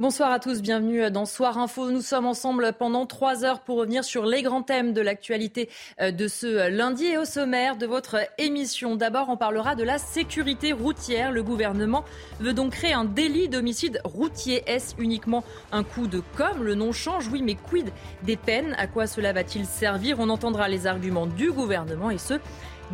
[0.00, 1.90] Bonsoir à tous, bienvenue dans Soir Info.
[1.90, 5.68] Nous sommes ensemble pendant trois heures pour revenir sur les grands thèmes de l'actualité
[6.00, 8.96] euh, de ce lundi et au sommaire de votre émission.
[8.96, 11.32] D'abord, on parlera de la sécurité routière.
[11.32, 12.02] Le gouvernement
[12.38, 14.62] veut donc créer un délit d'homicide routier.
[14.66, 17.92] Est-ce uniquement un coup de com' Le nom change, oui, mais quid
[18.22, 18.74] des peines?
[18.78, 20.16] À quoi cela va-t-il servir?
[20.18, 22.40] On entendra les arguments du gouvernement et ceux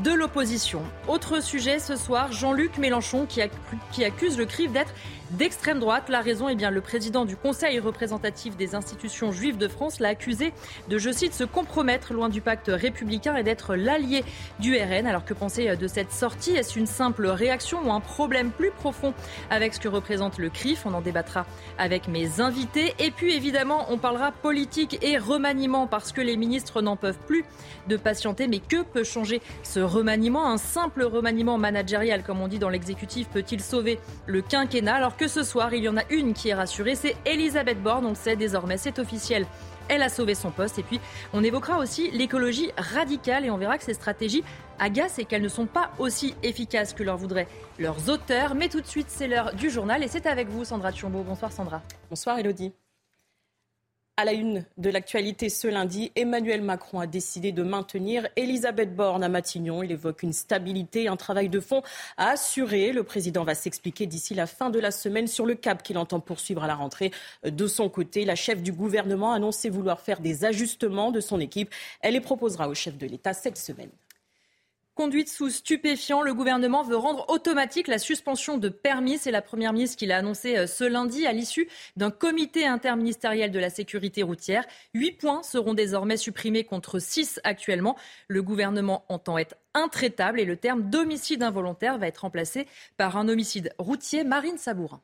[0.02, 0.82] de l'opposition.
[1.08, 4.92] Autre sujet ce soir, Jean-Luc Mélenchon qui accuse le CRIF d'être
[5.32, 6.08] d'extrême droite.
[6.08, 10.08] La raison, eh bien, le président du Conseil représentatif des institutions juives de France l'a
[10.08, 10.52] accusé
[10.88, 14.24] de, je cite, se compromettre loin du pacte républicain et d'être l'allié
[14.60, 15.06] du RN.
[15.06, 16.56] Alors que penser de cette sortie?
[16.56, 19.14] Est-ce une simple réaction ou un problème plus profond
[19.50, 20.86] avec ce que représente le CRIF?
[20.86, 21.46] On en débattra
[21.78, 22.94] avec mes invités.
[22.98, 27.44] Et puis évidemment, on parlera politique et remaniement parce que les ministres n'en peuvent plus
[27.88, 28.48] de patienter.
[28.48, 30.48] Mais que peut changer ce remaniement?
[30.48, 34.98] Un simple remaniement managérial, comme on dit dans l'exécutif, peut-il sauver le quinquennat?
[35.16, 38.10] Que ce soir, il y en a une qui est rassurée, c'est Elisabeth Borne, on
[38.10, 39.46] le sait désormais, c'est officiel.
[39.88, 40.78] Elle a sauvé son poste.
[40.78, 41.00] Et puis,
[41.32, 44.42] on évoquera aussi l'écologie radicale et on verra que ces stratégies
[44.78, 48.54] agacent et qu'elles ne sont pas aussi efficaces que leur voudraient leurs auteurs.
[48.54, 51.22] Mais tout de suite, c'est l'heure du journal et c'est avec vous, Sandra Tchombo.
[51.22, 51.82] Bonsoir, Sandra.
[52.10, 52.72] Bonsoir, Elodie.
[54.18, 59.22] À la une de l'actualité ce lundi, Emmanuel Macron a décidé de maintenir Elisabeth Borne
[59.22, 59.82] à Matignon.
[59.82, 61.82] Il évoque une stabilité, un travail de fond
[62.16, 62.92] à assurer.
[62.92, 66.20] Le président va s'expliquer d'ici la fin de la semaine sur le cap qu'il entend
[66.20, 67.10] poursuivre à la rentrée.
[67.44, 71.38] De son côté, la chef du gouvernement a annoncé vouloir faire des ajustements de son
[71.38, 71.74] équipe.
[72.00, 73.90] Elle les proposera au chef de l'État cette semaine.
[74.96, 79.18] Conduite sous stupéfiant, le gouvernement veut rendre automatique la suspension de permis.
[79.18, 83.50] C'est la première ministre qui l'a annoncé euh, ce lundi à l'issue d'un comité interministériel
[83.50, 84.64] de la sécurité routière.
[84.94, 87.94] Huit points seront désormais supprimés contre six actuellement.
[88.28, 93.28] Le gouvernement entend être intraitable et le terme d'homicide involontaire va être remplacé par un
[93.28, 94.24] homicide routier.
[94.24, 95.02] Marine Sabourin.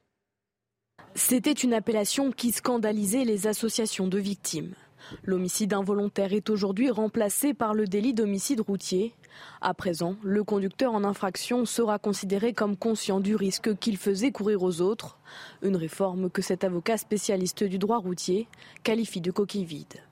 [1.14, 4.74] C'était une appellation qui scandalisait les associations de victimes.
[5.24, 9.14] L'homicide involontaire est aujourd'hui remplacé par le délit d'homicide routier.
[9.60, 14.62] À présent, le conducteur en infraction sera considéré comme conscient du risque qu'il faisait courir
[14.62, 15.18] aux autres,
[15.62, 18.48] une réforme que cet avocat spécialiste du droit routier
[18.82, 20.02] qualifie de coquille vide.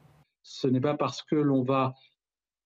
[0.43, 1.95] Ce n'est pas parce que l'on va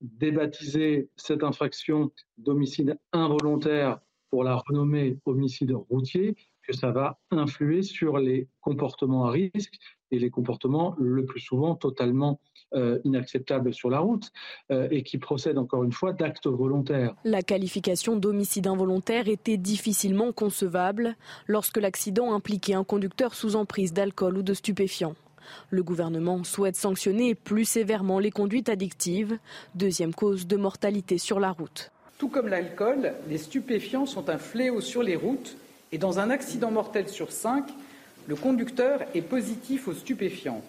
[0.00, 8.18] débaptiser cette infraction d'homicide involontaire pour la renommer homicide routier que ça va influer sur
[8.18, 9.74] les comportements à risque
[10.14, 12.40] et les comportements le plus souvent totalement
[12.74, 14.32] euh, inacceptables sur la route
[14.70, 17.14] euh, et qui procèdent encore une fois d'actes volontaires.
[17.24, 21.14] La qualification d'homicide involontaire était difficilement concevable
[21.46, 25.14] lorsque l'accident impliquait un conducteur sous emprise d'alcool ou de stupéfiants.
[25.70, 29.38] Le gouvernement souhaite sanctionner plus sévèrement les conduites addictives,
[29.74, 31.92] deuxième cause de mortalité sur la route.
[32.18, 35.56] Tout comme l'alcool, les stupéfiants sont un fléau sur les routes
[35.92, 37.66] et dans un accident mortel sur cinq,
[38.26, 40.62] le conducteur est positif aux stupéfiants.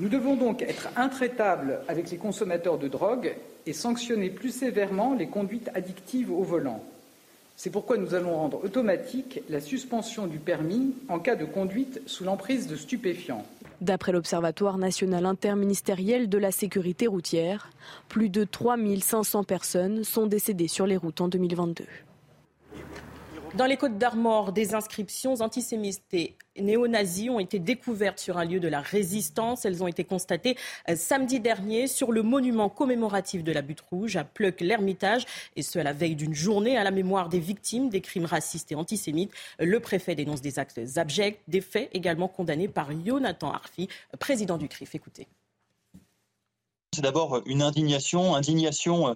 [0.00, 3.34] Nous devons donc être intraitables avec les consommateurs de drogue
[3.66, 6.82] et sanctionner plus sévèrement les conduites addictives au volant.
[7.56, 12.22] C'est pourquoi nous allons rendre automatique la suspension du permis en cas de conduite sous
[12.22, 13.44] l'emprise de stupéfiants.
[13.80, 17.70] D'après l'Observatoire national interministériel de la sécurité routière,
[18.08, 21.84] plus de 3500 personnes sont décédées sur les routes en 2022.
[23.58, 28.60] Dans les Côtes d'Armor, des inscriptions antisémites et néo-nazis ont été découvertes sur un lieu
[28.60, 29.64] de la résistance.
[29.64, 30.56] Elles ont été constatées
[30.88, 35.26] euh, samedi dernier sur le monument commémoratif de la Butte Rouge à Pleuc-l'Ermitage,
[35.56, 38.70] et ce à la veille d'une journée à la mémoire des victimes des crimes racistes
[38.70, 39.32] et antisémites.
[39.58, 43.88] Le préfet dénonce des actes abjects, des faits également condamnés par Jonathan Arfi,
[44.20, 44.94] président du CRIF.
[44.94, 45.26] Écoutez.
[46.98, 49.14] C'est d'abord une indignation, indignation euh,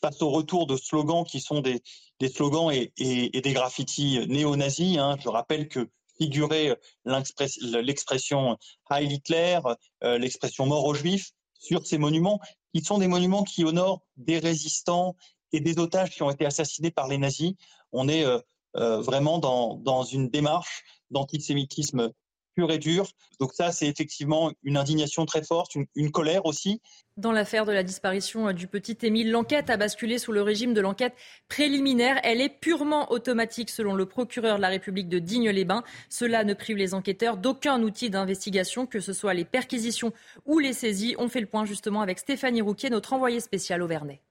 [0.00, 1.82] face au retour de slogans qui sont des,
[2.28, 2.92] slogans et,
[3.40, 4.98] des graffitis néo-nazis.
[4.98, 5.16] Hein.
[5.20, 8.56] Je rappelle que figurait l'expression
[8.88, 9.58] Heil Hitler,
[10.04, 12.38] euh, l'expression mort aux juifs sur ces monuments,
[12.72, 15.16] qui sont des monuments qui honorent des résistants
[15.50, 17.54] et des otages qui ont été assassinés par les nazis.
[17.90, 22.12] On est euh, vraiment dans, dans une démarche d'antisémitisme
[22.54, 23.08] pure et dure.
[23.40, 26.80] Donc ça, c'est effectivement une indignation très forte, une, colère aussi.
[27.16, 30.80] Dans l'affaire de la disparition du petit Émile, l'enquête a basculé sous le régime de
[30.80, 31.14] l'enquête
[31.48, 32.18] préliminaire.
[32.22, 35.84] Elle est purement automatique selon le procureur de la République de Digne-les-Bains.
[36.08, 40.12] Cela ne prive les enquêteurs d'aucun outil d'investigation, que ce soit les perquisitions
[40.44, 41.14] ou les saisies.
[41.18, 44.23] On fait le point justement avec Stéphanie Rouquier, notre envoyée spéciale au Vernet.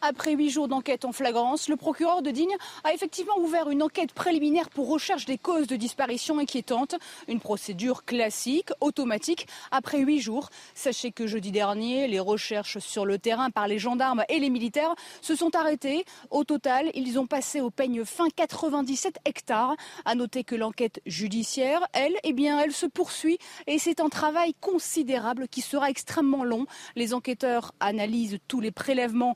[0.00, 2.54] Après huit jours d'enquête en flagrance, le procureur de Digne
[2.84, 6.96] a effectivement ouvert une enquête préliminaire pour recherche des causes de disparition inquiétantes.
[7.28, 10.50] Une procédure classique, automatique, après huit jours.
[10.74, 14.94] Sachez que jeudi dernier, les recherches sur le terrain par les gendarmes et les militaires
[15.22, 16.04] se sont arrêtées.
[16.30, 19.76] Au total, ils ont passé au peigne fin 97 hectares.
[20.04, 24.54] À noter que l'enquête judiciaire, elle, eh bien, elle se poursuit et c'est un travail
[24.60, 26.66] considérable qui sera extrêmement long.
[26.94, 29.34] Les enquêteurs analysent tous les prélèvements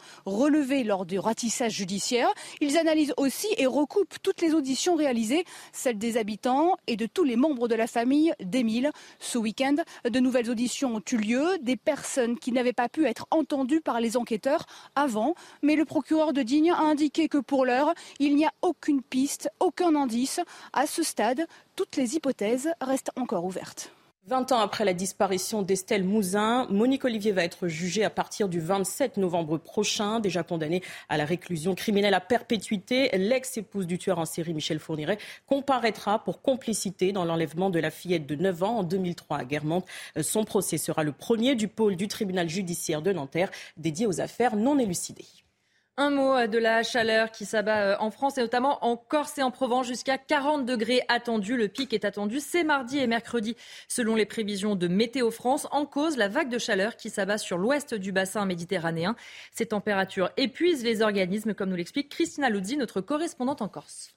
[0.84, 2.28] lors du ratissage judiciaire.
[2.60, 7.24] Ils analysent aussi et recoupent toutes les auditions réalisées, celles des habitants et de tous
[7.24, 8.90] les membres de la famille d'Émile.
[9.18, 9.76] Ce week-end,
[10.08, 14.00] de nouvelles auditions ont eu lieu, des personnes qui n'avaient pas pu être entendues par
[14.00, 18.44] les enquêteurs avant, mais le procureur de Digne a indiqué que pour l'heure, il n'y
[18.44, 20.40] a aucune piste, aucun indice.
[20.72, 23.92] À ce stade, toutes les hypothèses restent encore ouvertes.
[24.26, 28.60] 20 ans après la disparition d'Estelle Mouzin, Monique Olivier va être jugée à partir du
[28.60, 30.20] 27 novembre prochain.
[30.20, 35.16] Déjà condamnée à la réclusion criminelle à perpétuité, l'ex-épouse du tueur en série Michel Fourniret
[35.46, 39.86] comparaîtra pour complicité dans l'enlèvement de la fillette de 9 ans en 2003 à Guermantes.
[40.20, 44.54] Son procès sera le premier du pôle du tribunal judiciaire de Nanterre dédié aux affaires
[44.54, 45.28] non élucidées.
[46.02, 49.42] Un mot de la chaleur qui s'abat euh, en France et notamment en Corse et
[49.42, 51.58] en Provence jusqu'à 40 degrés attendus.
[51.58, 53.54] Le pic est attendu c'est mardi et mercredi
[53.86, 55.68] selon les prévisions de Météo France.
[55.72, 59.14] En cause, la vague de chaleur qui s'abat sur l'ouest du bassin méditerranéen.
[59.52, 64.14] Ces températures épuisent les organismes comme nous l'explique Christina Luzzi, notre correspondante en Corse.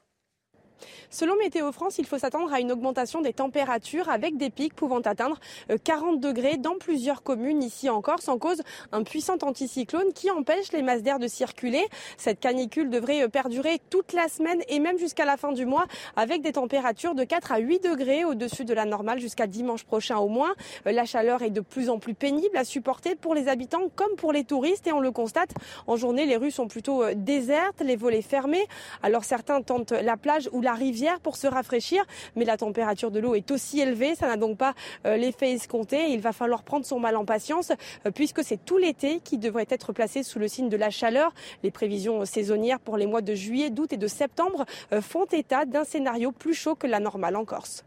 [1.13, 4.99] Selon Météo France, il faut s'attendre à une augmentation des températures avec des pics pouvant
[4.99, 5.39] atteindre
[5.83, 10.31] 40 euh, degrés dans plusieurs communes ici en Corse en cause un puissant anticyclone qui
[10.31, 11.85] empêche les masses d'air de circuler.
[12.17, 15.85] Cette canicule devrait euh, perdurer toute la semaine et même jusqu'à la fin du mois
[16.15, 20.17] avec des températures de 4 à 8 degrés au-dessus de la normale jusqu'à dimanche prochain
[20.17, 20.55] au moins.
[20.87, 24.15] Euh, la chaleur est de plus en plus pénible à supporter pour les habitants comme
[24.15, 25.51] pour les touristes et on le constate
[25.85, 28.65] en journée les rues sont plutôt désertes, les volets fermés.
[29.03, 32.03] Alors certains tentent la plage ou la rivière pour se rafraîchir,
[32.35, 34.73] mais la température de l'eau est aussi élevée, ça n'a donc pas
[35.05, 36.09] euh, l'effet escompté.
[36.09, 37.71] Il va falloir prendre son mal en patience
[38.05, 41.33] euh, puisque c'est tout l'été qui devrait être placé sous le signe de la chaleur.
[41.63, 45.65] Les prévisions saisonnières pour les mois de juillet, d'août et de septembre euh, font état
[45.65, 47.83] d'un scénario plus chaud que la normale en Corse.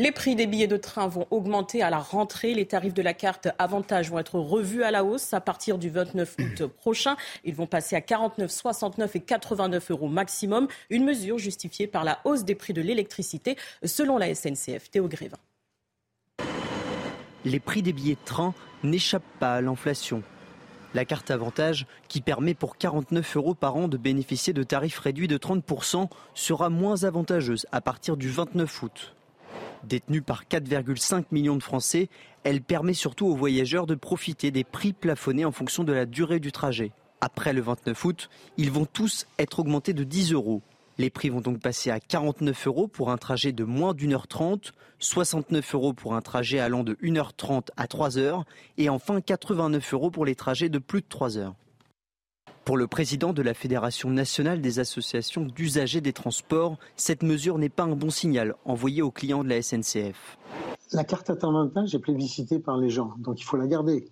[0.00, 2.54] Les prix des billets de train vont augmenter à la rentrée.
[2.54, 5.90] Les tarifs de la carte Avantage vont être revus à la hausse à partir du
[5.90, 7.16] 29 août prochain.
[7.44, 10.68] Ils vont passer à 49, 69 et 89 euros maximum.
[10.88, 14.90] Une mesure justifiée par la hausse des prix de l'électricité, selon la SNCF.
[14.90, 15.36] Théo Grévin.
[17.44, 20.22] Les prix des billets de train n'échappent pas à l'inflation.
[20.94, 25.28] La carte Avantage, qui permet pour 49 euros par an de bénéficier de tarifs réduits
[25.28, 29.14] de 30%, sera moins avantageuse à partir du 29 août.
[29.84, 32.08] Détenue par 4,5 millions de Français,
[32.44, 36.38] elle permet surtout aux voyageurs de profiter des prix plafonnés en fonction de la durée
[36.38, 36.92] du trajet.
[37.22, 40.62] Après le 29 août, ils vont tous être augmentés de 10 euros.
[40.98, 44.28] Les prix vont donc passer à 49 euros pour un trajet de moins d'une heure
[44.28, 48.44] trente, 69 euros pour un trajet allant de 1h30 à 3 heures
[48.76, 51.54] et enfin 89 euros pour les trajets de plus de 3 heures.
[52.70, 57.68] Pour le président de la Fédération nationale des associations d'usagers des transports, cette mesure n'est
[57.68, 60.38] pas un bon signal envoyé aux clients de la SNCF.
[60.92, 64.08] La carte avantage est plébiscitée par les gens, donc il faut la garder.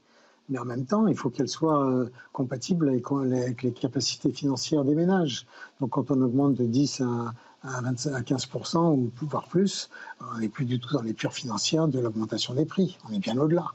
[0.49, 4.97] Mais en même temps, il faut qu'elle soit euh, compatible avec, les capacités financières des
[4.97, 5.47] ménages.
[5.79, 9.89] Donc quand on augmente de 10 à, à, 25, 15% ou voire plus,
[10.35, 12.99] on n'est plus du tout dans les pures financières de l'augmentation des prix.
[13.09, 13.67] On est bien au-delà.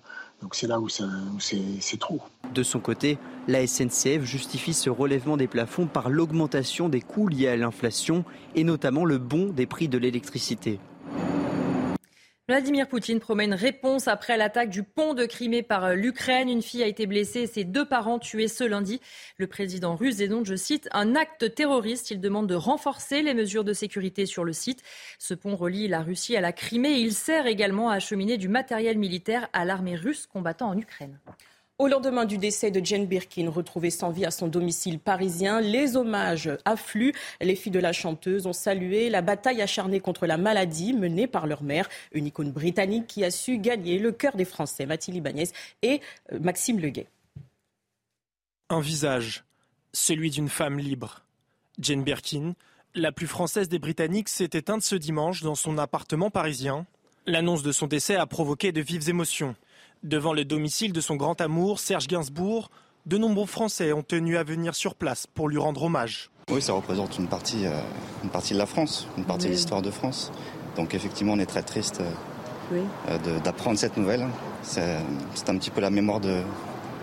[0.44, 2.20] Donc c'est là où, c'est trop.
[2.54, 7.48] De son côté, la SNCF justifie ce relèvement des plafonds par l'augmentation des coûts liés
[7.48, 10.80] à l'inflation et notamment le bond des prix de l'électricité.
[12.50, 16.50] Vladimir Poutine promet une réponse après l'attaque du pont de Crimée par euh, l'Ukraine.
[16.50, 19.00] Une fille a été blessée et ses deux parents tués ce lundi.
[19.38, 22.12] Le président russe dénonce, je cite, un acte terroriste.
[22.12, 24.84] Il demande de renforcer les mesures de sécurité sur le site.
[25.20, 28.50] Ce pont relie la Russie à la Crimée et il sert également à acheminer du
[28.50, 31.18] matériel militaire à l'armée russe combattant en Ukraine.
[31.84, 35.98] Au lendemain du décès de Jane Birkin, retrouvée sans vie à son domicile parisien, les
[35.98, 37.12] hommages affluent.
[37.42, 41.46] Les filles de la chanteuse ont salué la bataille acharnée contre la maladie menée par
[41.46, 45.50] leur mère, une icône britannique qui a su gagner le cœur des Français, Mathilde Ibanez
[45.82, 46.00] et
[46.32, 47.08] euh, Maxime Leguet.
[48.70, 49.44] Un visage,
[49.92, 51.26] celui d'une femme libre.
[51.80, 52.54] Jane Birkin,
[52.96, 56.86] la plus française des Britanniques, s'est éteinte ce dimanche dans son appartement parisien.
[57.26, 59.58] L'annonce de son décès a provoqué de vives émotions.
[60.04, 62.70] Devant le domicile de son grand amour, Serge Gainsbourg,
[63.06, 66.30] de nombreux Français ont tenu à venir sur place pour lui rendre hommage.
[66.52, 67.80] Oui, ça représente une partie, euh,
[68.22, 70.34] une partie de la France, une partie de l'histoire de France.
[70.76, 74.28] Donc effectivement, on est très triste euh, euh, d'apprendre cette nouvelle.
[74.62, 74.82] C'est
[75.48, 76.42] un petit peu la mémoire de,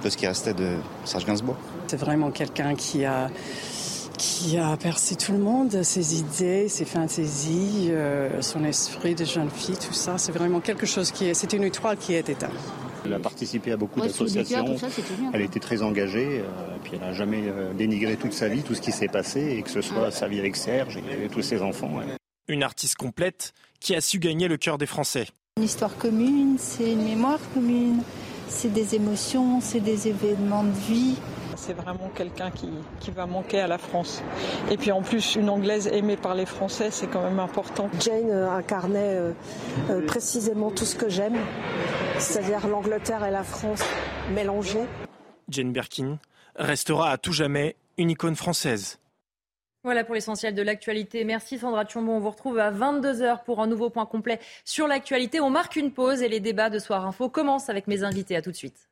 [0.05, 0.69] de ce qui restait de
[1.07, 1.57] Serge Gainsbourg.
[1.87, 3.31] C'est vraiment quelqu'un qui a
[4.19, 7.91] qui a percé tout le monde, ses idées, ses fantaisies,
[8.43, 10.19] son esprit de jeune fille, tout ça.
[10.19, 11.33] C'est vraiment quelque chose qui est.
[11.33, 12.51] C'est une étoile qui est éteinte.
[13.05, 14.77] Elle a participé à beaucoup d'associations.
[15.33, 16.39] Elle était très engagée.
[16.39, 17.45] et puis elle n'a jamais
[17.77, 20.39] dénigré toute sa vie, tout ce qui s'est passé, et que ce soit sa vie
[20.39, 22.01] avec Serge et tous ses enfants.
[22.49, 25.27] Une artiste complète qui a su gagner le cœur des Français.
[25.57, 28.03] Une histoire commune, c'est une mémoire commune,
[28.49, 31.17] c'est des émotions, c'est des événements de vie.
[31.61, 34.23] C'est vraiment quelqu'un qui, qui, va manquer à la France.
[34.71, 37.91] Et puis en plus, une Anglaise aimée par les Français, c'est quand même important.
[38.01, 39.33] Jane incarnait euh,
[39.91, 41.37] euh, précisément tout ce que j'aime,
[42.19, 43.83] c'est-à-dire l'Angleterre et la France
[44.33, 44.87] mélangées.
[45.51, 46.19] Jane Birkin
[46.57, 48.99] restera à tout jamais une icône française.
[49.85, 51.25] Voilà pour l'essentiel de l'actualité.
[51.25, 52.13] Merci Sandra Tchombo.
[52.13, 55.41] On vous retrouve à 22h pour un nouveau point complet sur l'actualité.
[55.41, 58.35] On marque une pause et les débats de Soir Info commencent avec mes invités.
[58.35, 58.90] À tout de suite.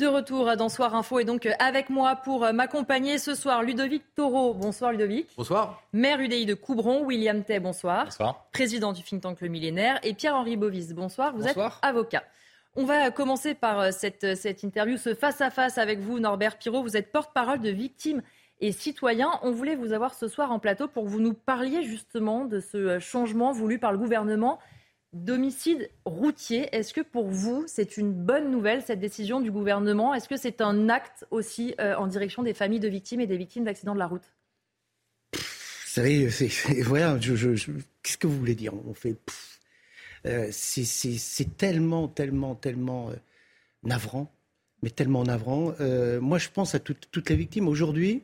[0.00, 4.54] De retour dans Soir Info et donc avec moi pour m'accompagner ce soir Ludovic Taureau.
[4.54, 5.28] Bonsoir Ludovic.
[5.36, 5.82] Bonsoir.
[5.92, 8.06] Maire UDI de Coubron, William Tay, bonsoir.
[8.06, 8.46] Bonsoir.
[8.50, 11.34] Président du think tank Le Millénaire et Pierre-Henri Bovis, bonsoir.
[11.36, 11.80] Vous bonsoir.
[11.82, 12.22] êtes avocat.
[12.76, 16.82] On va commencer par cette, cette interview, ce face-à-face avec vous, Norbert Pirot.
[16.82, 18.22] Vous êtes porte-parole de victimes
[18.60, 19.38] et citoyens.
[19.42, 22.60] On voulait vous avoir ce soir en plateau pour que vous nous parliez justement de
[22.60, 24.60] ce changement voulu par le gouvernement
[25.12, 26.74] d'homicide routier.
[26.74, 30.14] Est-ce que pour vous, c'est une bonne nouvelle, cette décision du gouvernement?
[30.14, 33.36] Est-ce que c'est un acte aussi euh, en direction des familles de victimes et des
[33.36, 34.32] victimes d'accidents de la route?
[35.32, 35.40] Vous
[35.86, 36.28] savez,
[36.82, 38.72] voilà, je, je, qu'est-ce que vous voulez dire?
[38.86, 39.16] On fait...
[40.26, 43.14] Euh, c'est tellement, tellement, tellement euh,
[43.82, 44.30] navrant,
[44.82, 45.74] mais tellement navrant.
[45.80, 47.68] Euh, moi, je pense à tout, toutes les victimes.
[47.68, 48.22] Aujourd'hui,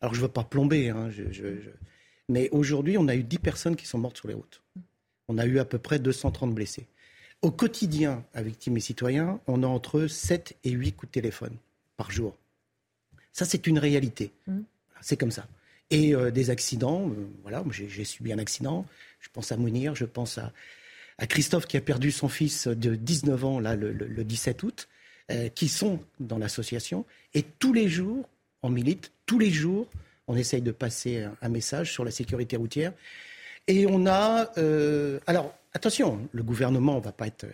[0.00, 1.10] alors je ne veux pas plomber, hein,
[2.28, 4.62] mais aujourd'hui, on a eu 10 personnes qui sont mortes sur les routes.
[5.28, 6.86] On a eu à peu près 230 blessés.
[7.42, 11.56] Au quotidien, à victimes et citoyens, on a entre 7 et 8 coups de téléphone
[11.96, 12.36] par jour.
[13.32, 14.32] Ça, c'est une réalité.
[14.46, 14.60] Mmh.
[15.00, 15.46] C'est comme ça.
[15.90, 17.10] Et des accidents,
[17.42, 18.86] voilà, j'ai subi un accident.
[19.20, 20.52] Je pense à Mounir, je pense à,
[21.18, 24.62] à Christophe qui a perdu son fils de 19 ans là, le, le, le 17
[24.62, 24.88] août,
[25.30, 27.04] euh, qui sont dans l'association.
[27.34, 28.28] Et tous les jours,
[28.62, 29.88] on milite, tous les jours,
[30.26, 32.92] on essaye de passer un, un message sur la sécurité routière.
[33.66, 34.50] Et on a...
[34.58, 37.46] Euh, alors, attention, le gouvernement, on va pas être...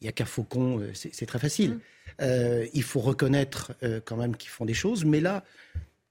[0.00, 1.72] Il n'y a qu'un faucon, c'est très facile.
[1.72, 1.80] Mmh.
[2.22, 5.04] Euh, il faut reconnaître euh, quand même qu'ils font des choses.
[5.04, 5.44] Mais là,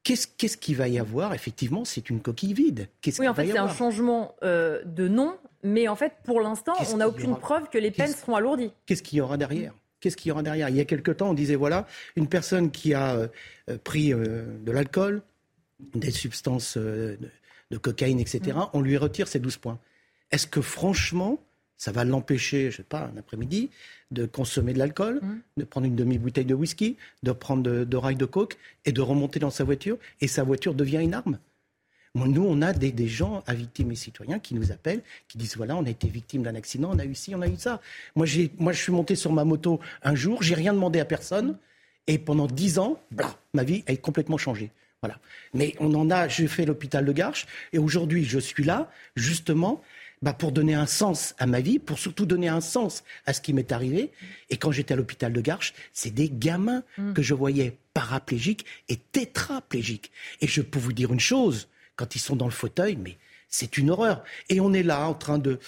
[0.03, 0.27] qu'est-ce
[0.58, 1.34] qu'il qu va y avoir?
[1.34, 2.88] Effectivement, c'est une coquille vide.
[3.19, 6.98] oui, en fait, c'est un changement euh, de nom, mais en fait, pour l'instant, on
[6.98, 7.39] n'a aucune aura...
[7.39, 8.72] preuve que les peines seront alourdies.
[8.86, 9.74] Qu'est-ce qu'il y aura derrière?
[10.00, 10.69] Qu'est-ce qu'il y aura derrière?
[10.69, 14.46] Il y a quelque temps, on disait voilà, une personne qui a euh, pris euh,
[14.63, 15.22] de l'alcool,
[15.93, 16.77] des substances
[17.71, 18.69] de, cocaïne, etc., mmh.
[18.73, 19.79] on lui retire ses 12 points.
[20.31, 21.39] Est-ce que franchement,
[21.77, 23.69] ça va l'empêcher, je sais pas, un après-midi,
[24.11, 25.41] de consommer de l'alcool, mmh.
[25.57, 29.01] de prendre une demi-bouteille de whisky, de prendre de, de rail de coke et de
[29.01, 31.39] remonter dans sa voiture et sa voiture devient une arme?
[32.15, 35.55] Nous, on a des, des, gens à victimes et citoyens qui nous appellent, qui disent
[35.55, 37.81] voilà, on a été victime d'un accident, on a eu ci, on a eu ça.
[38.15, 38.25] Moi,
[38.57, 41.57] moi je suis monté sur ma moto un jour, j'ai rien demandé à personne,
[42.07, 42.99] et pendant dix ans,
[43.53, 44.71] ma vie a complètement changé.
[45.01, 45.19] Voilà.
[45.53, 49.81] Mais on en a, j'ai fait l'hôpital de Garches, et aujourd'hui, je suis là, justement,
[50.21, 53.39] bah pour donner un sens à ma vie, pour surtout donner un sens à ce
[53.39, 54.11] qui m'est arrivé.
[54.49, 57.13] Et quand j'étais à l'hôpital de Garches, c'est des gamins mmh.
[57.13, 60.11] que je voyais paraplégiques et tétraplégiques.
[60.41, 63.77] Et je peux vous dire une chose, quand ils sont dans le fauteuil, mais c'est
[63.77, 64.23] une horreur.
[64.49, 65.59] Et on est là en train de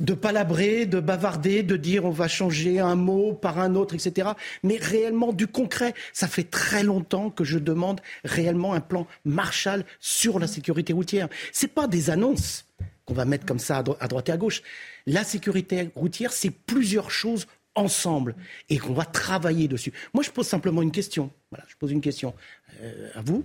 [0.00, 4.30] de palabrer, de bavarder, de dire on va changer un mot par un autre, etc.
[4.62, 5.94] Mais réellement du concret.
[6.12, 11.28] Ça fait très longtemps que je demande réellement un plan Marshall sur la sécurité routière.
[11.52, 12.66] C'est pas des annonces
[13.04, 14.62] qu'on va mettre comme ça à, dro à droite et à gauche.
[15.06, 18.34] La sécurité routière, c'est plusieurs choses ensemble
[18.68, 19.92] et qu'on va travailler dessus.
[20.12, 21.30] Moi, je pose simplement une question.
[21.50, 22.34] Voilà, je pose une question
[22.80, 23.44] euh, à vous.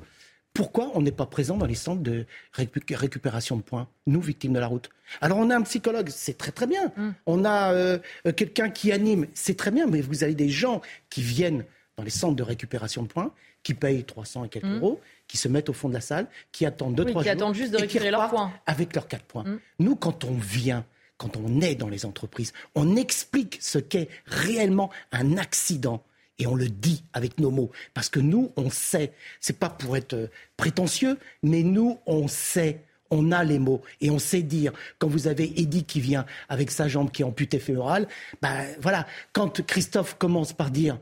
[0.53, 4.53] Pourquoi on n'est pas présent dans les centres de récup récupération de points, nous, victimes
[4.53, 4.89] de la route?
[5.21, 6.91] Alors, on a un psychologue, c'est très très bien.
[6.97, 7.09] Mm.
[7.27, 7.99] On a euh,
[8.35, 11.65] quelqu'un qui anime, c'est très bien, mais vous avez des gens qui viennent
[11.97, 13.31] dans les centres de récupération de points,
[13.63, 14.77] qui payent 300 et quelques mm.
[14.77, 17.23] euros, qui se mettent au fond de la salle, qui attendent 2-3 oui, jours.
[17.23, 18.51] Qui attendent juste de récupérer leurs points.
[18.65, 19.43] Avec leurs 4 points.
[19.43, 19.59] Mm.
[19.79, 20.85] Nous, quand on vient,
[21.17, 26.03] quand on est dans les entreprises, on explique ce qu'est réellement un accident
[26.39, 27.69] et on le dit avec nos mots.
[27.93, 33.31] Parce que nous, on sait, c'est pas pour être prétentieux, mais nous, on sait, on
[33.31, 34.71] a les mots et on sait dire.
[34.97, 38.07] Quand vous avez Eddie qui vient avec sa jambe qui est amputée fémorale,
[38.41, 39.05] ben voilà.
[39.33, 40.99] Quand Christophe commence par dire,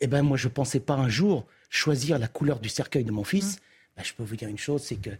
[0.00, 3.22] eh ben moi je pensais pas un jour choisir la couleur du cercueil de mon
[3.22, 3.60] fils, mmh.
[3.96, 5.10] ben, je peux vous dire une chose, c'est que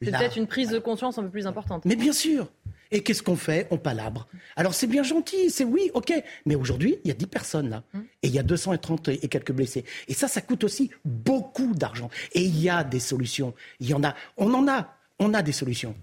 [0.00, 1.84] c'est peut-être une prise de conscience un peu plus importante.
[1.84, 2.48] Mais bien sûr.
[2.92, 3.68] Et qu'est-ce qu'on fait?
[3.70, 4.26] On palabre.
[4.56, 6.12] Alors c'est bien gentil, c'est oui, ok.
[6.44, 7.82] Mais aujourd'hui, il y a 10 personnes là.
[7.94, 8.04] Hum.
[8.22, 9.84] Et il y a 230 et quelques blessés.
[10.08, 12.10] Et ça, ça coûte aussi beaucoup d'argent.
[12.32, 13.54] Et il y a des solutions.
[13.78, 14.14] Il y en a.
[14.36, 14.96] On en a.
[15.18, 15.94] On a des solutions.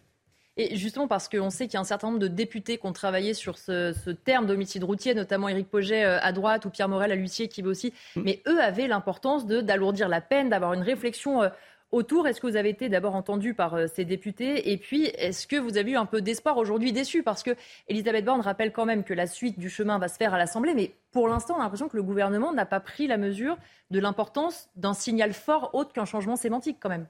[0.58, 2.94] Et justement parce qu'on sait qu'il y a un certain nombre de députés qui ont
[2.94, 7.12] travaillé sur ce, terme d'homicide routier, notamment Éric Poget euh, à droite ou Pierre Morel
[7.12, 7.94] à Lucier qui veut aussi.
[8.16, 8.24] Hum.
[8.26, 11.50] Mais eux avaient l'importance d'alourdir la peine, d'avoir une réflexion euh,
[11.92, 12.28] autour.
[12.28, 15.56] Est-ce que vous avez été d'abord entendu par euh, ces députés Et puis, est-ce que
[15.56, 17.24] vous avez eu un peu d'espoir aujourd'hui déçu?
[17.24, 17.52] Parce que
[17.88, 20.74] Elisabeth Borne rappelle quand même que la suite du chemin va se faire à l'Assemblée,
[20.74, 23.58] mais pour l'instant, on a l'impression que le gouvernement n'a pas pris la mesure
[23.92, 27.08] de l'importance d'un signal fort autre qu'un changement sémantique quand même.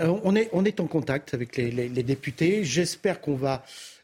[0.00, 2.64] Euh, on, est, on est en contact avec les députés.
[2.64, 3.62] J'espère qu'on va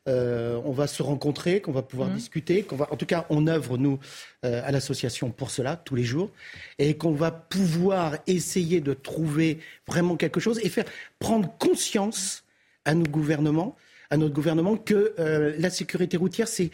[0.09, 2.14] euh, on va se rencontrer, qu'on va pouvoir mmh.
[2.14, 3.99] discuter, qu'on va, en tout cas, on œuvre nous
[4.45, 6.30] euh, à l'association pour cela tous les jours,
[6.78, 10.87] et qu'on va pouvoir essayer de trouver vraiment quelque chose et faire
[11.19, 12.45] prendre conscience
[12.85, 13.76] à nos gouvernements
[14.10, 16.70] à notre gouvernement que euh, la sécurité routière, c'est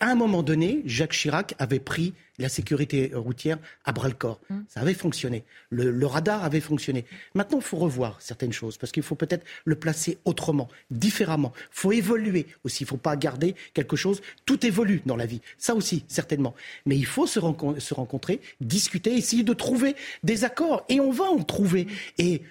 [0.00, 4.40] à un moment donné, Jacques Chirac avait pris la sécurité routière à bras le corps.
[4.50, 4.60] Mmh.
[4.68, 5.44] Ça avait fonctionné.
[5.70, 7.04] Le, radar avait fonctionné.
[7.34, 11.52] Maintenant, il faut revoir certaines choses parce qu'il faut peut-être le placer autrement, différemment.
[11.56, 12.82] Il faut évoluer aussi.
[12.82, 14.20] Il ne faut pas garder quelque chose.
[14.46, 15.40] Tout évolue dans la vie.
[15.58, 16.54] Ça aussi, certainement.
[16.86, 17.38] Mais il faut se,
[17.78, 20.84] se rencontrer, discuter, essayer de trouver des accords.
[20.88, 21.86] Et on va en trouver.
[22.18, 22.42] Et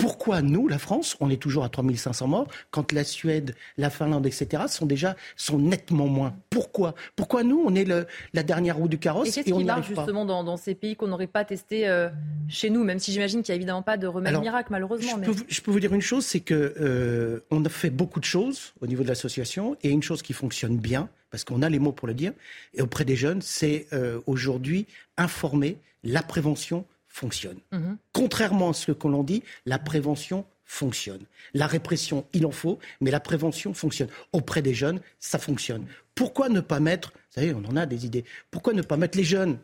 [0.00, 4.26] pourquoi nous, la France, on est toujours à 3500 morts, quand la Suède, la Finlande,
[4.26, 6.34] etc., sont déjà sont nettement moins?
[6.48, 6.94] Pourquoi?
[7.16, 10.24] Pourquoi nous, on est le, la dernière roue du carrosse et, qu'est-ce qui marche justement
[10.24, 12.08] dans, ces pays qu'on n'aurait pas testé euh,
[12.48, 15.18] chez nous, même si j'imagine qu'il n'y a évidemment pas de remède miracle, malheureusement.
[15.22, 18.20] Je, peux, je, peux, vous dire une chose, c'est que euh, on a fait beaucoup
[18.20, 21.68] de choses au niveau de l'association, et une chose qui fonctionne bien, parce qu'on a
[21.68, 22.32] les mots pour le dire,
[22.74, 24.86] et auprès des jeunes, c'est euh, aujourd'hui
[25.18, 27.58] informer la prévention fonctionne.
[27.72, 27.98] Mhm.
[28.12, 31.22] Contrairement à ce que l'on dit, la prévention fonctionne.
[31.52, 34.08] La répression, il en faut, mais la prévention fonctionne.
[34.32, 35.84] Auprès des jeunes, ça fonctionne.
[36.14, 39.18] Pourquoi ne pas mettre, vous savez, on en a des idées, pourquoi ne pas mettre
[39.18, 39.58] les jeunes?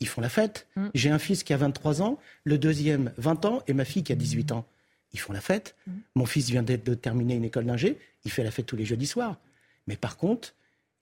[0.00, 0.68] Ils font la fête.
[0.76, 0.90] Mhm.
[0.94, 4.12] J'ai un fils qui a 23 ans, le deuxième 20 ans et ma fille qui
[4.12, 4.66] a 18 ans.
[5.14, 5.74] Ils font la fête.
[5.86, 6.00] Mhm.
[6.14, 9.06] Mon fils vient de terminer une école d'ingé, il fait la fête tous les jeudis
[9.06, 9.38] soirs.
[9.86, 10.54] Mais par contre,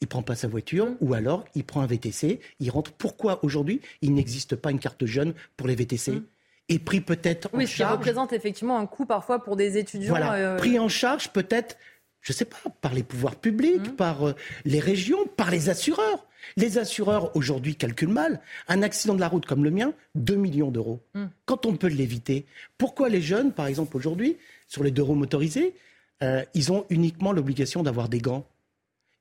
[0.05, 2.93] il prend pas sa voiture ou alors il prend un VTC, il rentre.
[2.93, 6.23] Pourquoi aujourd'hui il n'existe pas une carte jeune pour les VTC mmh.
[6.71, 10.09] Et pris peut-être en oui, ce qui représente effectivement un coût parfois pour des étudiants.
[10.09, 11.77] Voilà, euh, pris en charge peut-être,
[12.23, 13.97] je ne sais pas, par les pouvoirs publics, mmh.
[13.97, 16.27] par euh, les régions, par les assureurs.
[16.57, 18.40] Les assureurs aujourd'hui calculent mal.
[18.69, 21.01] Un accident de la route comme le mien, 2 millions d'euros.
[21.12, 21.25] Mmh.
[21.45, 22.47] Quand on peut l'éviter,
[22.79, 25.75] pourquoi les jeunes, par exemple aujourd'hui, sur les deux roues motorisés,
[26.23, 28.47] euh, ils ont uniquement l'obligation d'avoir des gants?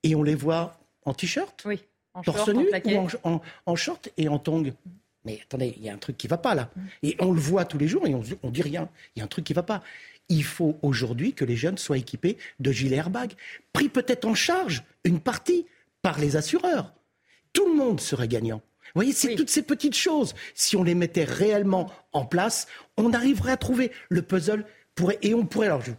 [0.04, 1.82] Et on les voit en t-shirt, oui,
[2.14, 2.68] en torse nu
[3.24, 4.74] ou en, short et en tongs.
[5.26, 6.70] Mais attendez, il y a un truc qui ne va pas là.
[7.02, 8.90] Et on le voit tous les jours et on, ne dit rien.
[9.16, 9.82] Il y a un truc qui ne va pas.
[10.30, 13.34] Il faut aujourd'hui que les jeunes soient équipés de gilets airbag,
[13.72, 15.66] pris peut-être en charge une partie
[16.02, 16.94] par les assureurs.
[17.54, 18.62] Tout le monde serait gagnant.
[18.96, 20.36] Vous voyez, c'est toutes ces petites choses.
[20.54, 25.34] Si on les mettait réellement en place, on arriverait à trouver le puzzle pourrait, et
[25.34, 25.68] on pourrait.
[25.68, 25.92] Alors, je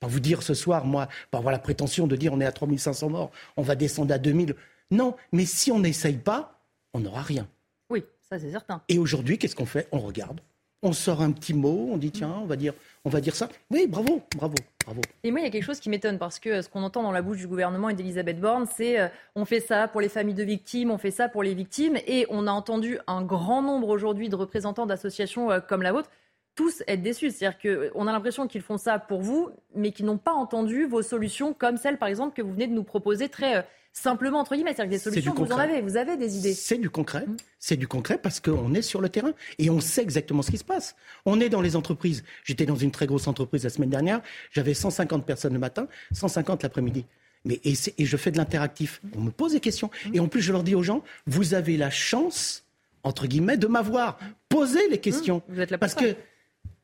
[0.00, 2.52] pas vous dire ce soir, moi, pas avoir la prétention de dire on est à
[2.52, 4.54] 3500 morts, on va descendre à 2000.
[4.90, 6.60] Non, mais si on n'essaye pas,
[6.94, 7.48] on n'aura rien.
[7.90, 8.82] Oui, ça c'est certain.
[8.88, 9.88] Et aujourd'hui, qu'est-ce qu'on fait?
[9.92, 10.40] On regarde,
[10.82, 12.72] on sort un petit mot, on dit tiens, on va dire,
[13.04, 13.48] on va dire ça.
[13.70, 15.00] Oui, bravo, bravo, bravo.
[15.24, 17.12] Et moi, il y a quelque chose qui m'étonne parce que ce qu'on entend dans
[17.12, 20.34] la bouche du gouvernement et d'Elisabeth Borne, c'est euh, on fait ça pour les familles
[20.34, 23.88] de victimes, on fait ça pour les victimes, et on a entendu un grand nombre
[23.88, 26.10] aujourd'hui de représentants d'associations euh, comme la vôtre
[26.58, 27.30] tous être déçus.
[27.30, 31.02] C'est-à-dire qu'on a l'impression qu'ils font ça pour vous, mais qu'ils n'ont pas entendu vos
[31.02, 34.56] solutions comme celles, par exemple, que vous venez de nous proposer très euh, simplement, entre
[34.56, 34.74] guillemets.
[34.74, 36.54] C'est-à-dire que des solutions, vous en avez, vous avez des idées.
[36.54, 37.24] C'est du concret.
[37.24, 37.36] Mmh.
[37.60, 40.58] C'est du concret parce qu'on est sur le terrain et on sait exactement ce qui
[40.58, 40.96] se passe.
[41.26, 42.24] On est dans les entreprises.
[42.42, 44.20] J'étais dans une très grosse entreprise la semaine dernière.
[44.50, 47.06] J'avais 150 personnes le matin, 150 l'après-midi.
[47.44, 49.00] Mais, et, et, je fais de l'interactif.
[49.16, 49.92] On me pose des questions.
[50.06, 50.14] Mmh.
[50.16, 52.64] Et en plus, je leur dis aux gens, vous avez la chance,
[53.04, 54.18] entre guillemets, de m'avoir
[54.48, 55.36] posé les questions.
[55.48, 55.54] Mmh.
[55.54, 56.16] Vous êtes parce que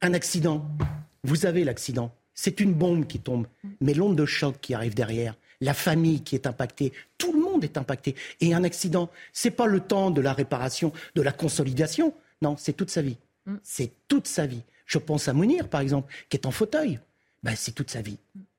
[0.04, 0.62] un accident,
[1.22, 3.46] vous avez l'accident, c'est une bombe qui tombe,
[3.80, 7.64] mais l'onde de choc qui arrive derrière, la famille qui est impactée, tout le monde
[7.64, 8.14] est impacté.
[8.42, 12.12] Et un accident, c'est pas le temps de la réparation, de la consolidation.
[12.42, 13.16] Non, c'est toute sa vie.
[13.46, 13.54] Mm.
[13.62, 14.62] C'est toute sa vie.
[14.84, 17.00] Je pense à Mounir, par exemple, qui est en fauteuil.
[17.42, 18.18] Ben, c'est toute sa vie.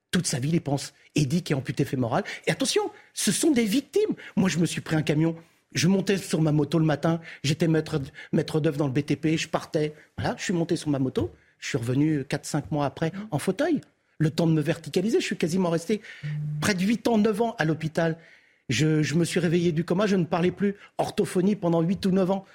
[0.09, 0.93] Toute sa vie, il y pense.
[1.13, 2.23] Eddie qui est amputé fémoral.
[2.47, 4.15] Et attention, ce sont des victimes.
[4.35, 5.35] Moi, je me suis pris un camion.
[5.73, 8.01] Je montais sur ma moto le matin, j'étais maître,
[8.31, 9.93] maître d'œuvre dans le BTP, je partais.
[10.17, 13.81] Voilà, je suis monté sur ma moto, je suis revenu 4-5 mois après en fauteuil.
[14.17, 16.01] Le temps de me verticaliser, je suis quasiment resté
[16.61, 18.17] près de 8 ans, 9 ans à l'hôpital.
[18.69, 22.11] Je, je, me suis réveillé du coma, je ne parlais plus orthophonie pendant 8 ou
[22.11, 22.45] 9 ans.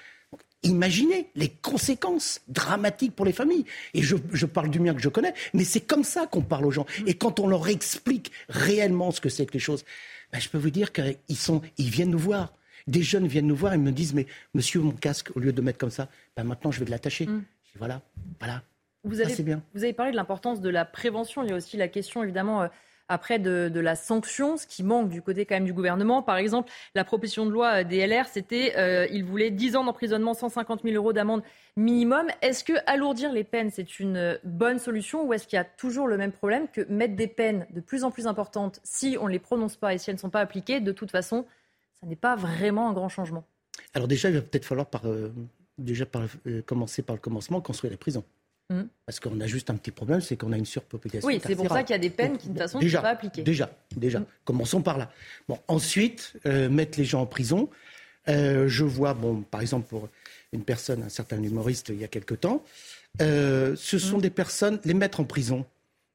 [0.63, 3.65] Imaginez les conséquences dramatiques pour les familles.
[3.95, 6.67] Et je, je parle du mien que je connais, mais c'est comme ça qu'on parle
[6.67, 6.87] aux gens.
[7.07, 9.85] Et quand on leur explique réellement ce que c'est que les choses,
[10.33, 11.17] ben je peux vous dire qu'ils
[11.79, 12.53] ils viennent nous voir.
[12.87, 15.61] Des jeunes viennent nous voir et me disent, mais monsieur, mon casque, au lieu de
[15.63, 17.27] mettre comme ça, ben maintenant je vais l'attacher.
[17.27, 17.45] Mm.
[17.79, 18.03] Voilà,
[18.39, 18.63] voilà.
[19.05, 19.63] Vous avez, bien.
[19.75, 21.43] vous avez parlé de l'importance de la prévention.
[21.43, 22.69] Il y a aussi la question, évidemment, euh,
[23.11, 26.23] après de, la sanction, ce qui manque du côté quand même du gouvernement.
[26.23, 30.83] Par exemple, la proposition de loi DLR, c'était, euh, il voulait 10 ans d'emprisonnement, 150
[30.85, 31.43] 000 euros d'amende
[31.77, 32.27] minimum.
[32.41, 36.07] Est-ce que alourdir les peines, c'est une bonne solution ou est-ce qu'il y a toujours
[36.07, 39.33] le même problème que mettre des peines de plus en plus importantes, si on ne
[39.33, 41.47] les prononce pas et si elles ne sont pas appliquées, de toute façon,
[42.01, 43.45] ça n'est pas vraiment un grand changement
[43.95, 45.33] Alors déjà, il va peut-être falloir par, euh,
[45.79, 46.07] déjà
[46.47, 48.25] euh, commencer par le commencement, construire les prisons.
[48.71, 48.83] Mmh.
[49.05, 51.27] Parce qu'on a juste un petit problème, c'est qu'on a une surpopulation.
[51.27, 53.03] Oui, c'est pour ça qu'il y a des peines qui, de toute façon, ne sont
[53.03, 53.43] pas appliquées.
[53.43, 54.21] Déjà, déjà.
[54.21, 54.27] Mmh.
[54.45, 55.11] Commençons par là.
[55.49, 57.69] Bon, ensuite, euh, mettre les gens en prison.
[58.27, 60.09] Je vois, bon, par exemple, pour
[60.53, 62.63] une personne, un certain humoriste, il y a quelque temps,
[63.19, 64.23] ce sont mmh.
[64.23, 65.67] des personnes, les mettre en prison,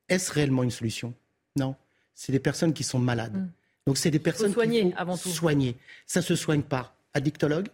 [0.08, 1.14] est-ce réellement une solution?
[1.58, 1.76] Non.
[2.14, 3.46] C'est des personnes qui sont malades.
[3.86, 5.30] Donc, c'est des personnes soigner, avant tout.
[5.30, 5.78] soigner.
[6.08, 7.68] Ça se soigne par addictologue,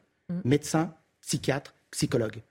[0.43, 2.41] médecin, psychiatre, psychologue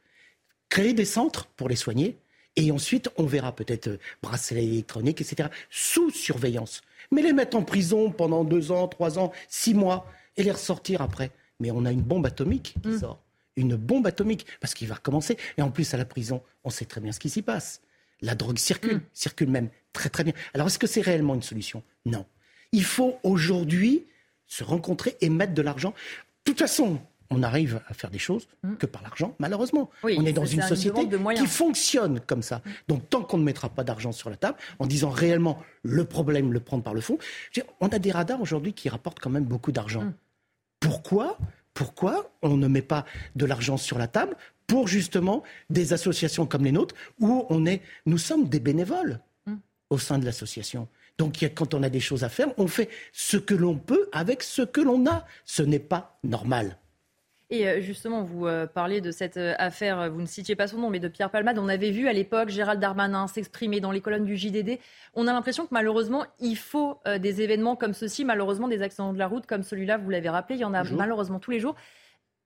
[0.71, 2.17] créer des centres pour les soigner.
[2.57, 6.81] Et ensuite, on verra peut-être euh, bracelet électronique, etc., sous surveillance.
[7.11, 11.03] Mais les mettre en prison pendant deux ans, trois ans, six mois, et les ressortir
[11.03, 11.31] après.
[11.61, 13.01] Mais on a une bombe atomique qui mm.
[13.01, 13.23] sort.
[13.57, 15.37] Une bombe atomique, parce qu'il va recommencer.
[15.59, 17.83] Et en plus, à la prison, on sait très bien ce qui s'y passe.
[18.21, 19.03] La drogue circule, mm.
[19.13, 20.33] circule même très très bien.
[20.55, 21.83] Alors, est-ce que c'est réellement une solution?
[22.05, 22.27] Non.
[22.73, 24.07] Il faut aujourd'hui
[24.47, 25.91] se rencontrer et mettre de l'argent.
[25.91, 28.75] De toute façon, on arrive à faire des choses mm.
[28.77, 29.91] que par l'argent, malheureusement.
[30.03, 32.61] on est dans une société qui fonctionne comme ça.
[32.89, 36.53] Donc tant qu'on ne mettra pas d'argent sur la table, en disant réellement le problème,
[36.53, 37.19] le prendre par le fond,
[37.81, 40.03] on a des radars aujourd'hui qui rapportent quand même beaucoup d'argent.
[40.03, 40.15] Mm.
[40.81, 41.39] Pourquoi
[41.73, 43.05] Pourquoi on ne met pas
[43.37, 47.83] de l'argent sur la table pour justement des associations comme les nôtres où on est,
[48.07, 49.55] nous sommes des bénévoles mm.
[49.91, 50.89] au sein de l'association.
[51.21, 54.43] Donc quand on a des choses à faire, on fait ce que l'on peut avec
[54.43, 55.27] ce que l'on a.
[55.45, 56.79] Ce n'est pas normal.
[57.51, 60.79] Et euh, justement, vous euh, parlez de cette euh, affaire, vous ne citiez pas son
[60.79, 61.59] nom, mais de Pierre Palmade.
[61.59, 64.79] On avait vu à l'époque Gérald Darmanin s'exprimer dans les colonnes du JDD.
[65.13, 69.19] On a l'impression que malheureusement, il faut des événements comme ceci, malheureusement des accidents de
[69.19, 71.75] la route comme celui-là, vous l'avez rappelé, il y en a malheureusement tous les jours.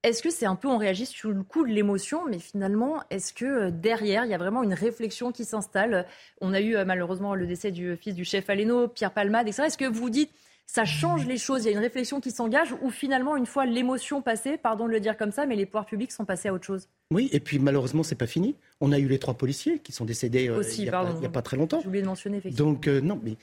[0.04, 3.32] Est-ce que c'est un peu, on réagit sous le coup de l'émotion, mais finalement, est-ce
[3.32, 6.06] que derrière, il y a vraiment une réflexion qui s'installe?
[6.42, 9.62] On a eu malheureusement le décès du fils du chef Aleno, Pierre Palmade, etc.
[9.64, 10.30] Est-ce que vous dites
[10.66, 13.66] ça change les choses, il y a une réflexion qui s'engage, ou finalement, une fois
[13.66, 16.54] l'émotion passée, pardon de le dire comme ça, mais les pouvoirs publics sont passés à
[16.54, 16.88] autre chose?
[17.10, 18.56] Oui, et puis malheureusement, c'est pas fini.
[18.80, 20.88] On a eu les trois policiers qui sont décédés euh, il n'y
[21.26, 21.80] a, pas très longtemps.
[21.80, 22.72] J'ai oublié de mentionner, effectivement.
[22.72, 23.36] Donc, euh, non, mais.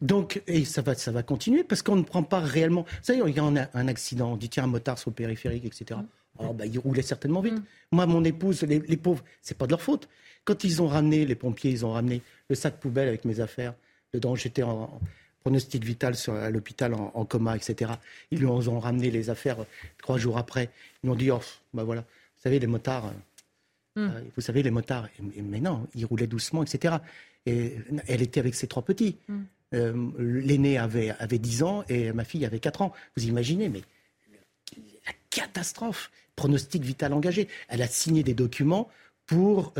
[0.00, 2.82] Donc, et ça va, ça va continuer parce qu'on ne prend pas réellement.
[2.82, 5.64] Vous savez, il y a un, accident, on dit tiens, un motard sur le périphérique,
[5.64, 6.00] etc.
[6.00, 6.06] Mm.
[6.38, 7.54] Oh, bah, il roulait certainement vite.
[7.54, 7.64] Mm.
[7.92, 10.08] Moi, mon épouse, les, les pauvres, c'est pas de leur faute.
[10.44, 13.74] Quand ils ont ramené, les pompiers, ils ont ramené le sac poubelle avec mes affaires.
[14.14, 15.00] Dedans, j'étais en,
[15.40, 17.92] pronostic vital sur, à l'hôpital en, coma, etc.
[18.30, 19.58] Ils lui ont, ramené les affaires
[19.98, 20.70] trois jours après.
[21.02, 21.40] Ils lui ont dit, oh,
[21.72, 24.10] bah voilà, vous savez, les motards, euh, hmm.
[24.10, 25.08] euh, vous savez, les motards,
[25.42, 26.96] mais non, ils roulaient doucement, etc.
[27.46, 29.16] Et elle était avec ses trois petits.
[29.74, 32.92] Euh, l'aîné avait, avait 10 ans et ma fille avait 4 ans.
[33.16, 33.82] Vous imaginez, mais
[35.06, 37.48] la catastrophe, pronostic vital engagé.
[37.68, 38.88] Elle a signé des documents
[39.26, 39.74] pour,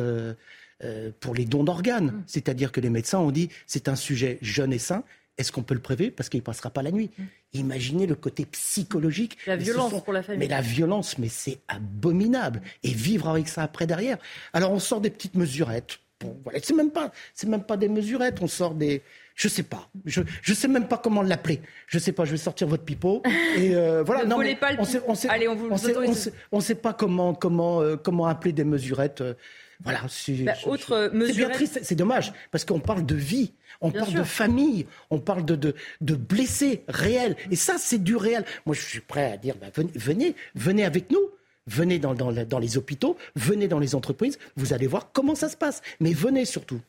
[1.21, 2.13] pour les dons d'organes.
[2.13, 2.23] Hmm.
[2.27, 5.05] C'est-à-dire que les médecins ont dit c'est un sujet jeune et sain,
[5.39, 6.11] est-ce qu'on peut le préver?
[6.11, 7.11] Parce qu'il ne passera pas la nuit.
[7.17, 7.25] Mm.
[7.55, 9.39] Imaginez le côté psychologique.
[9.47, 10.41] La violence pour la famille.
[10.41, 12.61] Mais la violence, mais c'est abominable.
[12.83, 14.19] Et vivre avec ça après derrière.
[14.53, 16.01] Alors on sort des petites mesurettes.
[16.21, 16.59] Bon, voilà.
[16.63, 18.43] C'est même pas, c'est même pas des mesurettes.
[18.43, 19.03] On sort des,
[19.37, 19.89] je sais pas.
[20.05, 21.61] Je, je sais même pas comment l'appeler.
[21.87, 22.25] Je sais pas.
[22.25, 23.23] Je vais sortir votre pipeau.
[23.57, 24.25] Et euh, voilà.
[24.25, 26.33] ne non, pas le on sait, on sait, Allez, on vous on sait, on sait,
[26.51, 29.21] on sait, pas comment, comment, euh, comment appeler des mesurettes.
[29.21, 29.35] Euh,
[29.81, 30.01] voilà.
[30.09, 31.81] C'est bah, autre bien triste.
[31.83, 33.53] C'est dommage parce qu'on parle de vie.
[33.81, 37.37] On parle de famille, on parle de, de, blessés réels.
[37.51, 38.45] Et ça, c'est du réel.
[38.67, 41.21] Moi, je suis prêt à dire, bah, venez, venez, avec nous.
[41.69, 45.57] Venez dans, dans, les hôpitaux, venez dans les entreprises, vous allez voir comment ça se
[45.57, 45.83] passe.
[46.01, 46.81] Mais venez surtout.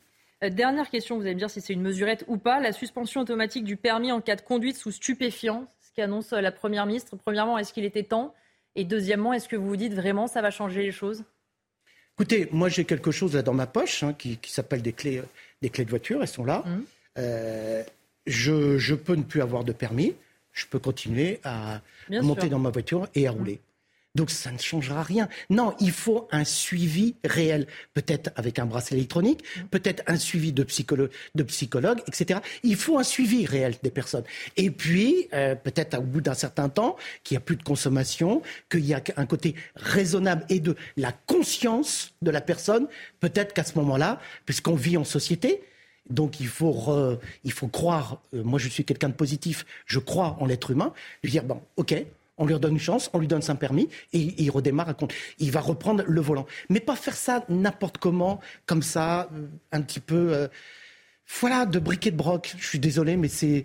[0.42, 2.60] Euh, dernière question, vous allez me dire si c'est une mesurette ou pas.
[2.60, 6.50] La suspension automatique du permis en cas de conduite sous stupéfiant, ce qu'annonce euh, la
[6.50, 7.14] Première ministre.
[7.16, 8.34] Premièrement, est-ce qu'il était temps?
[8.74, 11.24] Et deuxièmement, est-ce que vous vous dites vraiment ça va changer les choses?
[12.20, 15.22] Écoutez, moi j'ai quelque chose là dans ma poche hein, qui, qui s'appelle des clés,
[15.62, 16.62] des clés de voiture, elles sont là.
[16.66, 16.80] Mmh.
[17.16, 17.82] Euh,
[18.26, 20.14] je, peux ne plus avoir de permis,
[20.52, 21.80] je peux continuer à
[22.10, 23.58] monter dans ma voiture et à rouler.
[24.16, 25.28] Donc ça ne changera rien.
[25.50, 30.64] Non, il faut un suivi réel, peut-être avec un bracelet électronique, peut-être un suivi de,
[30.64, 32.40] psychologue, de psychologue, etc.
[32.64, 34.24] Il faut un suivi réel des personnes.
[34.56, 38.42] Et puis, euh, peut-être au bout d'un certain temps, qu'il n'y a plus de consommation,
[38.68, 42.88] qu'il y a un côté raisonnable et de la conscience de la personne,
[43.20, 45.62] peut-être qu'à ce moment-là, puisqu'on vit en société,
[46.08, 50.36] donc il faut, il faut croire, euh, moi je suis quelqu'un de positif, je crois
[50.40, 50.92] en l'être humain,
[51.22, 51.94] lui dire, bon, ok,
[52.40, 54.94] on lui donne une chance, on lui donne son permis et, il redémarre à.
[55.38, 56.46] Il va reprendre le volant.
[56.70, 60.48] Mais pas faire ça n'importe comment, comme ça, euh, un petit peu, euh,
[61.40, 62.54] voilà, de briquet de broc.
[62.58, 63.64] Je suis désolé, mais c'est,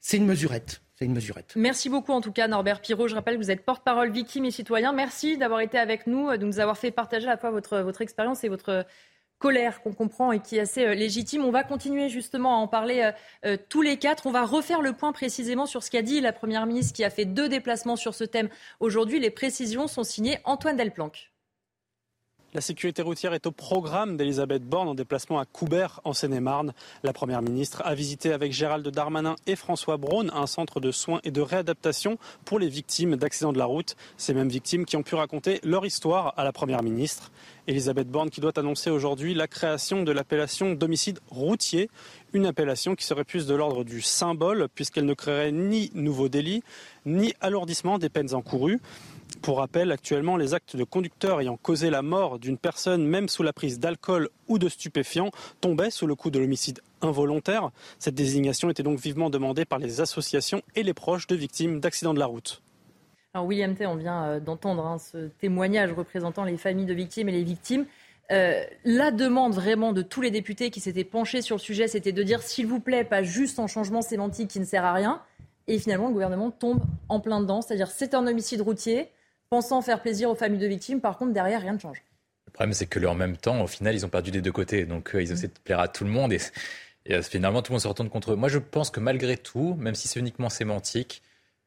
[0.00, 0.80] c'est une mesurette.
[0.94, 1.52] C'est une mesurette.
[1.56, 3.08] Merci beaucoup en tout cas Norbert Pirot.
[3.08, 4.92] Je rappelle que vous êtes porte-parole victime et citoyen.
[4.92, 8.02] Merci d'avoir été avec nous, de nous avoir fait partager à la fois votre, votre
[8.02, 8.86] expérience et votre
[9.42, 11.44] colère qu'on comprend et qui est assez euh, légitime.
[11.44, 13.10] On va continuer justement à en parler euh,
[13.44, 14.26] euh, tous les quatre.
[14.26, 17.10] On va refaire le point précisément sur ce qu'a dit la Première ministre qui a
[17.10, 18.48] fait deux déplacements sur ce thème.
[18.78, 21.31] Aujourd'hui, les précisions sont signées Antoine Delplanque.
[22.54, 26.74] La sécurité routière est au programme d'Elisabeth Borne en déplacement à Coubert, en Seine-et-Marne.
[27.02, 31.20] La Première ministre a visité avec Gérald Darmanin et François Braun un centre de soins
[31.24, 33.96] et de réadaptation pour les victimes d'accidents de la route.
[34.18, 37.32] Ces mêmes victimes qui ont pu raconter leur histoire à la Première ministre.
[37.68, 41.88] Elisabeth Borne qui doit annoncer aujourd'hui la création de l'appellation d'homicide routier,
[42.34, 46.62] une appellation qui serait plus de l'ordre du symbole puisqu'elle ne créerait ni nouveau délit,
[47.06, 48.78] ni alourdissement des peines encourues.
[49.42, 53.42] Pour rappel, actuellement, les actes de conducteur ayant causé la mort d'une personne, même sous
[53.42, 57.70] la prise d'alcool ou de stupéfiants, tombaient sous le coup de l'homicide involontaire.
[57.98, 62.14] Cette désignation était donc vivement demandée par les associations et les proches de victimes d'accidents
[62.14, 62.62] de la route.
[63.34, 67.28] Alors William T, on vient euh, d'entendre hein, ce témoignage représentant les familles de victimes
[67.28, 67.86] et les victimes.
[68.30, 72.12] Euh, la demande vraiment de tous les députés qui s'étaient penchés sur le sujet, c'était
[72.12, 75.20] de dire s'il vous plaît, pas juste en changement sémantique qui ne sert à rien.
[75.66, 79.10] Et finalement, le gouvernement tombe en plein dedans, c'est-à-dire c'est un homicide routier,
[79.52, 81.02] pensant faire plaisir aux familles de victimes.
[81.02, 82.02] Par contre, derrière, rien ne change.
[82.46, 84.86] Le problème, c'est que en même temps, au final, ils ont perdu des deux côtés.
[84.86, 86.40] Donc, euh, ils essaient de plaire à tout le monde et,
[87.10, 88.36] euh, finalement, tout le monde se retourne contre eux.
[88.36, 91.20] Moi, je pense que malgré tout, même si c'est uniquement sémantique,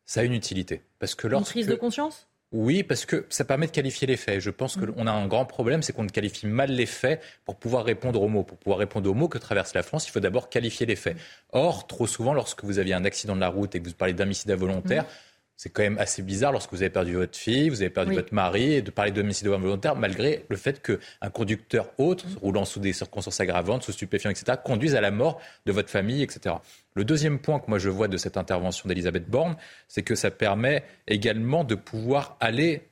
[0.08, 0.82] ça a une utilité.
[0.98, 1.54] Parce que lorsque...
[1.54, 2.28] Une prise de conscience?
[2.52, 4.40] Oui, parce que ça permet de qualifier les faits.
[4.40, 5.08] Je pense qu'on mm.
[5.08, 8.44] a un grand problème, c'est qu'on qualifie mal les faits pour pouvoir répondre aux mots.
[8.44, 11.18] Pour pouvoir répondre aux mots que traverse la France, il faut d'abord qualifier les faits.
[11.52, 14.16] Or, trop souvent, lorsque vous aviez un accident de la route et que vous parlez
[14.16, 17.82] d'homicide involontaire, mm c'est quand même assez bizarre lorsque vous avez perdu votre fille, vous
[17.82, 22.26] avez perdu votre mari, et de parler d'homicide involontaire, malgré le fait qu'un conducteur autre,
[22.28, 22.38] mm.
[22.42, 26.24] roulant sous des circonstances aggravantes, sous stupéfiants, etc., conduise à la mort de votre famille,
[26.24, 26.56] etc.
[26.94, 29.56] Le deuxième point que moi je vois de cette intervention d'Elisabeth Borne,
[29.88, 32.84] c'est que ça permet également de pouvoir aller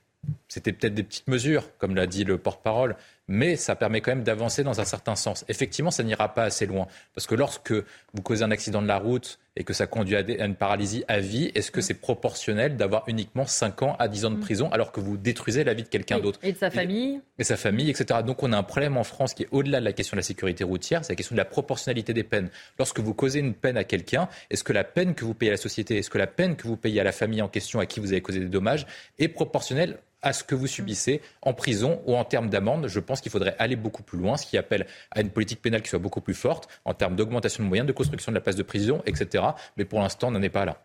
[0.48, 2.96] c'était peut-être des petites mesures, comme l'a dit le porte-parole,
[3.28, 5.46] mais ça permet quand même d'avancer dans un certain sens.
[5.48, 8.98] Effectivement, ça n'ira pas assez loin, parce que lorsque vous causez un accident de la
[8.98, 13.04] route et que ça conduit à une paralysie à vie, est-ce que c'est proportionnel d'avoir
[13.08, 14.42] uniquement 5 ans à 10 ans de mm.
[14.42, 16.40] prison alors que vous détruisez la vie de quelqu'un d'autre?
[16.42, 18.22] Et de sa famille Et sa famille, etc.
[18.26, 20.24] Donc on a un problème en France qui est au-delà de la question de la
[20.24, 22.50] sécurité routière, c'est la question de la proportionnalité des peines.
[22.80, 25.54] Lorsque vous causez une peine à quelqu'un, est-ce que la peine que vous payez à
[25.54, 27.86] la société, est-ce que la peine que vous payez à la famille en question à
[27.86, 28.88] qui vous avez causé des dommages
[29.20, 32.88] est proportionnelle à ce que vous subissez en prison ou en termes d'amende.
[32.88, 35.82] Je pense qu'il faudrait aller beaucoup plus loin, ce qui appelle à une politique pénale
[35.82, 38.56] qui soit beaucoup plus forte en termes d'augmentation de moyens, de construction de la place
[38.56, 39.44] de prison, etc.
[39.78, 40.82] Mais pour l'instant, on n'en est pas là.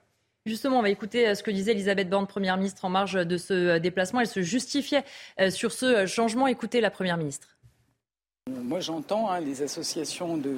[0.47, 3.37] Justement, on va écouter euh, ce que disait Elisabeth Borne, Première ministre, en marge de
[3.37, 4.21] ce euh, déplacement.
[4.21, 5.05] Elle se justifiait
[5.41, 6.47] euh, sur ce changement.
[6.47, 7.49] Écoutez la Première ministre.
[8.51, 10.55] Moi, j'entends hein, les associations de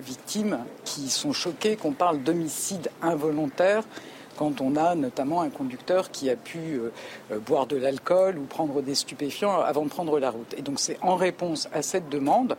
[0.00, 3.84] victimes qui sont choquées qu'on parle d'homicide involontaire
[4.36, 6.92] quand on a notamment un conducteur qui a pu euh,
[7.30, 10.54] euh, boire de l'alcool ou prendre des stupéfiants avant de prendre la route.
[10.56, 12.56] Et donc c'est en réponse à cette demande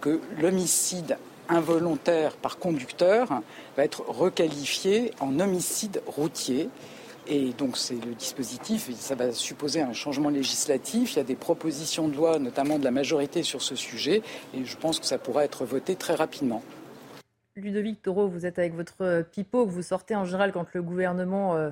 [0.00, 1.16] que l'homicide
[1.48, 3.28] involontaire par conducteur
[3.76, 6.68] va être requalifié en homicide routier.
[7.28, 11.14] Et donc c'est le dispositif, ça va supposer un changement législatif.
[11.14, 14.22] Il y a des propositions de loi, notamment de la majorité sur ce sujet,
[14.54, 16.62] et je pense que ça pourra être voté très rapidement.
[17.56, 20.82] Ludovic Taureau, vous êtes avec votre euh, pipeau que vous sortez en général quand le
[20.82, 21.70] gouvernement euh,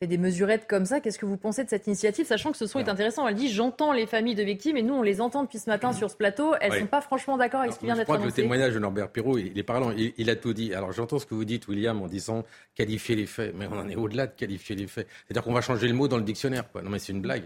[0.00, 1.00] fait des mesurettes comme ça.
[1.00, 3.26] Qu'est-ce que vous pensez de cette initiative, sachant que ce son est intéressant?
[3.28, 5.92] Elle dit j'entends les familles de victimes et nous on les entend depuis ce matin
[5.92, 6.54] sur ce plateau.
[6.60, 8.26] Elles ne sont pas franchement d'accord avec ce qui vient d'être annoncé.
[8.26, 9.92] le témoignage de Norbert Perrault, il est parlant.
[9.92, 10.74] Il, a tout dit.
[10.74, 13.88] Alors j'entends ce que vous dites, William, en disant qualifier les faits, mais on en
[13.88, 15.06] est au-delà de qualifier les faits.
[15.24, 16.64] C'est-à-dire qu'on va changer le mot dans le dictionnaire.
[16.74, 17.44] Non mais c'est une blague.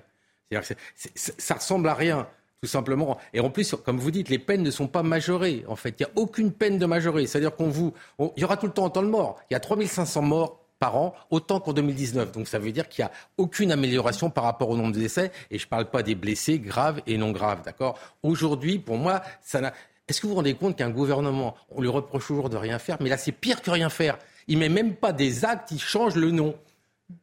[1.15, 2.27] ça ressemble à rien
[2.63, 3.17] tout simplement.
[3.33, 5.65] Et en plus, comme vous dites, les peines ne sont pas majorées.
[5.67, 7.27] En fait, il n'y a aucune peine de majorée.
[7.27, 7.95] C'est-à-dire qu'on vous,
[8.37, 9.41] il y aura tout le temps autant de morts.
[9.51, 12.33] Il y a 3500 morts par an, autant qu'en 2019.
[12.33, 15.33] Donc ça veut dire qu'il n'y a aucune amélioration par rapport au nombre de décès.
[15.51, 17.99] Et je ne parle pas des blessés graves et non graves, d'accord?
[18.23, 19.73] Aujourd'hui, pour moi, ça n'a...
[20.09, 22.97] Est-ce que vous vous rendez compte qu'un gouvernement, on lui reproche toujours de rien faire,
[23.01, 24.19] mais là c'est pire que rien faire.
[24.49, 26.57] Il met même pas des actes, il change le nom.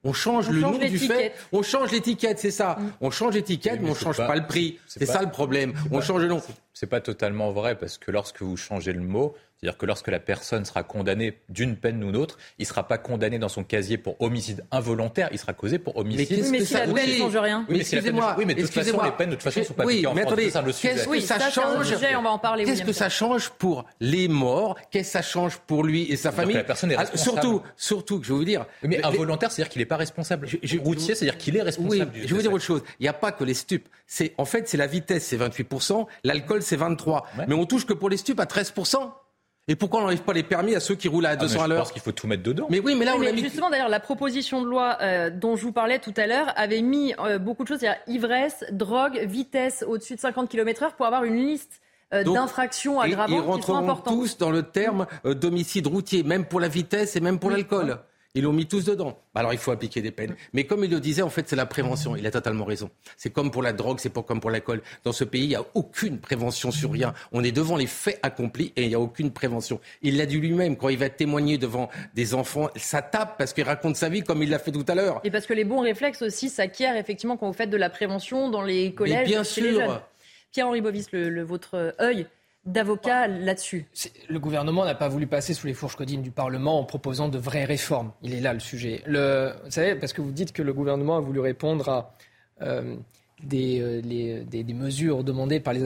[0.04, 1.34] On change le nom du fait.
[1.52, 2.78] On change l'étiquette, c'est ça.
[2.80, 2.92] Mm.
[3.02, 4.80] On change l'étiquette, mais, on ne change pas, le prix.
[4.88, 5.74] C'est ça le problème.
[5.92, 6.42] On change le nom.
[6.74, 10.20] C'est pas totalement vrai parce que lorsque vous changez le mot, c'est-à-dire que lorsque la
[10.20, 13.64] personne sera condamnée d'une peine ou d'une autre, il ne sera pas condamné dans son
[13.64, 16.44] casier pour homicide involontaire, il sera causé pour homicide.
[16.44, 17.66] Mais, mais si la peine ne change rien.
[17.68, 18.36] Oui, mais excusez-moi.
[18.38, 20.22] Oui, mais de toute façon, les peines de toute façon sont pas oui, en mais
[20.22, 22.66] attendez, Qu'est-ce que ça, change on va en parler.
[22.66, 24.78] Qu'est-ce que ça change pour les morts?
[24.92, 27.42] Qu'est-ce que ça change pour lui et sa famille La personne est ah, responsable.
[27.42, 28.66] Surtout, surtout, je vais vous dire.
[28.84, 30.48] Mais involontaire, c'est-à-dire qu'il n'est pas responsable.
[30.84, 32.12] Routier, c'est-à-dire qu'il est responsable.
[32.14, 32.84] Oui, je vais vous dire autre chose.
[33.00, 33.88] Il n'y a pas que les stupes.
[34.06, 37.94] C'est en fait, c'est la vitesse, c'est 28% l'alcool, c'est 23 Mais on touche que
[37.94, 38.74] pour les stupes à 13
[39.70, 41.68] et pourquoi on n'enlève pas les permis à ceux qui roulent à 200 ah, à
[41.68, 42.68] l'heure Je pense qu'il faut tout mettre dedans.
[42.70, 43.42] Mais oui, mais là, on a mis...
[43.42, 46.82] Justement, d'ailleurs, la proposition de loi euh, dont je vous parlais tout à l'heure avait
[46.82, 51.26] mis euh, beaucoup de choses, c'est-à-dire ivresse, drogue, vitesse au-dessus de 50 km/h pour avoir
[51.26, 51.82] une liste
[52.14, 57.18] euh, d'infractions aggravantes ils rentreront tous dans le terme d'homicide routier, même pour la vitesse
[57.18, 58.00] et même pour l'alcool.
[58.38, 59.18] Ils l'ont mis tous dedans.
[59.34, 60.36] Bah, alors il faut appliquer des peines.
[60.54, 62.16] Mais comme il le disait, en fait, c'est la prévention.
[62.16, 62.92] Il a totalement raison.
[63.18, 64.84] C'est comme pour la drogue, c'est pas comme pour l'alcool.
[65.04, 67.16] Dans ce pays, il n'y a aucune prévention sur rien.
[67.32, 69.80] On est devant les faits accomplis et il n'y a aucune prévention.
[70.04, 72.70] Il l'a dit lui-même quand il va témoigner devant des enfants.
[72.76, 75.20] Ça tape parce qu'il raconte sa vie comme il l'a fait tout à l'heure.
[75.24, 78.52] Et parce que les bons réflexes aussi s'acquièrent effectivement quand vous faites de la prévention
[78.52, 79.28] dans les collèges.
[79.28, 79.64] bien chez sûr.
[79.64, 80.00] Les jeunes.
[80.52, 82.28] Pierre-Henri Bovis, le, votre œil
[82.68, 83.86] d'avocats là-dessus
[84.30, 87.38] Le gouvernement n'a pas voulu passer sous les fourches codines du Parlement en proposant de
[87.38, 88.12] vraies réformes.
[88.22, 89.02] Il est là le sujet.
[89.06, 92.14] Le, vous savez, parce que vous dites que le gouvernement a voulu répondre à
[92.62, 92.96] euh,
[93.44, 95.80] des, euh, des, des, mesures demandées par les,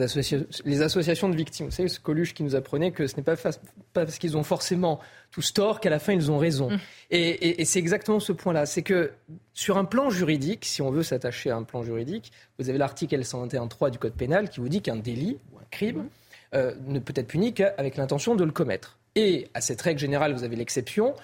[0.64, 1.66] les, associations de victimes.
[1.66, 3.52] Vous savez, ce Coluche qui nous apprenait que ce n'est pas, pas,
[3.92, 4.98] parce qu'ils ont forcément
[5.30, 6.70] tous tort qu'à la fin ils ont raison.
[6.70, 6.78] Mmh.
[7.10, 8.64] Et, et, et c'est exactement ce point-là.
[8.64, 9.12] C'est que
[9.52, 13.16] sur un plan juridique, si on veut s'attacher à un plan juridique, vous avez l'article
[13.20, 15.98] L121.3 du Code pénal qui vous dit qu'un délit ou un crime...
[15.98, 16.08] Mmh
[16.54, 18.98] euh, ne peut être puni qu'avec l'intention de le commettre.
[19.14, 21.14] Et à cette règle générale, vous avez l'exception,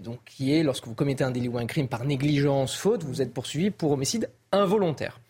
[0.00, 3.22] donc qui est lorsque vous commettez un délit ou un crime par négligence, faute, vous
[3.22, 5.20] êtes poursuivi pour homicide involontaire.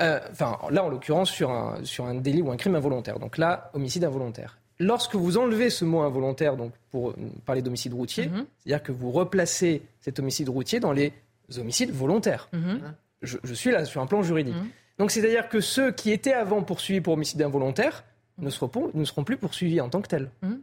[0.00, 3.18] Euh, enfin, là, en l'occurrence, sur un, sur un délit ou un crime involontaire.
[3.18, 4.58] Donc là, homicide involontaire.
[4.78, 8.46] Lorsque vous enlevez ce mot involontaire, donc pour parler d'homicide routier, mhm.
[8.58, 11.12] c'est-à-dire que vous replacez cet homicide routier dans les
[11.58, 12.48] homicides volontaires.
[12.52, 12.80] Mhm.
[13.20, 14.54] je, suis là sur un plan juridique.
[14.54, 14.68] Mhm.
[14.98, 18.04] Donc c'est-à-dire que ceux qui étaient avant poursuivis pour homicide involontaire
[18.40, 20.30] ne seront, ne seront plus poursuivis en tant que tels.
[20.42, 20.54] Mmh.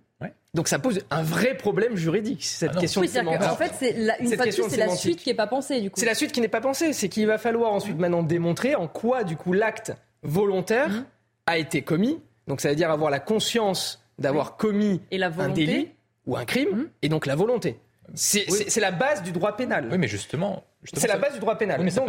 [0.54, 4.20] Donc ça pose un vrai problème juridique, cette ah question oui, En fait, c'est la,
[4.20, 5.82] une fois c'est la suite qui n'est pas pensée.
[5.82, 6.00] Du coup.
[6.00, 6.94] C'est la suite qui n'est pas pensée.
[6.94, 11.06] C'est qu'il va falloir ensuite maintenant démontrer en quoi, du coup, l'acte volontaire mmh.
[11.46, 12.20] a été commis.
[12.48, 15.90] Donc ça veut dire avoir la conscience d'avoir commis un délit
[16.26, 16.90] ou un crime, mmh.
[17.04, 17.78] et donc la volonté.
[18.16, 19.90] C'est la base du droit pénal.
[19.92, 20.64] Oui, mais justement.
[20.94, 21.82] C'est la base du droit pénal.
[21.82, 22.02] mais, ça,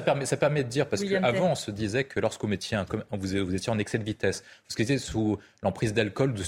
[0.00, 3.44] permet, ça, permet, de dire, parce qu'avant, on se disait que lorsqu'on mettiez un, vous,
[3.44, 6.42] vous étiez en excès de vitesse, vous étiez sous l'emprise d'alcool, de,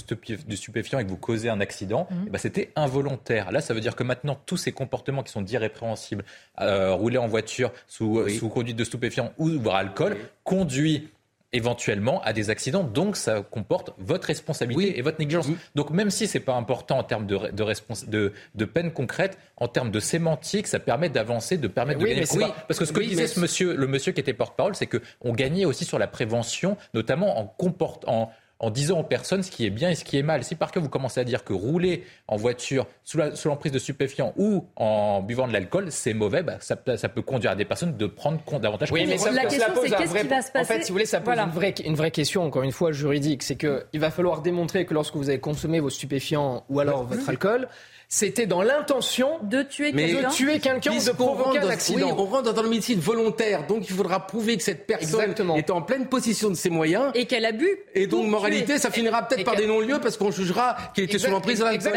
[0.55, 2.25] stupéfiants et que vous causez un accident, mhm.
[2.27, 3.51] eh ben, c'était involontaire.
[3.51, 6.23] Là, ça veut dire que maintenant, tous ces comportements qui sont dits répréhensibles,
[6.59, 11.09] euh, rouler en voiture sous, sous conduite de stupéfiants ou boire alcool, conduit
[11.53, 12.83] éventuellement à des accidents.
[12.83, 15.47] Donc, ça comporte votre responsabilité et votre négligence.
[15.75, 19.91] Donc, même si c'est pas important en termes de, de, de, peine concrète, en termes
[19.91, 22.25] de sémantique, ça permet d'avancer, de permettre de gagner
[22.67, 25.65] Parce que ce que disait ce monsieur, le monsieur qui était porte-parole, c'est qu'on gagnait
[25.65, 29.89] aussi sur la prévention, notamment en comportant en disant aux personnes ce qui est bien
[29.89, 30.43] et ce qui est mal.
[30.43, 34.33] Si par cas vous commencez à dire que rouler en voiture sous l'emprise de stupéfiants
[34.37, 38.07] ou en buvant de l'alcool, c'est mauvais, bah, ça, peut conduire à des personnes de
[38.07, 40.89] prendre davantage Oui, mais la question, c'est qu'est-ce qui va se passer En fait, si
[40.89, 43.43] vous voulez, ça pose une, vraie, une vraie question, encore une fois, juridique.
[43.43, 47.29] C'est qu'il va falloir démontrer que lorsque vous avez consommé vos stupéfiants ou alors votre
[47.29, 47.67] alcool,
[48.09, 52.07] c'était dans l'intention de tuer quelqu'un, de tuer quelqu'un ou de provoquer un accident.
[52.07, 55.69] Oui, on rentre dans le médecine volontaire, donc il faudra prouver que cette personne est
[55.69, 57.67] en pleine possession de ses moyens et qu'elle a bu.
[57.95, 61.31] Et donc moralité, ça finira peut-être par des non-lieux parce qu'on jugera qu'il était sous
[61.31, 61.91] l'emprise de la C'est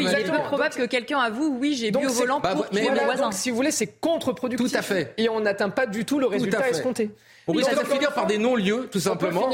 [0.00, 3.04] il est peu probable que quelqu'un avoue oui j'ai bu au volant pour tuer mon
[3.04, 3.22] voisin.
[3.24, 4.70] Donc si vous voulez, c'est contre-productif.
[4.70, 5.14] Tout à fait.
[5.16, 7.10] Et on n'atteint pas du tout le résultat escompté.
[7.48, 9.48] On risque de finir par des non-lieux, tout simplement.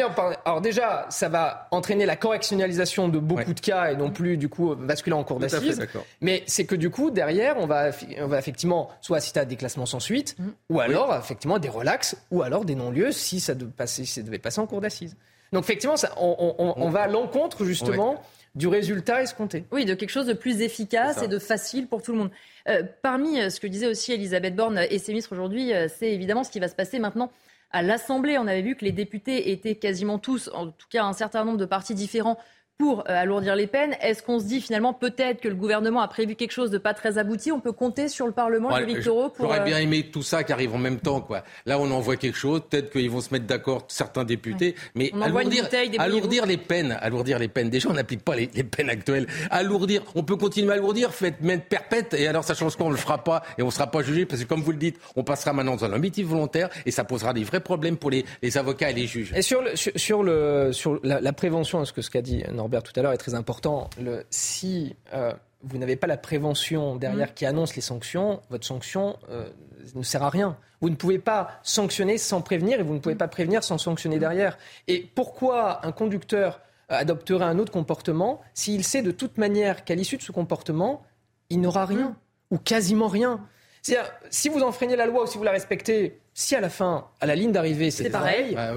[0.45, 4.49] Alors déjà, ça va entraîner la correctionnalisation de beaucoup de cas et non plus du
[4.49, 5.87] coup basculer en cours d'assises.
[6.21, 9.57] Mais c'est que du coup, derrière, on va, on va effectivement soit assister à des
[9.57, 10.49] classements sans suite, mm.
[10.71, 14.39] ou alors effectivement des relax, ou alors des non-lieux si ça, devait passer, ça devait
[14.39, 15.17] passer en cours d'assises.
[15.53, 18.21] Donc effectivement, ça, on, va à l'encontre justement
[18.55, 19.65] du résultat escompté.
[19.73, 22.31] Oui, de quelque chose de plus efficace et de facile pour tout le monde.
[22.69, 26.13] Euh, parmi euh, ce que disait aussi Elisabeth Borne et ses ministres aujourd'hui, euh, c'est
[26.13, 27.31] évidemment ce qui va se passer maintenant
[27.75, 28.39] à l'Assemblée.
[28.39, 31.59] On avait vu que les députés étaient quasiment tous, en tout cas un certain nombre
[31.59, 32.39] de partis différents,
[32.79, 33.95] pour euh, alourdir les peines.
[34.01, 36.93] Est-ce qu'on se dit finalement peut-être que le gouvernement a prévu quelque chose de pas
[36.93, 37.53] très abouti?
[37.53, 39.33] On peut compter sur le Parlement, ouais, pour.
[39.39, 41.21] J'aurais bien aimé tout ça qui arrive en même temps.
[41.21, 41.45] Quoi.
[41.67, 42.63] Là, on envoie quelque chose.
[42.69, 44.75] Peut-être qu'ils vont se mettre d'accord, certains députés.
[44.95, 45.69] Mais alourdir,
[45.99, 47.71] alourdir les peines, alourdir les peines.
[47.71, 49.27] Déjà, on n'applique pas les, peines actuelles.
[49.51, 52.15] Alourdir, on peut continuer à alourdir, faites mettre perpète.
[52.15, 54.43] Et alors, ça change quoi On le fera pas et on sera pas jugé parce
[54.43, 57.33] que, comme vous le dites, on passera maintenant dans un omitif volontaire et ça posera
[57.33, 58.25] des vrais problèmes pour les,
[58.57, 59.33] avocats et les juges.
[59.35, 62.83] Et sur, le, sur, le, sur la, la prévention, ce que ce qu'a dit Norbert
[62.83, 63.91] tout à l'heure est très important.
[64.01, 67.35] Le, si euh, vous n'avez pas la prévention derrière mm.
[67.35, 69.51] qui annonce les sanctions, votre sanction euh,
[69.95, 70.57] ne sert à rien.
[70.81, 74.19] Vous ne pouvez pas sanctionner sans prévenir et vous ne pouvez pas prévenir sans sanctionner
[74.19, 74.57] derrière.
[74.89, 80.17] Et pourquoi un conducteur adopterait un autre comportement s'il sait de toute manière qu'à l'issue
[80.17, 81.03] de ce comportement,
[81.51, 82.17] il n'aura rien mm.
[82.55, 83.47] ou quasiment rien?
[83.83, 87.09] C'est-à-dire, si vous enfreignez la loi ou si vous la respectez, si à la fin,
[87.21, 88.73] à la ligne d'arrivée, c'est pareil, ah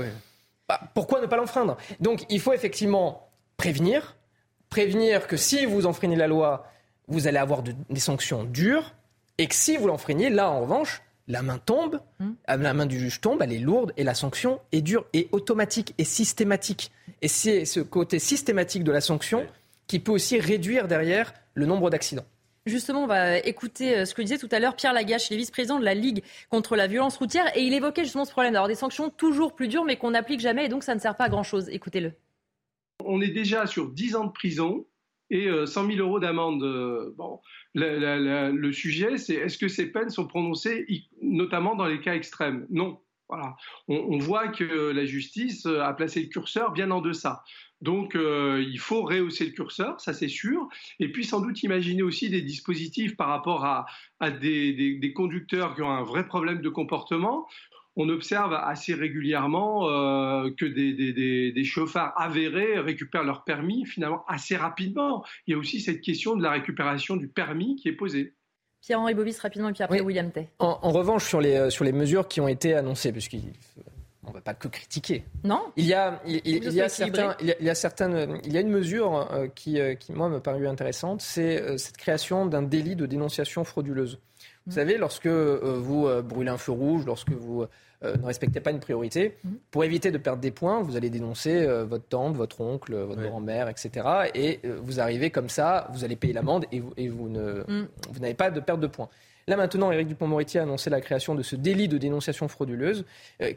[0.67, 1.77] bah, pourquoi ne pas l'enfreindre?
[2.01, 3.26] Donc il faut effectivement
[3.57, 4.15] prévenir,
[4.69, 6.67] prévenir que si vous enfreignez la loi,
[7.07, 8.93] vous allez avoir des sanctions dures,
[9.37, 12.31] et que si vous l'enfreignez, là en revanche, la main tombe, hmm.
[12.49, 15.27] euh, la main du juge tombe, elle est lourde, et la sanction est dure, et
[15.31, 16.91] automatique, et systématique.
[17.21, 19.45] Et c'est ce côté systématique de la sanction
[19.87, 22.25] qui peut aussi réduire derrière le nombre d'accidents.
[22.65, 25.37] Justement, on va écouter euh, ce que disait tout à l'heure Pierre Lagache, il est
[25.37, 28.67] vice-président de la Ligue contre la violence routière, et il évoquait justement ce problème d'avoir
[28.67, 31.25] des sanctions toujours plus dures, mais qu'on n'applique jamais, et donc ça ne sert pas
[31.25, 31.69] à grand-chose.
[31.69, 32.13] Écoutez-le.
[33.07, 34.85] On est déjà sur 10 ans de prison
[35.29, 36.63] et 100 euh, 000 euros d'amende.
[36.63, 37.39] Euh, bon,
[37.73, 40.85] le, sujet, c'est est-ce que ces peines sont prononcées
[41.21, 42.65] notamment dans les cas extrêmes?
[42.69, 42.99] Non.
[43.29, 43.57] Voilà.
[43.89, 47.43] On, voit que la justice a placé le curseur bien en deçà.
[47.81, 50.67] Donc, euh, il faut rehausser le curseur, ça c'est sûr.
[50.99, 53.85] Et puis, sans doute, imaginer aussi des dispositifs par rapport à,
[54.31, 57.47] des, conducteurs qui ont un vrai problème de comportement
[57.97, 65.25] on observe assez régulièrement euh, que des, chauffards avérés récupèrent leur permis finalement assez rapidement.
[65.47, 68.35] Il y a aussi cette question de la récupération du permis qui est posée.
[68.81, 70.47] Pierre-Henri Bobis, rapidement, et puis après William Tay.
[70.59, 74.41] En, revanche, sur les, euh, sur les mesures qui ont été annoncées, puisqu'on ne va
[74.41, 75.25] pas que critiquer.
[75.43, 75.63] Non.
[75.75, 78.69] Il y a, il, y a certains, il, y a, certaines, il y a une
[78.69, 83.63] mesure euh, qui, qui, moi, me paraît intéressante, c'est cette création d'un délit de dénonciation
[83.63, 84.19] frauduleuse.
[84.67, 84.75] Vous mmh.
[84.75, 87.69] savez, lorsque vous brûlez un feu rouge, lorsque vous euh,
[88.03, 89.37] ne respectez pas une priorité.
[89.43, 89.57] Mhm.
[89.71, 93.21] Pour éviter de perdre des points, vous allez dénoncer euh, votre tante, votre oncle, votre
[93.21, 94.07] grand-mère, etc.
[94.35, 97.63] Et euh, vous arrivez comme ça, vous allez payer l'amende et, vous, et vous, ne,
[98.11, 99.09] vous n'avez pas de perte de points.
[99.47, 103.05] Là maintenant, Éric Dupont-Moretti a annoncé la création de ce délit de dénonciation frauduleuse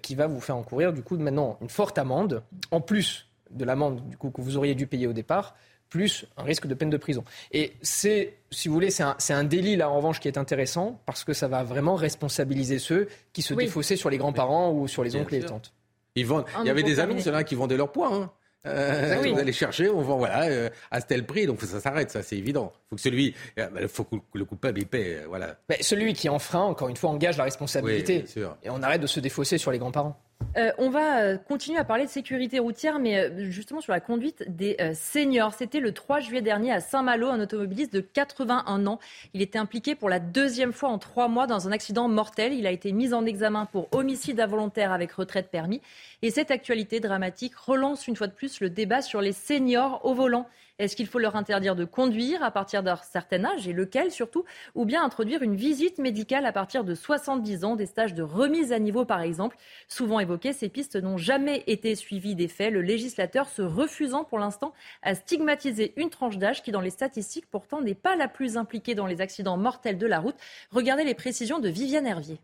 [0.03, 4.09] qui va vous faire encourir du coup maintenant une forte amende, en plus de l'amende
[4.09, 5.57] du coup que vous auriez dû payer au départ,
[5.91, 7.25] plus un risque de peine de prison.
[7.53, 11.25] Et c'est, si vous voulez, c'est un, délit, là, en revanche, qui est intéressant, parce
[11.25, 15.17] que ça va vraiment responsabiliser ceux qui se défaussaient sur les grands-parents ou sur les
[15.17, 15.75] oncles et les tantes.
[16.15, 16.47] Ils vendent...
[16.61, 18.23] Il y avait des annonces là qui vendaient leurs points.
[18.23, 18.31] Hein.
[18.67, 22.11] Euh, ah Vous allez chercher, on vend voilà, euh, à tel prix, donc ça s'arrête,
[22.11, 22.73] ça c'est évident.
[22.91, 25.57] Faut que celui, euh, bah, faut que le coupable il paie, voilà.
[25.71, 28.27] Mais celui qui enfreint, encore une fois, engage la responsabilité.
[28.63, 30.21] et on arrête de se défausser sur les grands-parents.
[30.57, 34.01] Euh, on va euh, continuer à parler de sécurité routière, mais euh, justement sur la
[34.01, 35.55] conduite des seniors.
[35.55, 38.99] C'était le 3 juillet dernier à Saint-Malo, un automobiliste de 81 ans.
[39.33, 42.53] Il était impliqué pour la deuxième fois en trois mois dans un accident mortel.
[42.53, 45.81] Il a été mis en examen pour homicide involontaire avec retraite permis.
[46.23, 50.15] Et cette actualité dramatique relance une fois de plus le débat sur les seniors au
[50.15, 50.47] volant.
[50.81, 54.47] Est-ce qu'il faut leur interdire de conduire à partir d'un certain âge et lequel surtout
[54.75, 58.73] Ou bien introduire une visite médicale à partir de 70 ans, des stages de remise
[58.73, 59.59] à niveau par exemple?
[59.89, 64.39] Souvent évoquées, ces pistes n'ont jamais été suivies des faits, le législateur se refusant pour
[64.39, 64.73] l'instant
[65.03, 68.95] à stigmatiser une tranche d'âge qui dans les statistiques pourtant n'est pas la plus impliquée
[68.95, 70.37] dans les accidents mortels de la route.
[70.71, 72.41] Regardez les précisions de Viviane Hervier.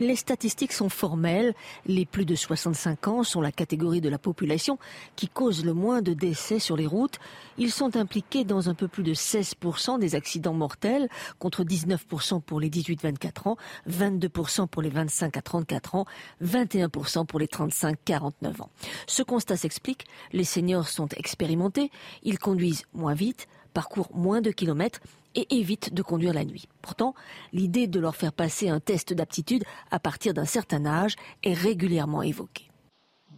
[0.00, 1.54] Les statistiques sont formelles.
[1.84, 4.78] Les plus de 65 ans sont la catégorie de la population
[5.14, 7.18] qui cause le moins de décès sur les routes.
[7.58, 12.60] Ils sont impliqués dans un peu plus de 16% des accidents mortels, contre 19% pour
[12.60, 13.56] les 18-24 ans,
[13.90, 16.06] 22% pour les 25 à 34 ans,
[16.42, 18.70] 21% pour les 35-49 ans.
[19.06, 20.06] Ce constat s'explique.
[20.32, 21.90] Les seniors sont expérimentés.
[22.22, 25.00] Ils conduisent moins vite, parcourent moins de kilomètres
[25.34, 26.66] et évite de conduire la nuit.
[26.82, 27.14] Pourtant,
[27.52, 32.22] l'idée de leur faire passer un test d'aptitude à partir d'un certain âge est régulièrement
[32.22, 32.70] évoquée.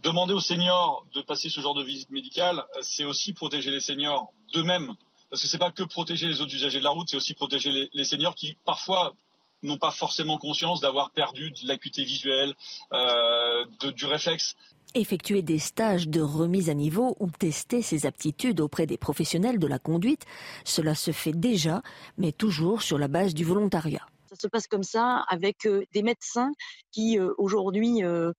[0.01, 4.33] Demander aux seniors de passer ce genre de visite médicale, c'est aussi protéger les seniors
[4.53, 4.93] d'eux-mêmes.
[5.29, 7.33] Parce que ce n'est pas que protéger les autres usagers de la route, c'est aussi
[7.33, 9.15] protéger les, seniors qui parfois
[9.63, 12.53] n'ont pas forcément conscience d'avoir perdu de l'acuité visuelle,
[12.91, 14.55] euh, du réflexe
[14.95, 19.67] effectuer des stages de remise à niveau ou tester ses aptitudes auprès des professionnels de
[19.67, 20.25] la conduite.
[20.65, 21.81] Cela se fait déjà,
[22.17, 24.05] mais toujours sur la base du volontariat.
[24.29, 26.51] Ça se passe comme ça avec euh, des médecins
[26.91, 28.31] qui euh, aujourd'hui euh,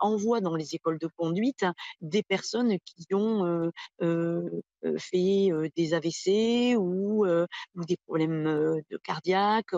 [0.00, 1.64] envoie dans les écoles de conduite
[2.00, 3.70] des personnes qui ont
[4.98, 8.44] fait des AVC ou, ou des problèmes
[8.90, 9.74] de cardiaque.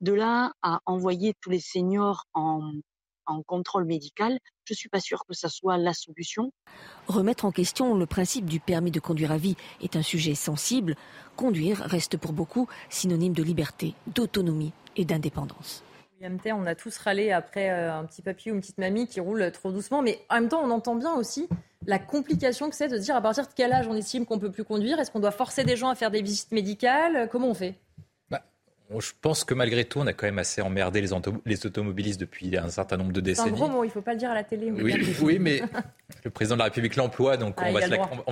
[0.00, 2.72] De là à envoyer tous les seniors en,
[3.26, 6.52] en contrôle médical, je ne suis pas sûre que ça soit la solution.
[7.06, 10.96] Remettre en question le principe du permis de conduire à vie est un sujet sensible.
[11.36, 15.82] Conduire reste pour beaucoup synonyme de liberté, d'autonomie et d'indépendance.
[16.46, 19.50] On a tous râlé après euh, un petit papy ou une petite mamie qui roule
[19.52, 21.48] trop doucement, mais en même temps, on entend bien aussi
[21.86, 24.38] la complication que c'est de se dire à partir de quel âge on estime qu'on
[24.38, 24.98] peut plus conduire.
[24.98, 27.28] Est-ce qu'on doit forcer des gens à faire des visites médicales?
[27.30, 27.74] Comment on fait?
[28.90, 31.08] Je pense que malgré tout, on a quand même assez emmerdé les,
[31.46, 33.48] les automobilistes depuis un certain nombre de décennies.
[33.48, 34.70] C'est un gros mot, il ne faut pas le dire à la télé.
[34.70, 35.62] Oui, mais
[36.24, 37.72] le président de la République l'emploie, donc ah, on,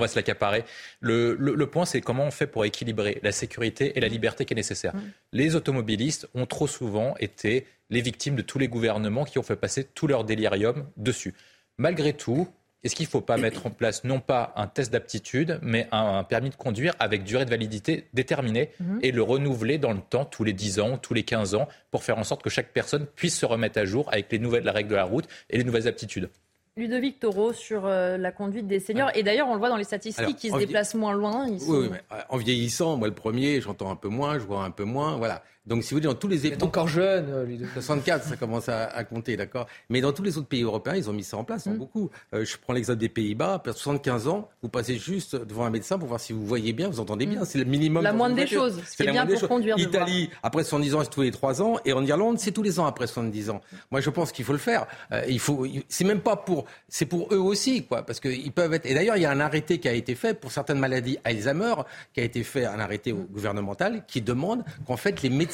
[0.01, 0.63] va se l'accaparer.
[0.99, 4.53] Le, le, point, c'est comment on fait pour équilibrer la sécurité et la liberté qui
[4.53, 4.95] est nécessaire.
[4.95, 5.01] Mm.
[5.33, 9.55] Les automobilistes ont trop souvent été les victimes de tous les gouvernements qui ont fait
[9.55, 11.33] passer tout leur délirium dessus.
[11.77, 12.47] Malgré tout,
[12.83, 16.23] est-ce qu'il ne faut pas mettre en place non pas un test d'aptitude, mais un,
[16.23, 18.99] permis de conduire avec durée de validité déterminée mhm.
[19.01, 22.03] et le renouveler dans le temps, tous les 10 ans, tous les 15 ans, pour
[22.03, 24.89] faire en sorte que chaque personne puisse se remettre à jour avec les nouvelles règles
[24.89, 26.29] de la route et les nouvelles aptitudes?
[26.75, 29.11] Ludovic Taureau sur euh, la conduite des seniors.
[29.13, 31.47] Et d'ailleurs, on le voit dans les statistiques, ils se déplacent moins loin.
[31.47, 34.63] Oui, oui, mais euh, en vieillissant, moi le premier, j'entends un peu moins, je vois
[34.63, 35.17] un peu moins.
[35.17, 35.43] Voilà.
[35.65, 36.63] Donc, si vous voulez, dans tous les époques.
[36.63, 37.57] encore jeune, euh, lui.
[37.73, 41.13] 64, ça commence à, compter, d'accord Mais dans tous les autres pays européens, ils ont
[41.13, 41.77] mis ça en place, hein, mm.
[41.77, 42.09] beaucoup.
[42.33, 45.97] Euh, je prends l'exemple des Pays-Bas, à 75 ans, vous passez juste devant un médecin
[45.97, 47.41] pour voir si vous voyez bien, vous entendez bien.
[47.41, 47.45] Mm.
[47.45, 48.03] C'est le minimum.
[48.03, 48.81] La moindre des choses.
[48.85, 49.77] C'est bien pour conduire.
[49.77, 51.77] Italie, après 70 ans, c'est tous les 3 ans.
[51.85, 53.61] Et en Irlande, c'est tous les ans après 70 ans.
[53.89, 54.85] Moi, je pense qu'il faut le faire.
[55.13, 55.65] Euh, il faut.
[55.87, 56.65] C'est même pas pour.
[56.89, 58.05] C'est pour eux aussi, quoi.
[58.05, 58.85] Parce qu'ils peuvent être.
[58.85, 61.75] Et d'ailleurs, il y a un arrêté qui a été fait pour certaines maladies Alzheimer,
[62.13, 65.52] qui a été fait, un arrêté gouvernemental, qui demande qu'en fait, les médecins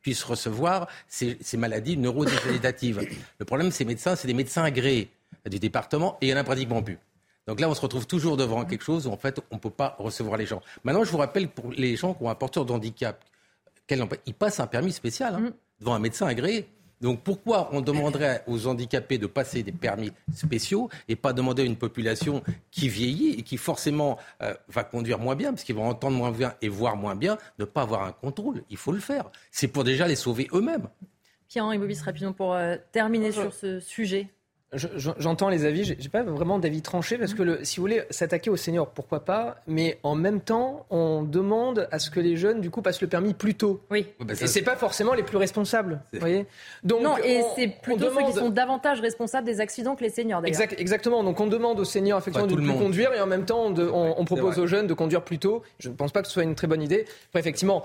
[0.00, 3.06] puissent recevoir ces, maladies neurodégénératives.
[3.38, 5.10] Le problème, ces médecins, c'est des médecins agréés
[5.48, 6.98] du département et il y en a pratiquement plus.
[7.46, 9.70] Donc là, on se retrouve toujours devant quelque chose où en fait, on ne peut
[9.70, 10.60] pas recevoir les gens.
[10.84, 13.24] Maintenant, je vous rappelle pour les gens qui ont un porteur d'handicap,
[14.26, 15.52] ils passent un permis spécial hein, mm.
[15.80, 16.68] devant un médecin agréé.
[17.00, 21.64] Donc pourquoi on demanderait aux handicapés de passer des permis spéciaux et pas demander à
[21.64, 25.88] une population qui vieillit et qui forcément euh, va conduire moins bien, parce qu'ils vont
[25.88, 28.64] entendre moins bien et voir moins bien, ne pas avoir un contrôle?
[28.70, 29.30] Il faut le faire.
[29.50, 30.88] C'est pour déjà les sauver eux-mêmes.
[31.48, 34.28] Pierre-Henri Bobis, rapidement pour euh, terminer sur ce sujet.
[34.74, 38.50] J'entends les avis, j'ai pas vraiment d'avis tranché parce que le, si vous voulez s'attaquer
[38.50, 42.60] aux seniors, pourquoi pas, mais en même temps, on demande à ce que les jeunes
[42.60, 43.80] du coup passent le permis plus tôt.
[43.90, 44.08] Oui.
[44.20, 46.44] Bah, et c'est pas forcément les plus responsables, vous voyez.
[46.84, 50.44] Donc non, et c'est plutôt ceux qui sont davantage responsables des accidents que les seniors.
[50.44, 51.24] Exact, exactement.
[51.24, 54.58] Donc on demande aux seniors effectivement de plus conduire et en même temps on, propose
[54.58, 55.62] aux jeunes de conduire plus tôt.
[55.78, 57.06] Je ne pense pas que ce soit une très bonne idée.
[57.28, 57.84] Après effectivement,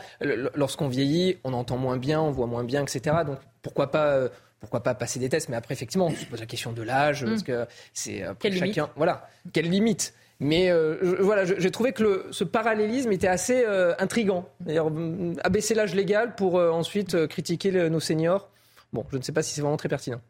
[0.54, 3.16] lorsqu'on vieillit, on entend moins bien, on voit moins bien, etc.
[3.26, 4.30] Donc pourquoi pas euh,
[4.64, 7.26] pourquoi pas passer des tests Mais après, effectivement, on se pose la question de l'âge,
[7.26, 7.46] parce mm.
[7.46, 8.66] que c'est Quelle chacun.
[8.66, 13.64] Limite voilà, quelle limite mais euh, voilà, j'ai trouvé que le, ce parallélisme était assez
[13.66, 14.50] euh, intrigant.
[14.60, 18.50] D'ailleurs, mm, abaisser l'âge légal pour euh, ensuite critiquer nos seniors.
[18.92, 20.22] Bon, je ne sais pas si c'est vraiment très pertinent.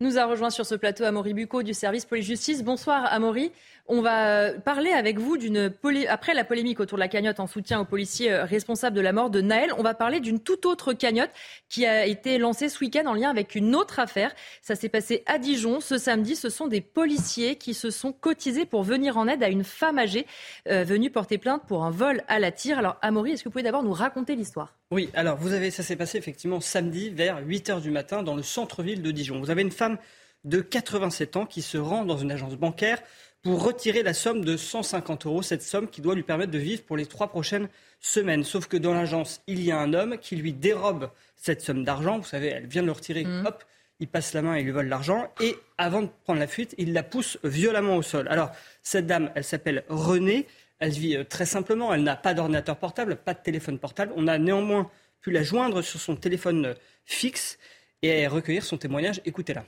[0.00, 2.62] Nous a rejoint sur ce plateau Amaury Bucco du service police-justice.
[2.62, 3.50] Bonsoir Amaury.
[3.90, 5.72] On va parler avec vous d'une
[6.10, 9.14] après la polémique autour de la cagnotte en soutien aux policiers euh, responsables de la
[9.14, 9.70] mort de Naël.
[9.78, 11.30] On va parler d'une toute autre cagnotte
[11.70, 14.34] qui a été lancée ce week-end en lien avec une autre affaire.
[14.60, 16.36] Ça s'est passé à Dijon ce samedi.
[16.36, 19.98] Ce sont des policiers qui se sont cotisés pour venir en aide à une femme
[19.98, 20.26] âgée
[20.68, 22.78] euh, venue porter plainte pour un vol à la tire.
[22.80, 24.74] Alors Amaury, est-ce que vous pouvez d'abord nous raconter l'histoire?
[24.90, 28.36] Oui, alors vous avez ça s'est passé effectivement samedi vers 8 heures du matin dans
[28.36, 29.40] le centre-ville de Dijon.
[29.40, 29.96] Vous avez une femme
[30.44, 33.02] de 87 ans qui se rend dans une agence bancaire
[33.42, 36.82] pour retirer la somme de 150 euros, cette somme qui doit lui permettre de vivre
[36.82, 37.68] pour les trois prochaines
[38.00, 38.44] semaines.
[38.44, 42.18] Sauf que dans l'agence, il y a un homme qui lui dérobe cette somme d'argent.
[42.18, 43.46] Vous savez, elle vient de le retirer, mmh.
[43.46, 43.64] hop,
[44.00, 45.32] il passe la main et lui vole l'argent.
[45.40, 48.28] Et avant de prendre la fuite, il la pousse violemment au sol.
[48.28, 48.50] Alors,
[48.82, 50.46] cette dame, elle s'appelle Renée.
[50.78, 51.92] Elle vit euh, très simplement.
[51.92, 54.12] Elle n'a pas d'ordinateur portable, pas de téléphone portable.
[54.16, 56.74] On a néanmoins pu la joindre sur son téléphone euh,
[57.04, 57.58] fixe
[58.02, 59.20] et recueillir son témoignage.
[59.24, 59.64] Écoutez-la.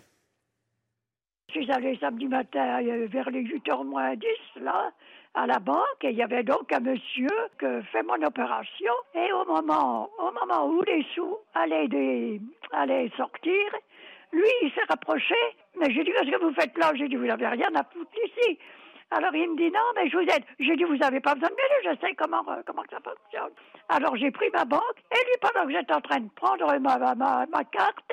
[1.53, 4.27] Je suis allée samedi matin euh, vers les 8h moins 10,
[4.63, 4.93] là,
[5.35, 7.27] à la banque, et il y avait donc un monsieur
[7.59, 8.93] qui fait mon opération.
[9.17, 12.41] Et au moment, au moment où les sous allaient, des,
[12.73, 13.65] allaient sortir,
[14.33, 15.35] lui, il s'est rapproché.
[15.77, 16.93] Mais j'ai dit, qu'est-ce que vous faites là?
[16.95, 18.57] J'ai dit, vous n'avez rien à foutre ici.
[19.11, 20.45] Alors il me dit, non, mais je vous aide.
[20.61, 23.51] J'ai dit, vous n'avez pas besoin de m'aider, je sais comment, euh, comment ça fonctionne.
[23.89, 26.97] Alors j'ai pris ma banque, et lui, pendant que j'étais en train de prendre ma,
[27.17, 28.13] ma carte,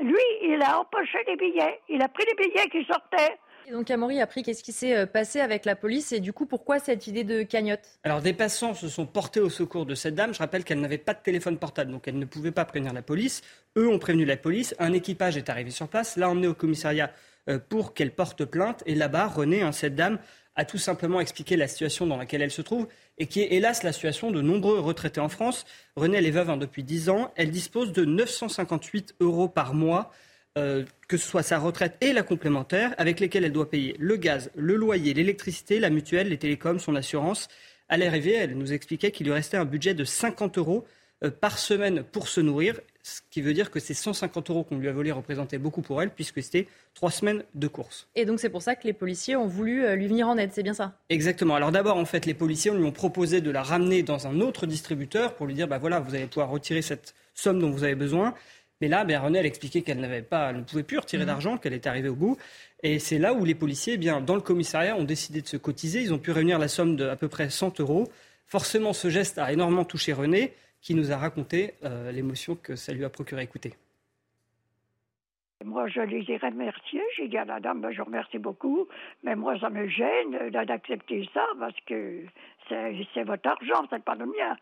[0.00, 1.80] lui, il a empoché les billets.
[1.88, 3.38] Il a pris les billets qui sortaient.
[3.66, 6.32] Et donc Amaury a appris qu'est-ce qui s'est euh, passé avec la police et du
[6.32, 7.98] coup pourquoi cette idée de cagnotte?
[8.02, 10.32] Alors des passants se sont portés au secours de cette dame.
[10.32, 13.02] Je rappelle qu'elle n'avait pas de téléphone portable donc elle ne pouvait pas prévenir la
[13.02, 13.42] police.
[13.76, 14.74] Eux ont prévenu la police.
[14.78, 17.10] Un équipage est arrivé sur place, l'a emmené au commissariat
[17.50, 18.82] euh, pour qu'elle porte plainte.
[18.86, 20.18] Et là-bas, René, hein, cette dame,
[20.58, 23.84] a tout simplement expliqué la situation dans laquelle elle se trouve et qui est hélas
[23.84, 25.64] la situation de nombreux retraités en France.
[25.94, 27.32] René, elle est veuve hein, depuis 10 ans.
[27.36, 30.10] Elle dispose de 958 euros par mois
[30.58, 34.16] euh, que ce soit sa retraite et la complémentaire, avec lesquelles elle doit payer le
[34.16, 37.46] gaz, le loyer, l'électricité, la mutuelle, les télécoms, son assurance.
[37.88, 40.84] À l'arrivée, elle nous expliquait qu'il lui restait un budget de 50 euros
[41.40, 44.88] par semaine pour se nourrir, ce qui veut dire que ces 150 euros qu'on lui
[44.88, 48.06] a volés représentaient beaucoup pour elle, puisque c'était trois semaines de course.
[48.14, 50.50] Et donc c'est pour ça que les policiers ont voulu euh, lui venir en aide,
[50.52, 50.94] c'est bien ça?
[51.08, 51.54] Exactement.
[51.54, 54.66] Alors d'abord, en fait, les policiers lui ont proposé de la ramener dans un autre
[54.66, 57.94] distributeur pour lui dire, bah voilà, vous allez pouvoir retirer cette somme dont vous avez
[57.94, 58.34] besoin.
[58.80, 61.28] Mais là, ben, René, elle expliquait qu'elle n'avait pas, ne pouvait plus retirer mhm.
[61.28, 62.36] d'argent, qu'elle était arrivée au bout.
[62.82, 65.56] Et c'est là où les policiers, eh bien, dans le commissariat, ont décidé de se
[65.56, 66.00] cotiser.
[66.02, 68.08] Ils ont pu réunir la somme de à peu près 100 euros.
[68.46, 70.54] Forcément, ce geste a énormément touché René,
[70.88, 73.42] qui nous a raconté euh, l'émotion que ça lui a procuré.
[73.42, 73.74] Écoutez.
[75.62, 77.02] Moi, je les ai remerciés.
[77.14, 78.88] J'ai dit à la dame, ben, je remercie beaucoup,
[79.22, 82.22] mais moi, ça me gêne d'accepter ça parce que
[82.70, 84.56] c'est votre argent, c'est pas le mien.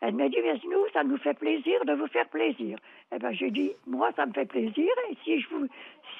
[0.00, 2.78] Elle m'a dit, mais nous, ça nous fait plaisir de vous faire plaisir.
[3.12, 5.66] Eh bien, j'ai dit, moi, ça me fait plaisir, et si je vous,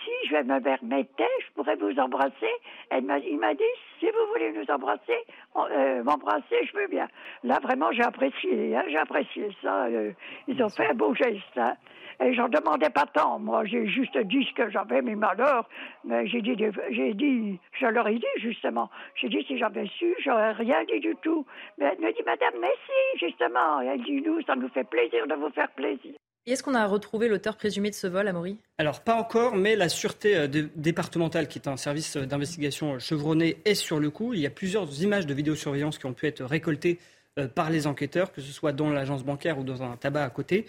[0.04, 2.52] si je me permettais, je pourrais vous embrasser.
[2.90, 3.62] Elle m'a, il m'a dit,
[3.98, 5.18] si vous voulez nous embrasser,
[5.56, 7.08] euh, m'embrasser, je veux bien.
[7.42, 9.84] Là, vraiment, j'ai apprécié, hein, j'ai apprécié ça.
[9.86, 10.12] Euh,
[10.46, 11.56] ils ont fait un beau geste.
[11.56, 11.74] Hein.
[12.22, 13.38] Et j'en demandais pas tant.
[13.38, 15.68] Moi, j'ai juste dit ce que j'avais, mes malheurs.
[16.04, 16.54] Mais j'ai dit,
[16.90, 18.90] j'ai dit, je leur ai dit justement.
[19.14, 21.46] J'ai dit, si j'avais su, j'aurais rien dit du tout.
[21.78, 23.80] Mais elle me dit, Madame, mais si, justement.
[23.80, 26.12] elle dit, nous, ça nous fait plaisir de vous faire plaisir.
[26.46, 28.58] Et est-ce qu'on a retrouvé l'auteur présumé de ce vol, Amaury?
[28.78, 33.58] Alors, pas encore, mais la sûreté euh, départementale, qui est un service euh, d'investigation chevronné,
[33.66, 34.32] est sur le coup.
[34.32, 37.19] Il y a plusieurs images de vidéosurveillance qui ont pu être récoltées euh,
[37.54, 40.66] par les enquêteurs, que ce soit dans l'agence bancaire ou dans un tabac à côté.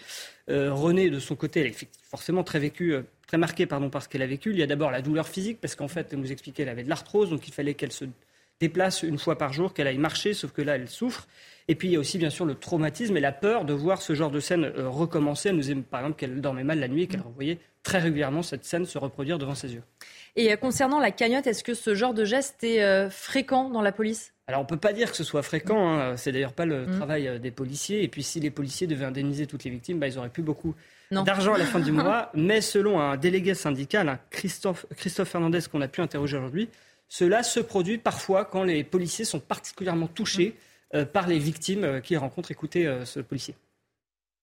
[0.48, 4.02] Euh, René, de son côté, elle est forcément très vécue, euh, très marquée pardon, par
[4.02, 4.50] ce qu'elle a vécu.
[4.50, 6.84] Il y a d'abord la douleur physique, parce qu'en fait, elle nous expliquait qu'elle avait
[6.84, 8.04] de l'arthrose, donc il fallait qu'elle se
[8.60, 11.26] déplace une fois par jour, qu'elle aille marcher, sauf que là, elle souffre.
[11.68, 14.00] Et puis, il y a aussi, bien sûr, le traumatisme et la peur de voir
[14.02, 15.48] ce genre de scène recommencer.
[15.48, 18.42] Elle nous dit, par exemple, qu'elle dormait mal la nuit et qu'elle revoyait très régulièrement
[18.42, 19.82] cette scène se reproduire devant ses yeux.
[20.36, 24.32] Et concernant la cagnotte, est-ce que ce genre de geste est fréquent dans la police?
[24.52, 26.16] Alors on ne peut pas dire que ce soit fréquent, hein.
[26.18, 26.96] c'est d'ailleurs pas le mm.
[26.96, 28.02] travail euh, des policiers.
[28.02, 30.74] Et puis si les policiers devaient indemniser toutes les victimes, bah, ils auraient plus beaucoup
[31.10, 32.30] d'argent à la fin du mois.
[32.34, 36.68] Mais selon un délégué syndical, Christophe, Christophe Fernandez, qu'on a pu interroger aujourd'hui,
[37.08, 40.54] cela se produit parfois quand les policiers sont particulièrement touchés
[40.92, 40.96] mm.
[40.98, 42.50] euh, par les victimes euh, qu'ils rencontrent.
[42.50, 43.54] Écoutez ce policier.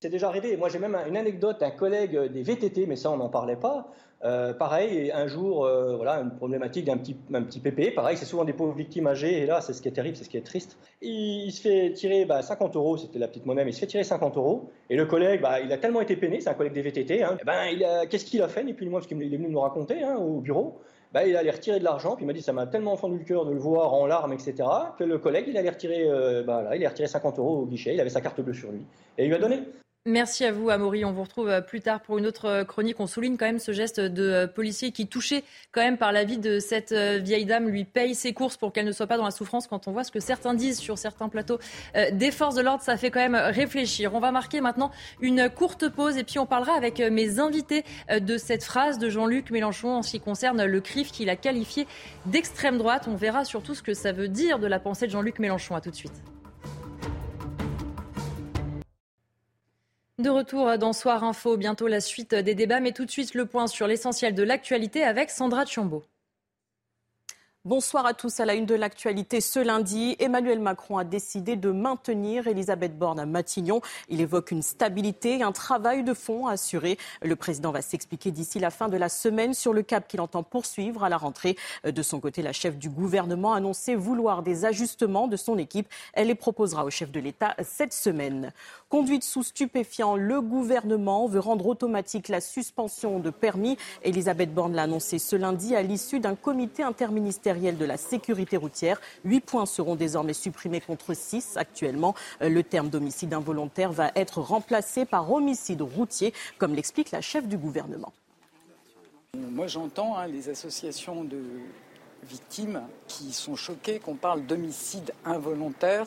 [0.01, 0.57] C'est déjà arrivé.
[0.57, 3.93] Moi, j'ai même une anecdote d'un collègue des VTT, mais ça, on n'en parlait pas.
[4.26, 7.92] Euh, pareil, un jour, euh, voilà, une problématique d'un petit, un petit pépé.
[7.92, 9.42] Pareil, c'est souvent des pauvres victimes âgées.
[9.42, 10.78] Et là, c'est ce qui est terrible, c'est ce qui est triste.
[11.02, 13.88] Il, se fait tirer bah, 50 euros, c'était la petite monnaie, mais il se fait
[13.88, 14.70] tirer 50 euros.
[14.90, 17.24] Et le collègue, bah, il a tellement été peiné, c'est un collègue des VTT.
[17.24, 19.50] Hein, eh ben, qu'est-ce qu'il a fait, ni plus ni moins, parce qu'il est venu
[19.50, 20.80] nous raconter hein, au bureau.
[21.12, 23.24] Bah, il allait retirer de l'argent, puis il m'a dit ça m'a tellement entendu le
[23.24, 24.54] cœur de le voir en larmes, etc.,
[24.98, 27.96] que le collègue, il allait retirer, euh, bah, il a retiré 50 euros au guichet,
[27.96, 28.82] il avait sa carte bleue sur lui,
[29.18, 29.64] et il lui a donné.
[30.06, 31.04] Merci à vous, Amaury.
[31.04, 33.02] On vous retrouve euh, plus tard pour une autre euh, chronique.
[33.02, 35.43] On souligne quand même ce geste de euh, policier qui, touché
[35.74, 38.86] quand même par la vie de cette vieille dame, lui paye ses courses pour qu'elle
[38.86, 39.68] ne soit pas dans la souffrance.
[39.68, 41.60] Quand on voit ce que certains disent sur certains plateaux
[42.12, 44.14] des forces de l'ordre, ça fait quand même réfléchir.
[44.16, 44.91] On va marquer maintenant
[45.22, 49.52] une courte pause et puis on parlera avec mes invités de cette phrase de Jean-Luc
[49.52, 51.88] Mélenchon en ce qui concerne le CRIF qu'il a qualifié
[52.26, 53.08] d'extrême droite.
[53.08, 55.76] On verra surtout ce que ça veut dire de la pensée de Jean-Luc Mélenchon.
[55.76, 56.39] À tout de suite.
[60.20, 63.46] De retour dans Soir Info, bientôt la suite des débats, mais tout de suite le
[63.46, 66.04] point sur l'essentiel de l'actualité avec Sandra Chambaud.
[67.66, 68.39] Bonsoir à tous.
[68.39, 73.20] À la une de l'actualité ce lundi, Emmanuel Macron a décidé de maintenir Elisabeth Borne
[73.20, 73.82] à Matignon.
[74.07, 76.97] Il évoque une stabilité et un travail de fond à assurer.
[77.22, 80.41] Le président va s'expliquer d'ici la fin de la semaine sur le cap qu'il entend
[80.41, 81.57] poursuivre à la rentrée.
[81.84, 85.89] De son côté, la chef du gouvernement a annoncé vouloir des ajustements de son équipe.
[86.14, 88.53] Elle les proposera au chef de l'État cette semaine.
[88.88, 93.76] Conduite sous stupéfiant, le gouvernement veut rendre automatique la suspension de permis.
[94.03, 99.02] Elisabeth Borne l'a annoncé ce lundi à l'issue d'un comité interministériel de la sécurité routière.
[99.26, 102.14] Huit points seront désormais supprimés contre six actuellement.
[102.41, 107.47] Euh, le terme d'homicide involontaire va être remplacé par homicide routier, comme l'explique la chef
[107.47, 108.14] du gouvernement.
[109.36, 111.41] Moi, j'entends hein, les associations de
[112.24, 116.06] victimes qui sont choquées qu'on parle d'homicide involontaire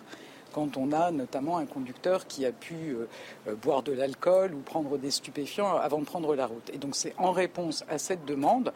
[0.52, 3.08] quand on a notamment un conducteur qui a pu euh,
[3.48, 6.70] euh, boire de l'alcool ou prendre des stupéfiants avant de prendre la route.
[6.72, 8.72] Et donc c'est en réponse à cette demande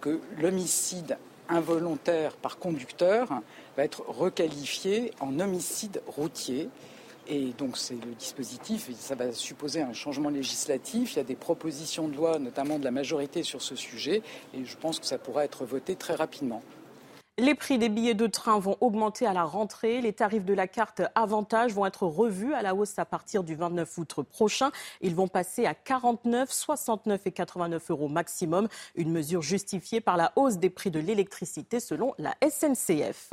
[0.00, 1.16] que l'homicide
[1.50, 3.28] involontaire par conducteur
[3.76, 6.68] va être requalifié en homicide routier.
[7.28, 11.14] Et donc c'est le dispositif, ça va supposer un changement législatif.
[11.14, 14.22] Il y a des propositions de loi, notamment de la majorité sur ce sujet,
[14.54, 16.62] et je pense que ça pourra être voté très rapidement.
[17.40, 20.02] Les prix des billets de train vont augmenter à la rentrée.
[20.02, 23.54] Les tarifs de la carte Avantage vont être revus à la hausse à partir du
[23.54, 24.70] 29 août prochain.
[25.00, 28.68] Ils vont passer à 49, 69 et 89 euros maximum.
[28.94, 33.32] Une mesure justifiée par la hausse des prix de l'électricité selon la SNCF.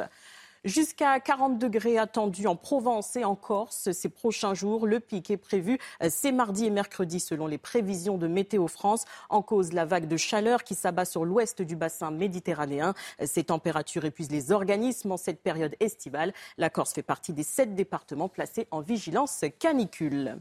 [0.64, 4.88] Jusqu'à 40 degrés attendus en Provence et en Corse ces prochains jours.
[4.88, 9.06] Le pic est prévu euh, ces mardi et mercredi selon les prévisions de Météo France.
[9.30, 12.94] En cause, la vague de chaleur qui s'abat sur l'ouest du bassin méditerranéen.
[13.24, 16.34] Ces températures épuisent les organismes en cette période estivale.
[16.58, 20.38] La Corse fait partie des sept départements placés en vigilance canicule.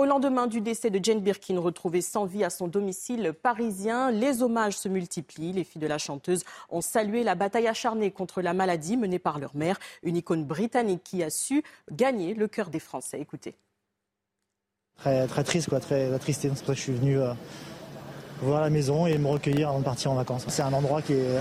[0.00, 4.40] Au lendemain du décès de Jane Birkin, retrouvée sans vie à son domicile parisien, les
[4.42, 5.52] hommages se multiplient.
[5.52, 9.38] Les filles de la chanteuse ont salué la bataille acharnée contre la maladie menée par
[9.38, 13.20] leur mère, une icône britannique qui a su gagner le cœur des Français.
[13.20, 13.56] Écoutez.
[14.96, 16.48] Très, très triste, quoi, très attristé.
[16.48, 17.34] C'est pour ça que je suis venu euh,
[18.40, 20.46] voir la maison et me recueillir avant de partir en vacances.
[20.48, 21.40] C'est un endroit qui est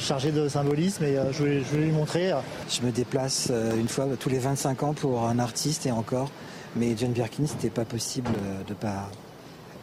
[0.00, 2.32] chargé de symbolisme et euh, je, voulais, je lui montrer.
[2.68, 6.28] Je me déplace euh, une fois tous les 25 ans pour un artiste et encore.
[6.76, 8.30] Mais Jane Birkin, c'était pas possible
[8.66, 9.08] de pas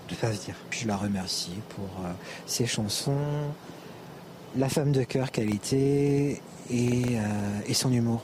[0.10, 0.56] de pas venir.
[0.70, 2.12] Je la remercie pour euh,
[2.46, 3.52] ses chansons,
[4.56, 8.22] la femme de cœur qu'elle était et, euh, et son humour.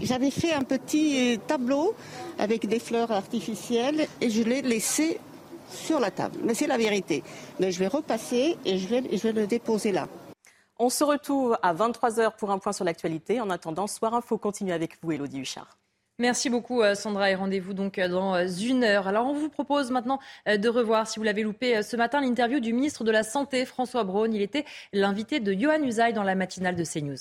[0.00, 1.94] J'avais fait un petit tableau
[2.38, 5.18] avec des fleurs artificielles et je l'ai laissé
[5.70, 6.38] sur la table.
[6.44, 7.22] Mais c'est la vérité.
[7.60, 10.08] Mais je vais repasser et je vais, je vais le déposer là.
[10.78, 13.40] On se retrouve à 23h pour un point sur l'actualité.
[13.40, 15.78] En attendant, Soir Info continue avec vous, Elodie Huchard.
[16.22, 19.08] Merci beaucoup euh, Sandra et rendez-vous donc euh, dans euh, une heure.
[19.08, 22.72] Alors on vous propose maintenant de revoir, si vous l'avez loupé ce matin, l'interview du
[22.72, 24.32] ministre de la Santé François Braun.
[24.32, 27.16] Il était l'invité de Johan Usaï dans la matinale de CNews.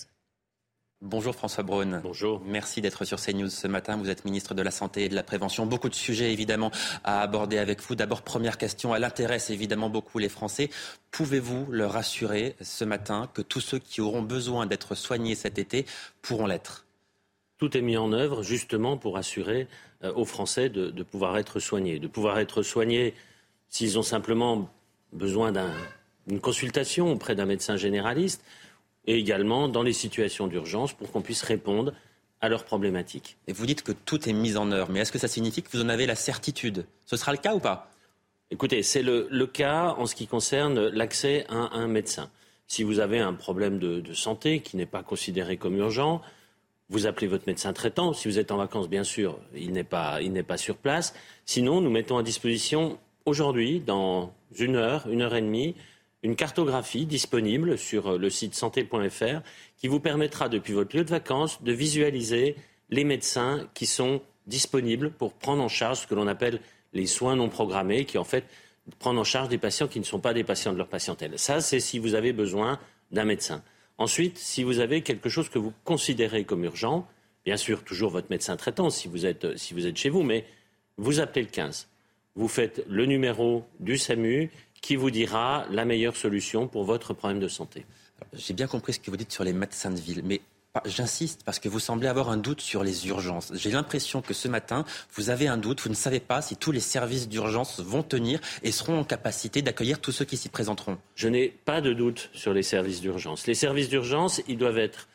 [1.01, 1.99] Bonjour François Braun.
[2.03, 2.43] Bonjour.
[2.45, 3.97] Merci d'être sur CNews ce matin.
[3.97, 5.65] Vous êtes ministre de la Santé et de la Prévention.
[5.65, 6.69] Beaucoup de sujets évidemment
[7.03, 7.95] à aborder avec vous.
[7.95, 10.69] D'abord, première question, elle intéresse évidemment beaucoup les Français.
[11.09, 15.87] Pouvez-vous leur assurer ce matin que tous ceux qui auront besoin d'être soignés cet été
[16.21, 16.85] pourront l'être?
[17.61, 19.67] Tout est mis en œuvre justement pour assurer
[20.03, 21.99] euh, aux Français de, pouvoir être soignés.
[21.99, 23.13] De pouvoir être soignés
[23.69, 24.67] s'ils ont simplement
[25.13, 25.51] besoin
[26.25, 28.43] d'une consultation auprès d'un médecin généraliste
[29.05, 31.93] et également dans les situations d'urgence pour qu'on puisse répondre
[32.41, 33.37] à leurs problématiques.
[33.45, 35.69] Et vous dites que tout est mis en œuvre, mais est-ce que ça signifie que
[35.71, 36.87] vous en avez la certitude?
[37.05, 37.91] Ce sera le cas ou pas?
[38.49, 42.31] Écoutez, c'est le, cas en ce qui concerne l'accès à un médecin.
[42.65, 46.23] Si vous avez un problème de santé qui n'est pas considéré comme urgent,
[46.91, 48.13] vous appelez votre médecin traitant.
[48.13, 51.15] Si vous êtes en vacances, bien sûr, il n'est pas, pas sur place.
[51.45, 55.75] Sinon, nous mettons à disposition aujourd'hui, dans une heure, une heure et demie,
[56.21, 59.41] une cartographie disponible sur le site santé.fr
[59.77, 62.55] qui vous permettra, depuis votre lieu de vacances, de visualiser
[62.89, 66.59] les médecins qui sont disponibles pour prendre en charge ce que l'on appelle
[66.93, 68.43] les soins non programmés, qui en fait
[68.99, 71.39] prennent en charge des patients qui ne sont pas des patients de leur patientèle.
[71.39, 72.79] Ça, c'est si vous avez besoin
[73.11, 73.63] d'un médecin.
[73.97, 77.07] Ensuite, si vous avez quelque chose que vous considérez comme urgent,
[77.45, 80.45] bien sûr, toujours votre médecin traitant si vous êtes, êtes chez vous, mais
[80.97, 81.87] vous appelez le 15.
[82.35, 84.49] Vous faites le numéro du SAMU
[84.81, 87.85] qui vous dira la meilleure solution pour votre problème de santé.
[88.33, 90.41] J'ai bien compris ce que vous dites sur les médecins de ville, mais
[90.85, 93.51] J'insiste parce que vous semblez avoir un doute sur les urgences.
[93.53, 96.71] J'ai l'impression que ce matin, vous avez un doute, vous ne savez pas si tous
[96.71, 100.97] les services d'urgence vont tenir et seront en capacité d'accueillir tous ceux qui s'y présenteront.
[101.15, 103.47] Je n'ai pas de doute sur les services d'urgence.
[103.47, 105.09] Les services d'urgence, ils doivent être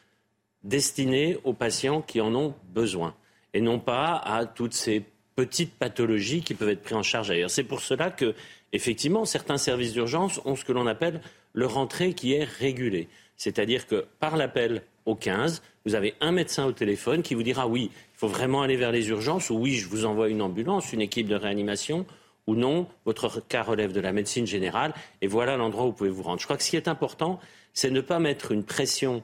[0.62, 3.14] destinés aux patients qui en ont besoin
[3.54, 5.04] et non pas à toutes ces
[5.36, 7.50] petites pathologies qui peuvent être prises en charge ailleurs.
[7.50, 8.34] C'est pour cela que,
[8.74, 11.22] effectivement, certains services d'urgence ont ce que l'on appelle
[11.54, 13.08] le rentrée qui est régulé.
[13.38, 17.66] C'est-à-dire que par l'appel au 15, vous avez un médecin au téléphone qui vous dira
[17.66, 20.92] oui, il faut vraiment aller vers les urgences, ou oui, je vous envoie une ambulance,
[20.92, 22.04] une équipe de réanimation,
[22.46, 26.10] ou non, votre cas relève de la médecine générale, et voilà l'endroit où vous pouvez
[26.10, 26.40] vous rendre.
[26.40, 27.40] Je crois que ce qui est important,
[27.72, 29.22] c'est ne pas mettre une pression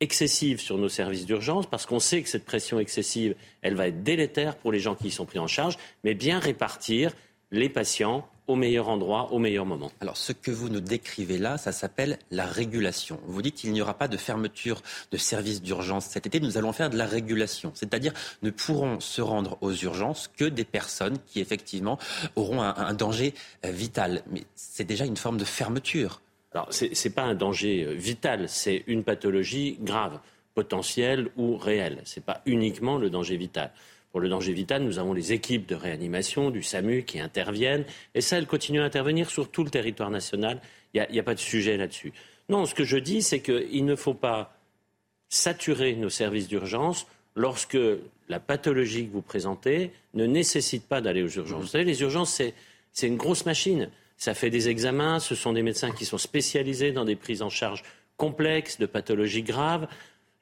[0.00, 4.02] excessive sur nos services d'urgence, parce qu'on sait que cette pression excessive, elle va être
[4.02, 7.12] délétère pour les gens qui y sont pris en charge, mais bien répartir
[7.50, 9.92] les patients au meilleur endroit, au meilleur moment.
[10.00, 13.20] Alors ce que vous nous décrivez là, ça s'appelle la régulation.
[13.26, 16.72] Vous dites qu'il n'y aura pas de fermeture de services d'urgence cet été, nous allons
[16.72, 17.72] faire de la régulation.
[17.74, 18.12] C'est-à-dire
[18.42, 21.98] ne pourront se rendre aux urgences que des personnes qui effectivement
[22.36, 23.34] auront un, danger
[23.64, 24.22] euh, vital.
[24.30, 26.20] Mais c'est déjà une forme de fermeture.
[26.52, 30.18] Alors ce n'est pas un danger euh, vital, c'est une pathologie grave,
[30.54, 32.00] potentielle ou réelle.
[32.04, 33.72] Ce n'est pas uniquement le danger vital.
[34.12, 37.84] Pour le danger vital, nous avons les équipes de réanimation du SAMU qui interviennent.
[38.14, 40.60] Et ça, elles continuent à intervenir sur tout le territoire national.
[40.92, 42.12] Il n'y a, pas de sujet là-dessus.
[42.50, 44.54] Non, ce que je dis, c'est qu'il ne faut pas
[45.30, 47.78] saturer nos services d'urgence lorsque
[48.28, 51.62] la pathologie que vous présentez ne nécessite pas d'aller aux urgences.
[51.62, 52.42] Vous savez, les urgences,
[52.92, 53.88] c'est une grosse machine.
[54.18, 57.48] Ça fait des examens, ce sont des médecins qui sont spécialisés dans des prises en
[57.48, 57.82] charge
[58.18, 59.88] complexes de pathologies graves.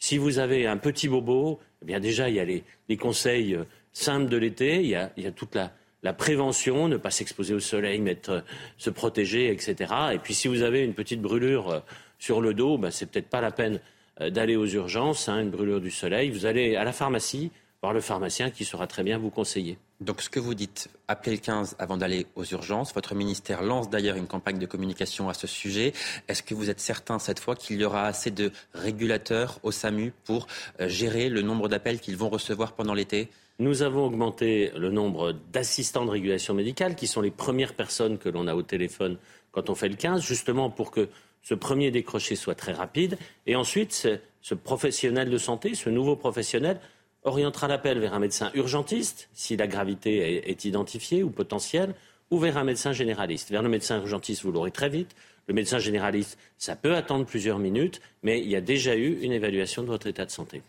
[0.00, 3.64] Si vous avez un petit bobo, eh bien déjà, il y a les, conseils euh,
[3.92, 8.30] simples de l'été, il, y a toute la, prévention, ne pas s'exposer au soleil, mettre,
[8.30, 8.40] euh,
[8.78, 9.92] se protéger, etc.
[10.14, 11.80] Et puis si vous avez une petite brûlure euh,
[12.18, 13.78] sur le dos, ben, c'est peut-être pas la peine
[14.18, 16.30] d'aller aux urgences, hein, une brûlure du soleil.
[16.30, 17.50] Vous allez à la pharmacie,
[17.82, 19.78] voir le pharmacien qui saura très bien vous conseiller.
[20.00, 22.92] Donc ce que vous dites, appelez le 15 avant d'aller aux urgences.
[22.94, 25.94] Votre ministère lance d'ailleurs une campagne de communication à ce sujet.
[26.28, 30.12] Est-ce que vous êtes certain cette fois qu'il y aura assez de régulateurs au SAMU
[30.24, 30.46] pour
[30.80, 33.28] euh, gérer le nombre d'appels qu'ils vont recevoir pendant l'été?
[33.58, 38.28] Nous avons augmenté le nombre d'assistants de régulation médicale, qui sont les premières personnes que
[38.28, 39.18] l'on a au téléphone
[39.52, 41.08] quand on fait le 15, justement pour que
[41.42, 43.18] ce premier décroché soit très rapide.
[43.46, 44.08] Et ensuite,
[44.40, 46.80] ce professionnel de santé, ce nouveau professionnel,
[47.24, 51.94] orientera l'appel vers un médecin urgentiste, si la gravité est, identifiée ou potentielle,
[52.30, 53.50] ou vers un médecin généraliste.
[53.50, 55.14] Vers le médecin urgentiste, vous l'aurez très vite.
[55.46, 59.32] Le médecin généraliste, ça peut attendre plusieurs minutes, mais il y a déjà eu une
[59.32, 60.62] évaluation de votre état de santé.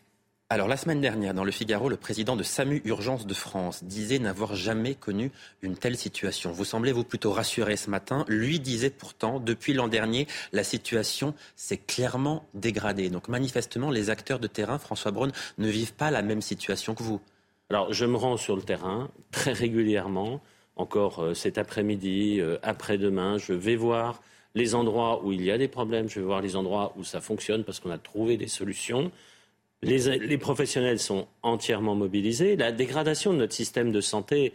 [0.52, 4.20] Alors la semaine dernière, dans le Figaro, le président de SAMU Urgence de France disait
[4.20, 5.32] n'avoir jamais connu
[5.62, 6.52] une telle situation.
[6.52, 8.26] Vous semblez vous plutôt rassuré ce matin?
[8.28, 13.10] Lui disait pourtant, depuis l'an dernier, la situation s'est clairement dégradée.
[13.10, 17.04] Donc manifestement, les acteurs de terrain, François Braun, ne vivent pas la même situation que
[17.04, 17.22] vous.
[17.70, 20.42] Alors je me rends sur le terrain très régulièrement.
[20.76, 24.22] Encore euh, cet après-midi, euh, après-demain, je vais voir
[24.54, 27.22] les endroits où il y a des problèmes, je vais voir les endroits où ça
[27.22, 29.14] fonctionne parce qu'on a trouvé des solutions.
[29.84, 32.56] Les, professionnels sont entièrement mobilisés.
[32.56, 34.54] La dégradation de notre système de santé,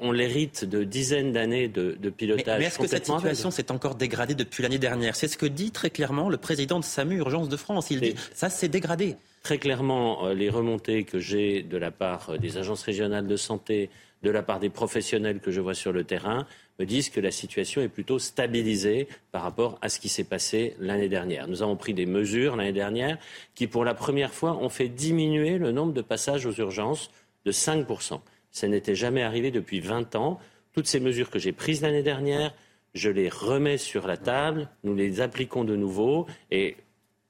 [0.00, 2.58] on l'hérite de dizaines d'années de, pilotage.
[2.58, 5.16] Mais, est-ce que cette situation s'est encore dégradée depuis l'année dernière?
[5.16, 7.90] C'est ce que dit très clairement le président de SAMU Urgence de France.
[7.90, 9.16] Il dit ça s'est dégradé.
[9.42, 13.36] Très clairement, euh, les remontées que j'ai de la part euh, des agences régionales de
[13.36, 13.88] santé,
[14.22, 16.46] de la part des professionnels que je vois sur le terrain,
[16.80, 20.74] me disent que la situation est plutôt stabilisée par rapport à ce qui s'est passé
[20.78, 21.46] l'année dernière.
[21.46, 23.18] Nous avons pris des mesures l'année dernière
[23.54, 27.10] qui, pour la première fois, ont fait diminuer le nombre de passages aux urgences
[27.44, 28.20] de 5%.
[28.50, 30.40] Ça n'était jamais arrivé depuis 20 ans.
[30.72, 32.54] Toutes ces mesures que j'ai prises l'année dernière,
[32.94, 36.76] je les remets sur la table, nous les appliquons de nouveau et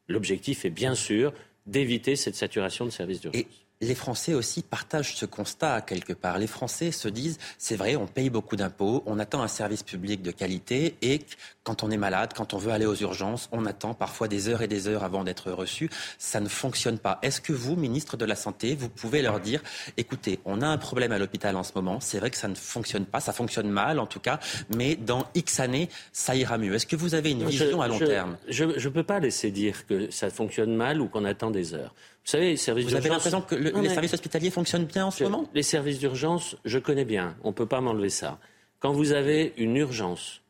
[0.06, 1.32] l'objectif est bien sûr
[1.66, 6.38] d'éviter cette saturation de services d'urgence les Français aussi partagent ce constat quelque part.
[6.38, 10.22] Les Français se disent, c'est vrai, on paye beaucoup d'impôts, on attend un service public
[10.22, 11.20] de qualité et
[11.64, 14.62] quand on est malade, quand on veut aller aux urgences, on attend parfois des heures
[14.62, 15.88] et des heures avant d'être reçu.
[16.18, 17.18] Ça ne fonctionne pas.
[17.22, 19.62] Est-ce que vous, ministre de la Santé, vous pouvez leur dire,
[19.96, 22.54] écoutez, on a un problème à l'hôpital en ce moment, c'est vrai que ça ne
[22.54, 24.40] fonctionne pas, ça fonctionne mal en tout cas,
[24.74, 26.74] mais dans X années, ça ira mieux.
[26.74, 28.36] Est-ce que vous avez une vision à long terme?
[28.48, 31.94] Je ne peux pas laisser dire que ça fonctionne mal ou qu'on attend des heures.
[32.30, 35.24] Vous savez, les services Vous avez l'impression que les services hospitaliers fonctionnent bien en ce
[35.24, 35.48] moment?
[35.52, 37.36] Les services d'urgence, je connais bien.
[37.42, 38.38] On ne peut pas m'enlever ça.
[38.78, 40.40] Quand vous avez une urgence,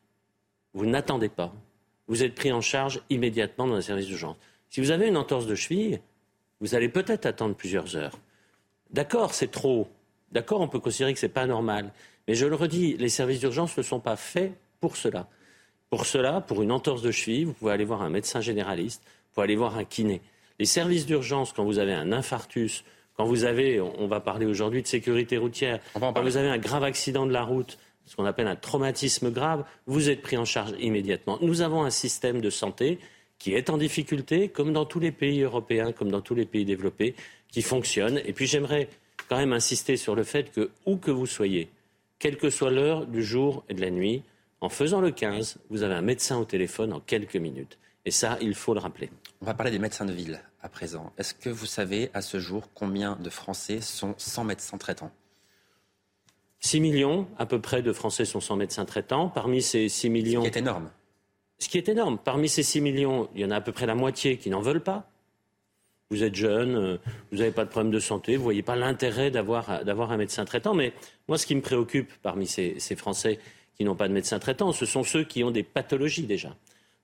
[0.75, 1.51] vous n'attendez pas.
[2.07, 4.35] Vous êtes pris en charge immédiatement dans un service d'urgence.
[4.69, 5.99] Si vous avez une entorse de cheville,
[6.59, 8.19] vous allez peut-être attendre plusieurs heures.
[8.91, 9.87] D'accord, c'est trop.
[10.31, 11.93] D'accord, on peut considérer que ce n'est pas normal.
[12.27, 15.27] Mais je le redis, les services d'urgence ne sont pas faits pour cela.
[15.89, 19.33] Pour cela, pour une entorse de cheville, vous pouvez aller voir un médecin généraliste, vous
[19.33, 20.21] pouvez aller voir un kiné.
[20.61, 22.83] Les services d'urgence, quand vous avez un infarctus,
[23.17, 26.83] quand vous avez, on va parler aujourd'hui de sécurité routière, quand vous avez un grave
[26.83, 30.75] accident de la route, ce qu'on appelle un traumatisme grave, vous êtes pris en charge
[30.79, 31.39] immédiatement.
[31.41, 32.99] Nous avons un système de santé
[33.39, 36.63] qui est en difficulté, comme dans tous les pays européens, comme dans tous les pays
[36.63, 37.15] développés,
[37.51, 38.21] qui fonctionne.
[38.23, 38.87] Et puis j'aimerais
[39.29, 41.71] quand même insister sur le fait que, où que vous soyez,
[42.19, 44.21] quelle que soit l'heure du jour et de la nuit,
[44.59, 47.79] en faisant le 15, vous avez un médecin au téléphone en quelques minutes.
[48.05, 49.09] Et ça, il faut le rappeler.
[49.41, 51.11] On va parler des médecins de ville à présent.
[51.17, 55.11] Est-ce que vous savez à ce jour combien de Français sont sans médecin traitant?
[56.59, 59.29] 6 millions à peu près de Français sont sans médecin traitant.
[59.29, 60.43] Parmi ces 6 millions.
[60.43, 60.91] Ce qui est énorme.
[61.57, 62.19] Ce qui est énorme.
[62.23, 64.61] Parmi ces 6 millions, il y en a à peu près la moitié qui n'en
[64.61, 65.09] veulent pas.
[66.11, 66.97] Vous êtes jeune, euh,
[67.31, 69.69] vous n'avez pas de problème de santé, vous ne voyez pas l'intérêt d'avoir
[70.11, 70.73] un médecin traitant.
[70.73, 70.93] Mais
[71.27, 73.39] moi, ce qui me préoccupe parmi ces, ces Français
[73.77, 76.55] qui n'ont pas de médecin traitant, ce sont ceux qui ont des pathologies déjà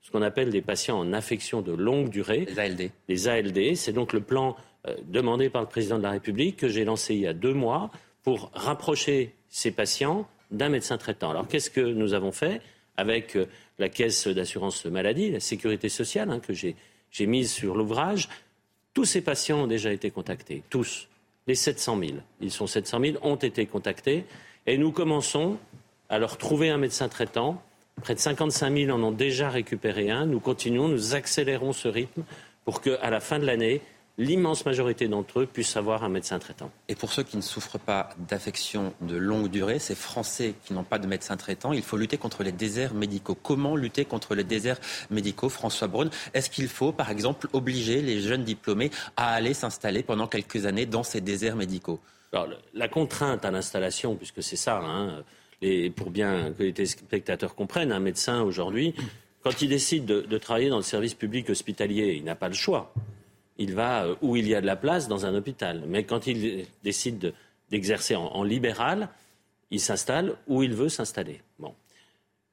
[0.07, 2.45] ce qu'on appelle des patients en affection de longue durée.
[2.47, 2.91] Les ALD.
[3.09, 4.55] Les ALD, c'est donc le plan
[4.87, 7.53] euh, demandé par le président de la République que j'ai lancé il y a deux
[7.53, 7.91] mois
[8.23, 11.31] pour rapprocher ces patients d'un médecin traitant.
[11.31, 12.61] Alors qu'est-ce que nous avons fait
[12.95, 13.47] avec euh,
[13.79, 16.75] la caisse d'assurance maladie, la sécurité sociale hein, que j'ai
[17.27, 18.29] mise sur l'ouvrage?
[18.93, 21.09] Tous ces patients ont déjà été contactés, tous.
[21.47, 24.23] Les 700 000, ils sont 700 000, ont été contactés
[24.67, 25.57] et nous commençons
[26.07, 27.61] à leur trouver un médecin traitant
[28.01, 30.25] Près de 55 000 en ont déjà récupéré un.
[30.25, 32.23] Nous continuons, nous accélérons ce rythme
[32.63, 33.81] pour qu'à la fin de l'année,
[34.17, 36.71] l'immense majorité d'entre eux puissent avoir un médecin traitant.
[36.87, 40.83] Et pour ceux qui ne souffrent pas d'affections de longue durée, ces Français qui n'ont
[40.83, 43.35] pas de médecin traitant, il faut lutter contre les déserts médicaux.
[43.35, 44.79] Comment lutter contre les déserts
[45.09, 46.09] médicaux, François Braun?
[46.33, 50.85] Est-ce qu'il faut, par exemple, obliger les jeunes diplômés à aller s'installer pendant quelques années
[50.85, 51.99] dans ces déserts médicaux?
[52.31, 55.23] Alors, La contrainte à l'installation, puisque c'est ça, hein,
[55.95, 58.93] pour bien que les téléspectateurs comprennent, un médecin aujourd'hui,
[59.43, 62.93] quand il décide de travailler dans le service public hospitalier, il n'a pas le choix
[63.57, 65.83] il va euh, où il y a de la place dans un hôpital.
[65.87, 67.33] Mais quand il décide
[67.69, 69.09] d'exercer en, libéral,
[69.71, 71.41] il s'installe où il veut s'installer.
[71.59, 71.73] Bon.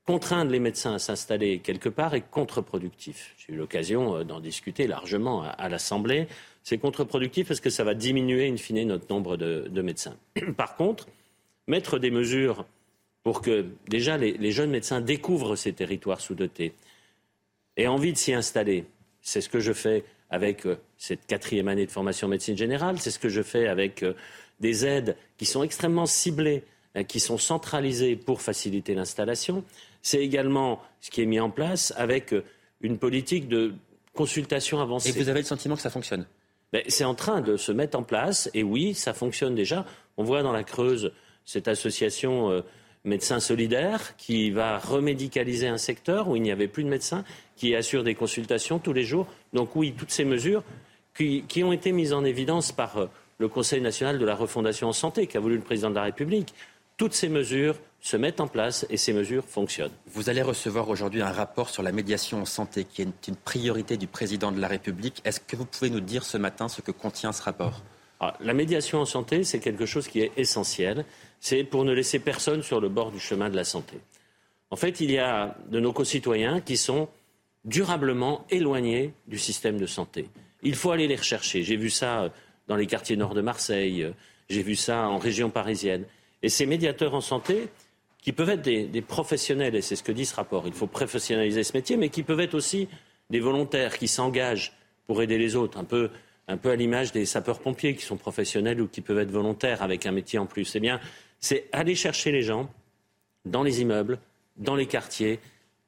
[0.04, 3.34] Contraindre les médecins à s'installer quelque part est contre-productif.
[3.38, 6.26] J'ai eu l'occasion euh, d'en discuter largement à, l'Assemblée.
[6.62, 10.16] C'est contre-productif parce que ça va diminuer in fine notre nombre de, médecins.
[10.56, 11.06] Par contre,
[11.66, 12.66] mettre des mesures
[13.24, 16.74] pour que déjà les, les jeunes médecins découvrent ces territoires sous-dotés
[17.76, 18.84] et envie de s'y installer,
[19.20, 22.98] c'est ce que je fais avec euh, cette quatrième année de formation en médecine générale.
[23.00, 24.14] C'est ce que je fais avec euh,
[24.60, 26.64] des aides qui sont extrêmement ciblées,
[26.96, 29.64] euh, qui sont centralisées pour faciliter l'installation.
[30.02, 32.34] C'est également ce qui est mis en place avec
[32.82, 33.74] une politique de
[34.12, 35.08] consultation avancée.
[35.08, 36.26] Et vous avez le sentiment que ça fonctionne?
[36.72, 38.50] Ben, C'est en train de se mettre en place.
[38.52, 39.86] Et oui, ça fonctionne déjà.
[40.18, 41.12] On voit dans la Creuse
[41.46, 42.62] cette association
[43.04, 47.24] Médecins Solidaires qui va remédicaliser un secteur où il n'y avait plus de médecins
[47.54, 49.26] qui assure des consultations tous les jours.
[49.52, 50.62] Donc oui, toutes ces mesures
[51.14, 53.06] qui, ont été mises en évidence par euh,
[53.38, 56.54] le Conseil national de la refondation en santé qu'a voulu le président de la République,
[56.96, 59.92] toutes ces mesures se mettent en place et ces mesures fonctionnent.
[60.12, 63.96] Vous allez recevoir aujourd'hui un rapport sur la médiation en santé qui est une priorité
[63.96, 65.20] du président de la République.
[65.24, 67.82] Est-ce que vous pouvez nous dire ce matin ce que contient ce rapport?
[68.20, 71.04] Ah, La médiation en santé, c'est quelque chose qui est essentiel.
[71.44, 73.98] C'est pour ne laisser personne sur le bord du chemin de la santé.
[74.70, 77.06] En fait, il y a de nos concitoyens qui sont
[77.66, 80.30] durablement éloignés du système de santé.
[80.62, 81.62] Il faut aller les rechercher.
[81.62, 82.28] J'ai vu ça euh,
[82.66, 84.12] dans les quartiers nord de Marseille, euh,
[84.48, 86.06] j'ai vu ça en région parisienne.
[86.42, 87.68] Et ces médiateurs en santé,
[88.22, 91.62] qui peuvent être des, professionnels, et c'est ce que dit ce rapport, il faut professionnaliser
[91.62, 92.88] ce métier, mais qui peuvent être aussi
[93.28, 94.72] des volontaires qui s'engagent
[95.06, 96.08] pour aider les autres, un peu,
[96.48, 100.06] un peu à l'image des sapeurs-pompiers qui sont professionnels ou qui peuvent être volontaires avec
[100.06, 100.74] un métier en plus.
[100.74, 101.00] Eh bien,
[101.44, 102.70] c'est aller chercher les gens
[103.44, 104.18] dans les immeubles,
[104.56, 105.40] dans les quartiers,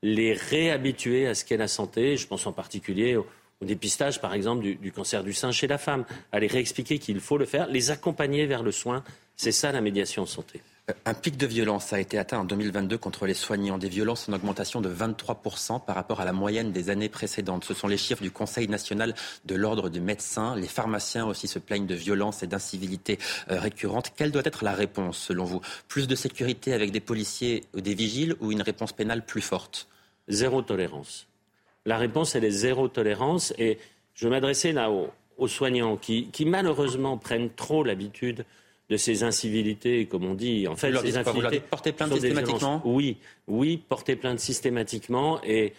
[0.03, 2.19] les réhabituer à ce qu'est la santé.
[2.19, 3.27] Je pense en particulier au,
[3.63, 6.05] dépistage, par exemple, du, cancer du sein chez la femme.
[6.39, 9.03] Les réexpliquer qu'il faut le faire, les accompagner vers le soin.
[9.35, 10.61] C'est ça la médiation en santé.
[10.89, 13.79] Euh, un pic de violence a été atteint en 2022 contre les soignants.
[13.79, 17.65] Des violences en augmentation de 23% par rapport à la moyenne des années précédentes.
[17.65, 19.15] Ce sont les chiffres du Conseil national
[19.45, 20.55] de l'ordre des médecins.
[20.55, 23.19] Les pharmaciens aussi se plaignent de violences et d'incivilités
[23.51, 24.13] euh, récurrentes.
[24.17, 25.61] Quelle doit être la réponse selon vous?
[25.89, 29.89] Plus de sécurité avec des policiers ou des vigiles ou une réponse pénale plus forte?
[30.29, 31.27] Zéro tolérance.
[31.85, 33.53] La réponse, elle est zéro tolérance.
[33.59, 33.79] Et
[34.15, 38.45] je veux m'adresser là aux, soignants qui malheureusement prennent trop l'habitude
[38.89, 40.69] de ces incivilités, comme on dit.
[40.69, 41.61] En fait, vous ces incivilités.
[41.61, 43.19] porter plainte systématiquement Oui,
[43.49, 45.41] oui, porter plainte systématiquement.
[45.43, 45.73] Et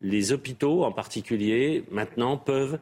[0.00, 2.78] les hôpitaux, en particulier, maintenant, peuvent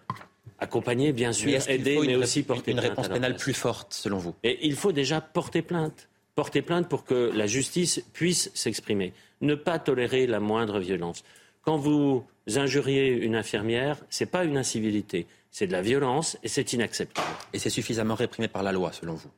[0.59, 4.35] accompagner, bien sûr, aider, mais aussi porter une réponse pénale plus forte, selon vous?
[4.43, 6.09] Et il faut déjà porter plainte.
[6.35, 9.15] Porter plainte pour que la justice puisse s'exprimer.
[9.41, 11.25] Ne pas tolérer la moindre violence.
[11.63, 16.49] Quand vous injuriez une infirmière, ce n'est pas une incivilité, c'est de la violence et
[16.49, 17.27] c'est inacceptable.
[17.55, 19.31] Et c'est suffisamment réprimé par la loi, selon vous?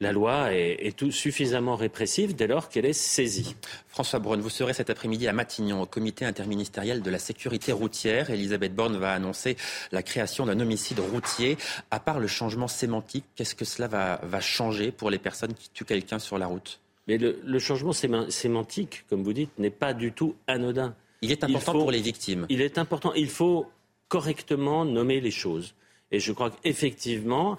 [0.00, 3.56] La loi est, tout suffisamment répressive dès lors qu'elle est saisie.
[3.88, 8.30] François Braun, vous serez cet après-midi à Matignon, au comité interministériel de la sécurité routière.
[8.30, 9.56] Elisabeth Borne va annoncer
[9.90, 11.58] la création d'un homicide routier.
[11.90, 15.84] À part le changement sémantique, qu'est-ce que cela va, changer pour les personnes qui tuent
[15.84, 16.78] quelqu'un sur la route?
[17.08, 20.94] Mais le, changement sémantique, comme vous dites, n'est pas du tout anodin.
[21.22, 22.46] Il est important pour les victimes.
[22.50, 23.12] Il est important.
[23.14, 23.66] Il faut
[24.06, 25.74] correctement nommer les choses.
[26.12, 27.58] Et je crois qu'effectivement,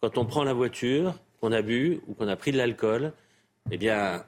[0.00, 3.12] quand on prend la voiture, qu'on a bu ou qu'on a pris de l'alcool,
[3.70, 4.24] eh bien,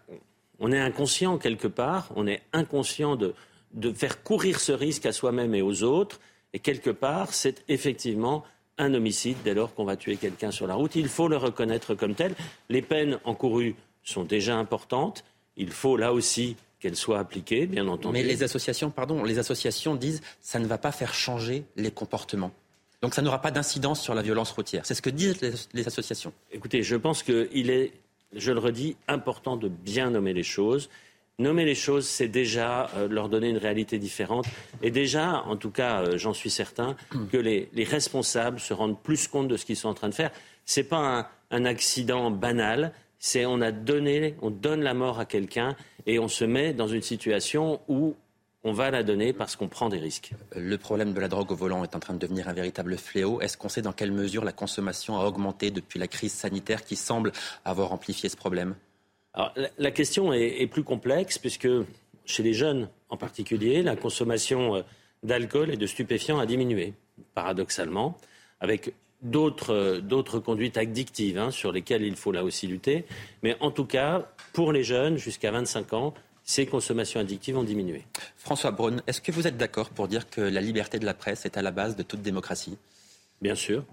[0.59, 3.35] on est inconscient quelque part, on est inconscient de,
[3.75, 6.21] de faire courir ce risque à soi-même et aux autres,
[6.53, 8.45] et quelque part, c'est effectivement
[8.79, 10.97] un homicide dès lors qu'on va tuer quelqu'un sur la route.
[10.97, 12.35] Il faut le reconnaître comme tel.
[12.69, 15.25] Les peines encourues sont déjà importantes.
[15.57, 18.15] Il faut là aussi qu'elles soient appliquées, bien entendu.
[18.15, 22.53] Mais les associations, pardon, les associations disent ça ne va pas faire changer les comportements.
[23.03, 24.87] Donc ça n'aura pas d'incidence sur la violence routière.
[24.87, 25.41] C'est ce que disent
[25.73, 26.33] les, associations.
[26.53, 27.93] Écoutez, je pense qu'il est,
[28.33, 30.89] je le redis, important de bien nommer les choses.
[31.41, 34.47] Nommer les choses, c'est déjà euh, leur donner une réalité différente.
[34.83, 36.95] Et déjà, en tout cas, euh, j'en suis certain,
[37.33, 40.31] que les, responsables se rendent plus compte de ce qu'ils sont en train de faire.
[40.67, 45.25] Ce n'est pas un, accident banal, c'est on a donné, on donne la mort à
[45.25, 45.75] quelqu'un
[46.07, 48.15] et on se met dans une situation où
[48.65, 50.33] on va la donner parce qu'on prend des risques.
[50.55, 53.41] Le problème de la drogue au volant est en train de devenir un véritable fléau.
[53.41, 56.97] Est-ce qu'on sait dans quelle mesure la consommation a augmenté depuis la crise sanitaire qui
[56.97, 57.33] semble
[57.65, 58.77] avoir amplifié ce problème?
[59.35, 61.69] Alors, la, question est, plus complexe puisque
[62.25, 64.83] chez les jeunes en particulier, la consommation euh,
[65.23, 66.95] d'alcool et de stupéfiants a diminué,
[67.35, 68.17] paradoxalement,
[68.61, 68.93] avec
[69.23, 73.07] d'autres, d'autres conduites addictives hein, sur lesquelles il faut là aussi lutter.
[73.43, 78.05] Mais en tout cas, pour les jeunes jusqu'à 25 ans, ces consommations addictives ont diminué.
[78.37, 81.47] François Braun, est-ce que vous êtes d'accord pour dire que la liberté de la presse
[81.47, 82.77] est à la base de toute démocratie?
[83.41, 83.85] Bien sûr.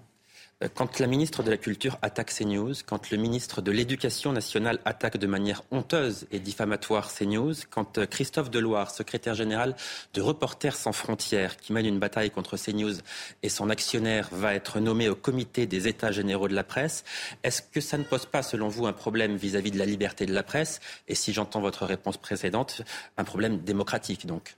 [0.62, 4.80] Euh, quand la ministre de la Culture attaque CNews, quand le ministre de l'Éducation nationale
[4.84, 9.76] attaque de manière honteuse et diffamatoire CNews, quand euh, Christophe Deloire, secrétaire général
[10.14, 12.96] de Reporters sans frontières, qui mène une bataille contre CNews
[13.42, 17.06] et son actionnaire va être nommé au comité des États généraux de la presse,
[17.44, 20.34] est-ce que ça ne pose pas, selon vous, un problème vis-à-vis de la liberté de
[20.34, 22.82] la presse Et si j'entends votre réponse précédente,
[23.18, 24.56] un problème démocratique donc?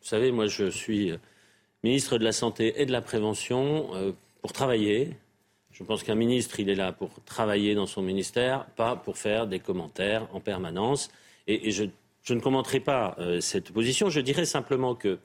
[0.00, 1.16] Vous savez, moi je suis euh,
[1.84, 5.10] ministre de la Santé et de la Prévention euh, pour travailler.
[5.70, 9.46] Je pense qu'un ministre, il est là pour travailler dans son ministère, pas pour faire
[9.46, 11.10] des commentaires en permanence.
[11.46, 11.84] Et, je,
[12.30, 14.08] ne commenterai pas euh, cette position.
[14.08, 15.18] Je dirais simplement que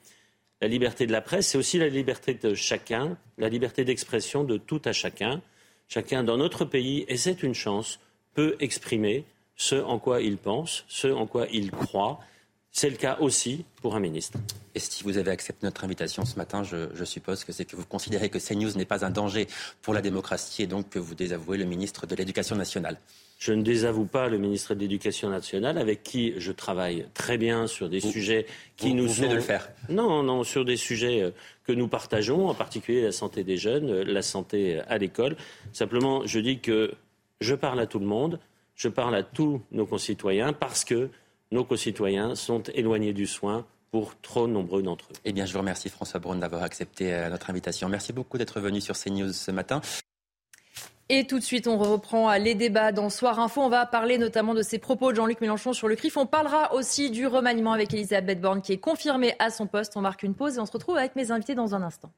[0.59, 4.57] la liberté de la presse, c'est aussi la liberté de chacun, la liberté d'expression de
[4.57, 5.41] tout à chacun.
[5.87, 8.01] Chacun dans notre pays, et c'est une chance,
[8.33, 9.23] peut exprimer
[9.55, 12.19] ce en quoi il pense, ce en quoi il croit.
[12.71, 14.37] C'est le cas aussi pour un ministre.
[14.75, 17.85] Et si vous avez accepté notre invitation ce matin, je, suppose que c'est que vous
[17.85, 19.47] considérez que CNews n'est pas un danger
[19.81, 22.97] pour la démocratie et donc que vous désavouez le ministre de l'Éducation nationale.
[23.39, 27.67] Je ne désavoue pas le ministre de l'Éducation nationale avec qui je travaille très bien
[27.67, 28.45] sur des sujets
[28.77, 29.27] qui nous sont.
[29.27, 29.69] de le faire.
[29.89, 31.31] Non, non, sur des sujets euh,
[31.65, 35.37] que nous partageons, en particulier la santé des jeunes, euh, la santé à l'école.
[35.73, 36.93] Simplement, je dis que
[37.41, 38.39] je parle à tout le monde,
[38.75, 41.09] je parle à tous nos concitoyens parce que
[41.51, 45.15] nos concitoyens sont éloignés du soin pour trop nombreux d'entre eux.
[45.25, 47.89] Eh bien, je vous remercie François Braun d'avoir accepté euh, notre invitation.
[47.89, 49.81] Merci beaucoup d'être venu sur CNews ce matin.
[51.11, 53.61] Et tout de suite, on reprend les débats dans Soir Info.
[53.61, 56.17] On va parler notamment de ces propos de Jean-Luc Mélenchon sur le CRIF.
[56.17, 59.97] On parlera aussi du remaniement avec Elisabeth Borne qui est confirmée à son poste.
[59.97, 62.11] On marque une pause et on se retrouve avec mes invités dans un instant.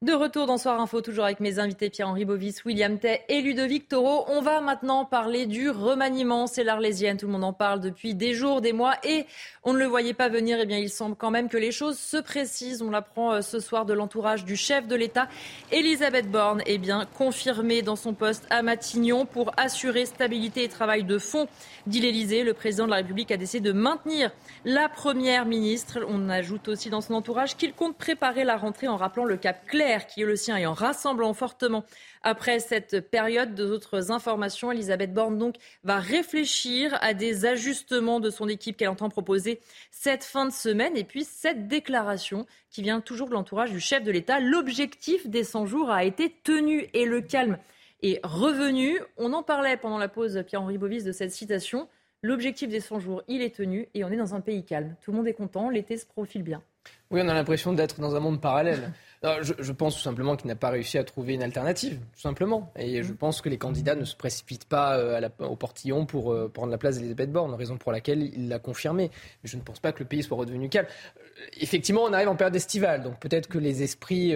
[0.00, 3.88] De retour dans Soir Info, toujours avec mes invités Pierre-Henri Bovis, William Tay et Ludovic
[3.88, 4.26] Taureau.
[4.28, 6.46] On va maintenant parler du remaniement.
[6.46, 9.26] C'est l'Arlésienne, tout le monde en parle depuis des jours, des mois, et
[9.64, 10.58] on ne le voyait pas venir.
[10.60, 12.80] Eh bien, il semble quand même que les choses se précisent.
[12.80, 15.26] On l'apprend euh, ce soir de l'entourage du chef de l'État.
[15.72, 21.02] Elisabeth Borne est bien confirmée dans son poste à Matignon pour assurer stabilité et travail
[21.02, 21.48] de fond,
[21.88, 22.44] dit l'Élysée.
[22.44, 24.30] Le président de la République a décidé de maintenir
[24.64, 25.98] la première ministre.
[26.08, 29.66] On ajoute aussi dans son entourage qu'il compte préparer la rentrée en rappelant le cap
[29.66, 31.84] clair qui est le sien et en rassemblant fortement
[32.22, 33.54] après cette période.
[33.54, 39.08] D'autres informations, Elisabeth Borne donc va réfléchir à des ajustements de son équipe qu'elle entend
[39.08, 39.60] proposer
[39.90, 40.96] cette fin de semaine.
[40.96, 44.40] Et puis cette déclaration qui vient toujours de l'entourage du chef de l'État.
[44.40, 47.58] L'objectif des 100 jours a été tenu et le calme
[48.02, 49.00] est revenu.
[49.16, 51.88] On en parlait pendant la pause, Pierre-Henri Bovis, de cette citation.
[52.22, 54.96] L'objectif des 100 jours, il est tenu et on est dans un pays calme.
[55.02, 56.62] Tout le monde est content, l'été se profile bien.
[57.10, 58.92] Oui, on a l'impression d'être dans un monde parallèle.
[59.22, 62.72] Je, pense tout simplement qu'il n'a pas réussi à trouver une alternative, tout simplement.
[62.76, 63.16] Et je mm.
[63.16, 66.78] pense que les candidats ne se précipitent pas euh, au portillon pour euh, prendre la
[66.78, 69.10] place d'Elisabeth Borne, raison pour laquelle il l'a confirmé.
[69.42, 70.86] Mais je ne pense pas que le pays soit redevenu calme.
[70.86, 74.34] Euh, effectivement, on arrive en période estivale, donc peut-être que les esprits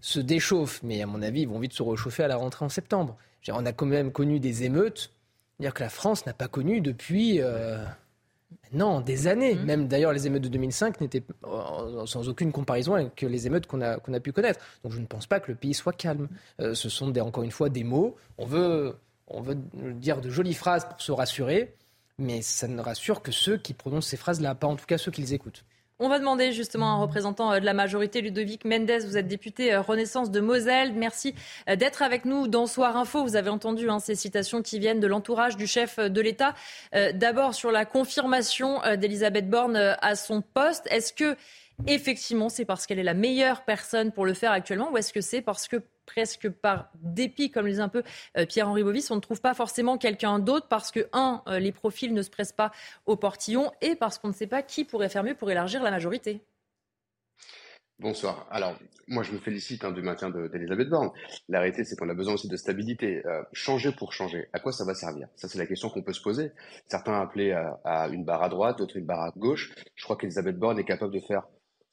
[0.00, 2.68] se déchauffent, mais à mon avis, ils vont vite se réchauffer à la rentrée en
[2.68, 3.16] septembre.
[3.50, 5.12] On a quand même connu des émeutes,
[5.58, 7.40] dire que la France n'a pas connu depuis.
[8.72, 9.54] Non, des années.
[9.54, 9.64] Mmh.
[9.64, 13.80] Même d'ailleurs, les émeutes de 2005 n'étaient euh, sans aucune comparaison avec les émeutes qu'on
[13.80, 14.60] a, qu'on a pu connaître.
[14.82, 16.28] Donc je ne pense pas que le pays soit calme.
[16.60, 18.16] Euh, ce sont des, encore une fois des mots.
[18.36, 18.96] On veut,
[19.26, 19.56] on veut
[19.94, 21.74] dire de jolies phrases pour se rassurer,
[22.18, 25.10] mais ça ne rassure que ceux qui prononcent ces phrases-là, pas en tout cas ceux
[25.10, 25.64] qui les écoutent.
[26.00, 29.02] On va demander justement à un représentant euh, de la majorité, Ludovic Mendes.
[29.04, 30.92] Vous êtes député euh, Renaissance de Moselle.
[30.92, 31.34] Merci
[31.68, 33.24] euh, d'être avec nous dans Soir Info.
[33.24, 36.54] Vous avez entendu hein, ces citations qui viennent de l'entourage du chef de l'État.
[37.14, 40.86] D'abord sur la confirmation d'Elisabeth Borne à son poste.
[40.90, 41.36] Est-ce que
[41.86, 45.20] effectivement c'est parce qu'elle est la meilleure personne pour le faire actuellement ou est-ce que
[45.20, 48.02] c'est parce que presque par dépit, comme le disait un peu
[48.38, 51.70] euh, Pierre-Henri Bovis, on ne trouve pas forcément quelqu'un d'autre parce que, un, euh, les
[51.70, 52.72] profils ne se pressent pas
[53.04, 55.90] au portillon et parce qu'on ne sait pas qui pourrait faire mieux pour élargir la
[55.90, 56.40] majorité.
[58.00, 58.46] Bonsoir.
[58.50, 58.78] Alors,
[59.08, 61.10] moi, je me félicite hein, du maintien d'Elisabeth Borne.
[61.48, 63.26] La réalité, c'est qu'on a besoin aussi de stabilité.
[63.26, 65.28] Euh, changer pour changer, à quoi ça va servir?
[65.34, 66.52] Ça, c'est la question qu'on peut se poser.
[66.86, 69.74] Certains appelaient à, à une barre à droite, d'autres une barre à gauche.
[69.96, 71.42] Je crois qu'Elisabeth Borne est capable de faire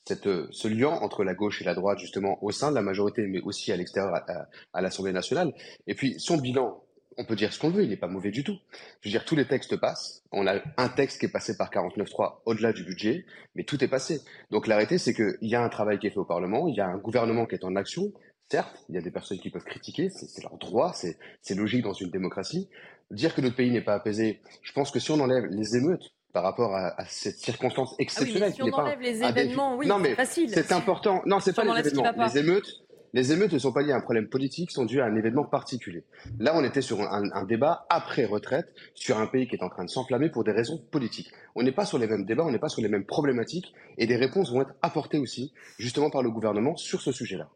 [0.07, 2.81] cette, euh, ce lien entre la gauche et la droite, justement, au sein de la
[2.81, 5.53] majorité, mais aussi à l'extérieur, à, à l'Assemblée nationale.
[5.87, 6.81] Et puis, son bilan,
[7.17, 8.57] on peut dire ce qu'on veut, il n'est pas mauvais du tout.
[9.01, 10.23] Je veux dire, tous les textes passent.
[10.31, 13.25] On a un texte qui est passé par 49.3 au-delà du budget,
[13.55, 14.21] mais tout est passé.
[14.51, 16.81] Donc l'arrêté, c'est qu'il y a un travail qui est fait au Parlement, il y
[16.81, 18.11] a un gouvernement qui est en action.
[18.51, 21.93] Certes, il y a des personnes qui peuvent critiquer, c'est leur droit, c'est logique dans
[21.93, 22.69] une démocratie.
[23.11, 26.14] Dire que notre pays n'est pas apaisé, je pense que si on enlève les émeutes,
[26.35, 28.51] par rapport à, à cette circonstance exceptionnelle.
[28.59, 30.49] Ah oui, mais si on enlève les événements, oui, non, mais c'est facile.
[30.49, 31.21] C'est important.
[31.25, 32.11] Non, c'est pas les événements.
[32.25, 32.83] Les émeutes,
[33.13, 35.45] les émeutes ne sont pas liées à un problème politique, sont dues à un événement
[35.45, 36.03] particulier.
[36.39, 39.69] Là, on était sur un, un débat après retraite sur un pays qui est en
[39.69, 41.31] train de s'enflammer pour des raisons politiques.
[41.55, 44.05] On n'est pas sur les mêmes débats, on n'est pas sur les mêmes problématiques, et
[44.05, 47.47] des réponses vont être apportées aussi, justement par le gouvernement, sur ce sujet-là.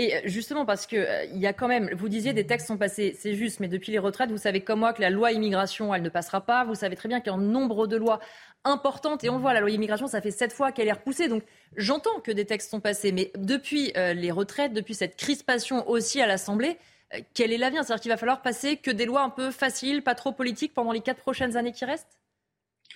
[0.00, 2.78] Et euh, justement, parce que euh, y a quand même, vous disiez des textes sont
[2.78, 5.92] passés, c'est juste, mais depuis les retraites, vous savez comme moi que la loi immigration,
[5.92, 6.64] elle ne passera pas.
[6.64, 8.20] Vous savez très bien qu'il y a un nombre de lois
[8.64, 11.28] importantes, et on voit la loi immigration, ça fait sept fois qu'elle est repoussée.
[11.28, 11.42] Donc
[11.76, 16.20] j'entends que des textes sont passés, mais depuis euh, les retraites, depuis cette crispation aussi
[16.20, 16.78] à l'Assemblée,
[17.14, 17.82] euh, quel est l'avenir?
[17.84, 20.92] C'est-à-dire qu'il va falloir passer que des lois un peu faciles, pas trop politiques, pendant
[20.92, 22.18] les quatre prochaines années qui restent?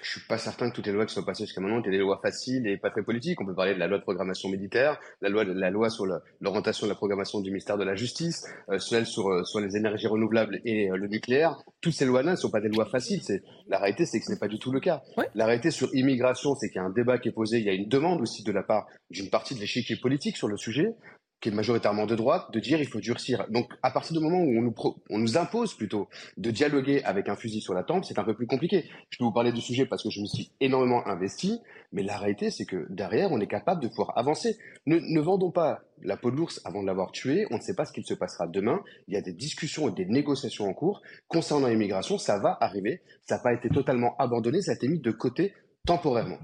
[0.02, 1.98] Je suis pas certain que toutes les lois qui sont passées jusqu'à maintenant étaient des
[1.98, 3.40] lois faciles et pas très politiques.
[3.40, 6.06] On peut parler de la loi de programmation militaire, la loi, la loi sur
[6.40, 9.76] l'orientation de la programmation du ministère de la Justice, euh, celle sur, euh, sur les
[9.76, 11.56] énergies renouvelables et euh, le nucléaire.
[11.80, 13.22] Toutes ces lois-là ne sont pas des lois faciles.
[13.22, 15.02] C'est, la réalité, c'est que ce n'est pas du tout le cas.
[15.34, 17.58] La réalité sur immigration, c'est qu'il y a un débat qui est posé.
[17.58, 20.48] Il y a une demande aussi de la part d'une partie de l'échiquier politique sur
[20.48, 20.94] le sujet
[21.42, 23.44] qui est majoritairement de droite, de dire il faut durcir.
[23.50, 24.72] Donc à partir du moment où
[25.10, 28.34] on nous, impose plutôt de dialoguer avec un fusil sur la tempe, c'est un peu
[28.34, 28.88] plus compliqué.
[29.10, 31.60] Je peux vous parler du sujet parce que je me suis énormément investi,
[31.92, 34.56] mais la réalité c'est que derrière on est capable de pouvoir avancer.
[34.86, 37.74] Ne, ne vendons pas la peau de l'ours avant de l'avoir tué, on ne sait
[37.74, 38.80] pas ce qu'il se passera demain.
[39.08, 43.02] Il y a des discussions et des négociations en cours concernant l'immigration, ça va arriver,
[43.26, 45.52] ça n'a pas été totalement abandonné, ça a été mis de côté
[45.84, 46.38] temporairement.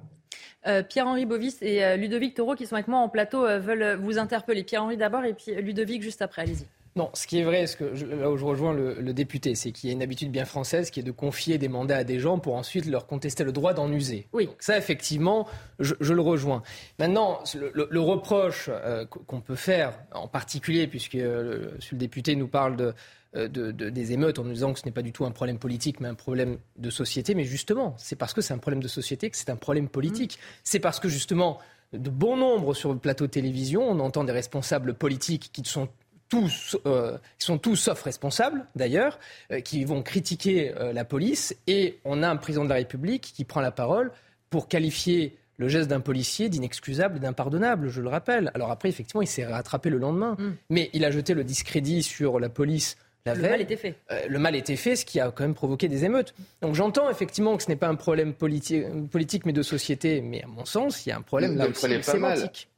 [0.69, 3.99] Euh, Pierre-Henri Bovis et euh, Ludovic Taureau, qui sont avec moi en plateau, euh, veulent
[4.01, 4.65] vous interpeller.
[4.65, 6.43] Pierre-Henri d'abord et puis Ludovic juste après.
[6.43, 6.67] Allez-y.
[6.97, 9.89] Non, ce qui est vrai, ce que là où je rejoins le, député, c'est qu'il
[9.89, 12.41] y a une habitude bien française qui est de confier des mandats à des gens
[12.41, 14.27] pour ensuite leur contester le droit d'en user.
[14.33, 14.49] Oui.
[14.59, 15.47] ça, effectivement,
[15.79, 16.63] je, le rejoins.
[16.99, 18.69] Maintenant, le, reproche
[19.29, 22.95] qu'on peut faire, en particulier, puisque le, le député nous parle de,
[23.37, 25.59] euh, de, des émeutes en nous disant que ce n'est pas du tout un problème
[25.59, 27.35] politique, mais un problème de société.
[27.35, 30.39] Mais justement, c'est parce que c'est un problème de société que c'est un problème politique.
[30.39, 30.61] Mmh.
[30.65, 31.59] C'est parce que justement,
[31.93, 35.91] de bon nombre sur le plateau de télévision, on entend des responsables politiques qui sont
[36.31, 39.19] tous, euh, sont tous sauf responsables d'ailleurs,
[39.53, 43.45] euh, qui vont critiquer la police, et on a un président de la République qui
[43.45, 44.11] prend la parole
[44.49, 48.51] pour qualifier le geste d'un policier d'inexcusable et d'impardonnable, je le rappelle.
[48.55, 50.51] Alors après, effectivement, il s'est rattrapé le lendemain, mmh.
[50.71, 52.97] mais il a jeté le discrédit sur la police
[53.35, 53.95] le mal était fait.
[54.11, 56.35] Euh, le mal était fait, ce qui a quand même provoqué des émeutes.
[56.63, 60.43] Donc j'entends effectivement que ce n'est pas un problème politique, politique, mais de société, mais
[60.43, 62.69] à mon sens, il y a un problème là aussi sémantique.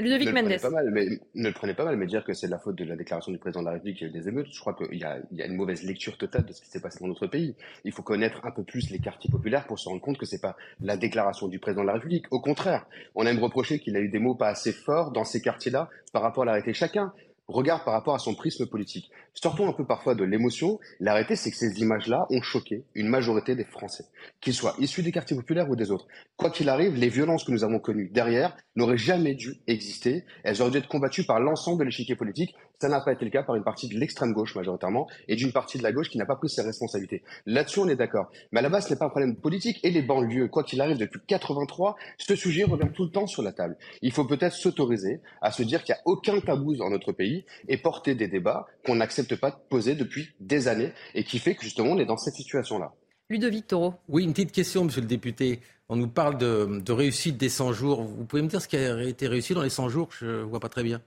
[0.00, 0.50] Ludovic ne Mendes.
[0.50, 2.76] Le pas mal, mais, ne le prenez pas mal, mais dire que c'est la faute
[2.76, 4.60] de la déclaration du président de la République qu'il y a eu des émeutes, je
[4.60, 7.08] crois qu'il y, y, a une mauvaise lecture totale de ce qui s'est passé dans
[7.08, 7.56] notre pays.
[7.84, 10.40] Il faut connaître un peu plus les quartiers populaires pour se rendre compte que c'est
[10.40, 12.26] pas la déclaration du président de la République.
[12.30, 12.86] Au contraire,
[13.16, 16.22] on aime reprocher qu'il a eu des mots pas assez forts dans ces quartiers-là par
[16.22, 16.74] rapport à l'arrêté.
[16.74, 17.12] Chacun
[17.48, 19.10] regarde par rapport à son prisme politique.
[19.34, 20.78] Sortons un peu parfois de l'émotion.
[21.00, 24.04] L'arrêté, c'est que ces images-là ont choqué une majorité des Français,
[24.40, 26.06] qu'ils soient issus des quartiers populaires ou des autres.
[26.36, 30.24] Quoi qu'il arrive, les violences que nous avons connues derrière n'auraient jamais dû exister.
[30.44, 32.54] Elles auraient dû être combattues par l'ensemble de l'échiquier politique.
[32.80, 35.50] Ça n'a pas été le cas par une partie de l'extrême gauche majoritairement et d'une
[35.50, 37.24] partie de la gauche qui n'a pas pris ses responsabilités.
[37.44, 38.30] Là-dessus, on est d'accord.
[38.52, 39.80] Mais à la base, ce n'est pas un problème politique.
[39.82, 43.42] Et les banlieues, quoi qu'il arrive, depuis 83, ce sujet revient tout le temps sur
[43.42, 43.76] la table.
[44.00, 47.44] Il faut peut-être s'autoriser à se dire qu'il n'y a aucun tabou dans notre pays
[47.66, 51.56] et porter des débats qu'on n'accepte pas de poser depuis des années et qui fait
[51.56, 52.92] que justement on est dans cette situation-là.
[53.28, 53.94] Ludovic Toro.
[54.08, 55.60] Oui, une petite question, monsieur le député.
[55.88, 58.04] On nous parle de, de réussite des 100 jours.
[58.04, 60.10] Vous pouvez me dire ce qui a été réussi dans les 100 jours?
[60.12, 61.02] Je ne vois pas très bien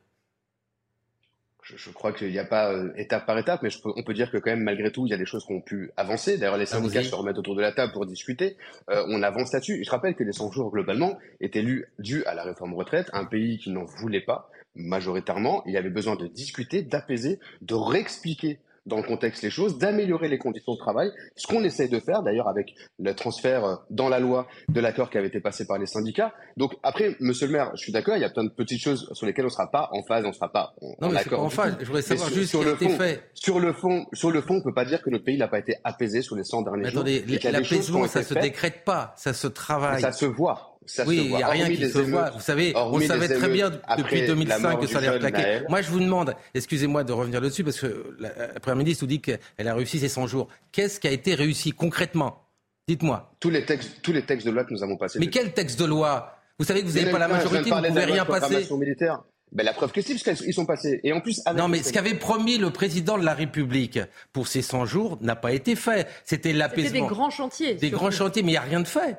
[1.75, 4.37] je, crois qu'il n'y a pas euh, étape par étape, mais on peut dire que
[4.37, 6.37] quand même, malgré tout, il y a des choses qui ont pu avancer.
[6.37, 8.57] D'ailleurs, les syndicats se remettent autour de la table pour discuter.
[8.89, 9.83] Euh, on avance là-dessus.
[9.83, 11.63] Je rappelle que les 100 jours, globalement, étaient
[11.99, 15.63] dus à la réforme retraite, un pays qui n'en voulait pas majoritairement.
[15.65, 20.27] Il y avait besoin de discuter, d'apaiser, de réexpliquer dans le contexte les choses, d'améliorer
[20.27, 24.09] les conditions de travail, ce qu'on essaye de faire d'ailleurs avec le transfert euh, dans
[24.09, 26.33] la loi de l'accord qui avait été passé par les syndicats.
[26.57, 29.09] Donc après, monsieur le maire, je suis d'accord, il y a plein de petites choses
[29.13, 31.19] sur lesquelles on ne sera pas en phase, on ne sera pas en, non, mais
[31.19, 31.43] accord.
[31.43, 33.29] En phase, je voudrais savoir juste sur, ce qui a été fait.
[33.33, 35.59] Sur le fond, sur le fond, on peut pas dire que notre pays n'a pas
[35.59, 37.01] été apaisé sur les 100 derniers mais jours.
[37.01, 40.01] Attendez, l'apaisement, ça se décrète pas, ça se travaille.
[40.01, 40.70] Ça se voit
[41.05, 42.31] oui, il n'y a rien qui se voit.
[42.31, 45.61] Vous savez, on savait très bien depuis 2005 que ça allait claquer.
[45.69, 48.29] Moi, je vous demande, excusez-moi de revenir là-dessus, parce que la,
[48.59, 50.47] Première ministre nous dit qu'elle a réussi ses 100 jours.
[50.71, 52.47] Qu'est-ce qui a été réussi concrètement?
[52.87, 53.31] Dites-moi.
[53.39, 55.19] Tous les textes, tous les textes de loi que nous avons passés.
[55.19, 56.37] Mais quel texte de loi?
[56.57, 58.67] Vous savez que vous n'avez pas la majorité, vous ne pouvez rien passer.
[58.75, 59.23] Militaire.
[59.51, 61.01] Ben, la preuve que si, parce qu'ils sont passés.
[61.03, 63.99] Et en plus, non, mais ce qu'avait promis le président de la République
[64.31, 66.07] pour ces 100 jours n'a pas été fait.
[66.23, 66.87] C'était l'apaisement.
[66.87, 67.73] C'était des grands chantiers.
[67.75, 69.17] Des grands chantiers, mais il n'y a rien de fait.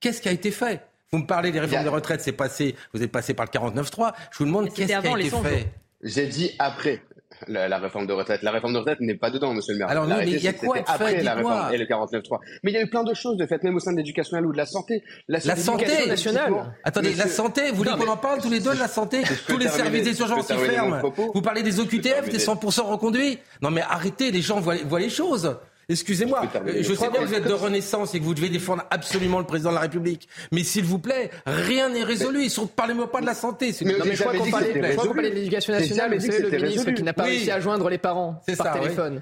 [0.00, 0.80] Qu'est-ce qui a été fait?
[1.12, 4.12] Vous me parlez des réformes de retraite, c'est passé, vous êtes passé par le 49-3.
[4.30, 5.66] Je vous demande qu'est-ce qui a été fait.
[6.04, 7.02] J'ai dit après
[7.48, 8.42] la, réforme de retraite.
[8.42, 9.88] La réforme de retraite n'est pas dedans, monsieur le maire.
[9.88, 12.38] Alors non, mais il y a quoi après la réforme et le 49.3.
[12.62, 14.38] Mais il y a eu plein de choses de fait, même au sein de l'éducation
[14.38, 15.02] ou de la santé.
[15.26, 16.76] La, santé nationale.
[16.84, 19.58] Attendez, la santé, vous voulez qu'on en parle tous les deux de la santé Tous
[19.58, 21.02] les services des urgences qui ferment.
[21.34, 25.10] Vous parlez des OQTF, des 100% reconduits Non mais arrêtez, les gens voient, voient les
[25.10, 25.56] choses.
[25.90, 29.38] Excusez-moi, je, sais bien que vous êtes de Renaissance et que vous devez défendre absolument
[29.38, 30.28] le président de la République.
[30.52, 32.48] Mais s'il vous plaît, rien n'est résolu.
[32.76, 33.74] Parlez-moi pas de la santé.
[33.84, 37.02] Mais, non, mais je crois qu'on parlait, de l'éducation nationale, mais c'est le ministre qui
[37.02, 39.20] n'a pas réussi à joindre les parents par téléphone.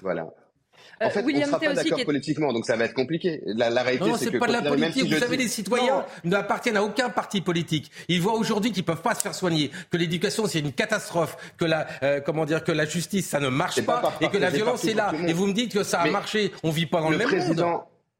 [0.00, 0.26] voilà.
[1.00, 3.40] En euh, fait, on ne sera pas d'accord politiquement, donc ça va être compliqué.
[3.46, 5.12] La, la réalité, non, c'est pas de la politique.
[5.12, 7.90] Vous savez, les citoyens n'appartiennent à aucun parti politique.
[8.08, 11.64] Ils voient aujourd'hui qu'ils peuvent pas se faire soigner, que l'éducation c'est une catastrophe, que
[11.64, 14.84] la euh, comment dire, que la justice ça ne marche pas, et que la violence
[14.84, 15.12] est là.
[15.26, 16.52] Et vous me dites que ça a marché.
[16.62, 17.64] On vit pas dans le, même monde.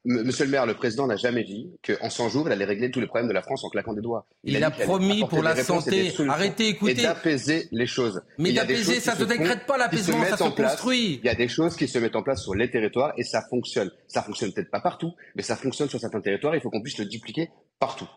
[0.04, 3.00] Monsieur le maire, le président n'a jamais dit qu'en 100 jours, il allait régler tous
[3.00, 4.26] les problèmes de la France en claquant des doigts.
[4.44, 6.12] Il, a, promis pour la santé.
[6.28, 6.92] Arrêtez, écoutez.
[6.92, 8.22] Et d'apaiser les choses.
[8.38, 11.20] Mais d'apaiser, ça ne se décrète pas l'apaisement, ça se construit.
[11.22, 13.42] Il y a des choses qui se mettent en place sur les territoires et ça
[13.50, 13.90] fonctionne.
[14.06, 16.54] Ça fonctionne peut-être pas partout, mais ça fonctionne sur certains territoires.
[16.54, 18.08] Il faut qu'on puisse le dupliquer partout.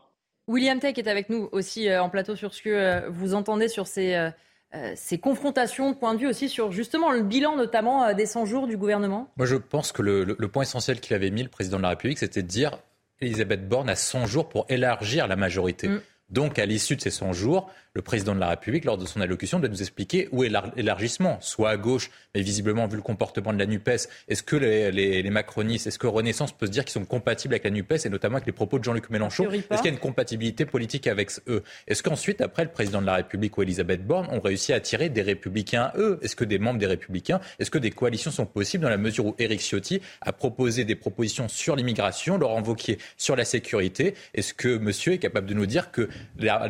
[0.47, 3.67] William Tech est avec nous aussi euh, en plateau sur ce que euh, vous entendez
[3.67, 4.31] sur ces
[4.73, 8.25] euh, ces confrontations de point de vue aussi sur justement le bilan notamment euh, des
[8.25, 9.29] 100 jours du gouvernement?
[9.35, 12.19] Moi je pense que le, point essentiel qu'il avait mis, le président de la République,
[12.19, 12.79] c'était de dire
[13.19, 15.89] Elisabeth Borne a 100 jours pour élargir la majorité.
[15.89, 16.01] Mm.
[16.29, 19.19] Donc à l'issue de ces 100 jours, le président de la République, lors de son
[19.19, 23.51] allocution, doit nous expliquer où est l'élargissement, soit à gauche, mais visiblement, vu le comportement
[23.51, 27.05] de la NUPES, est-ce que les, macronistes, est-ce que Renaissance peut se dire qu'ils sont
[27.05, 29.89] compatibles avec la NUPES, et notamment avec les propos de Jean-Luc Mélenchon Est-ce qu'il y
[29.89, 31.63] a une compatibilité politique avec eux?
[31.87, 35.09] Est-ce qu'ensuite, après, le président de la République ou Elisabeth Borne ont réussi à attirer
[35.09, 36.17] des républicains, eux?
[36.21, 39.25] Est-ce que des membres des républicains, est-ce que des coalitions sont possibles dans la mesure
[39.25, 44.13] où Éric Ciotti a proposé des propositions sur l'immigration, Laurent Wauquiez sur la sécurité?
[44.33, 46.07] Est-ce que monsieur est capable de nous dire que
[46.37, 46.69] la,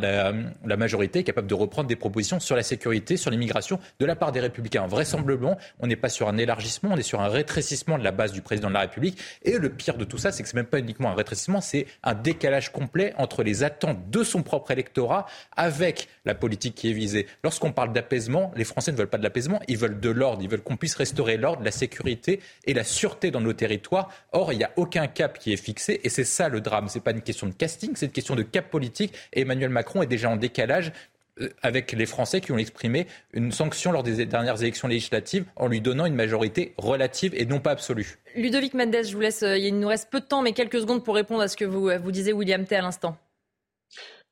[0.66, 4.32] la majorité capable de reprendre des propositions sur la sécurité, sur l'immigration de la part
[4.32, 4.88] des républicains.
[4.88, 8.32] Vraisemblablement, on n'est pas sur un élargissement, on est sur un rétrécissement de la base
[8.32, 9.20] du président de la République.
[9.44, 11.62] Et le pire de tout ça, c'est que ce n'est même pas uniquement un rétrécissement,
[11.62, 15.26] c'est un décalage complet entre les attentes de son propre électorat
[15.56, 17.28] avec la politique qui est visée.
[17.44, 20.50] Lorsqu'on parle d'apaisement, les Français ne veulent pas de l'apaisement, ils veulent de l'ordre, ils
[20.50, 24.10] veulent qu'on puisse restaurer l'ordre, la sécurité et la sûreté dans nos territoires.
[24.32, 26.88] Or, il n'y a aucun cap qui est fixé et c'est ça le drame.
[26.90, 29.14] Ce n'est pas une question de casting, c'est une question de cap politique.
[29.34, 30.92] Et Emmanuel Macron est déjà en décalage
[31.62, 35.82] avec les Français qui ont exprimé une sanction lors des dernières élections législatives en lui
[35.82, 38.18] donnant une majorité relative et non pas absolue.
[38.36, 41.04] Ludovic Mendes, je vous laisse, euh, il nous reste peu de temps, mais quelques secondes
[41.04, 43.18] pour répondre à ce que vous, euh, vous disiez William T à l'instant.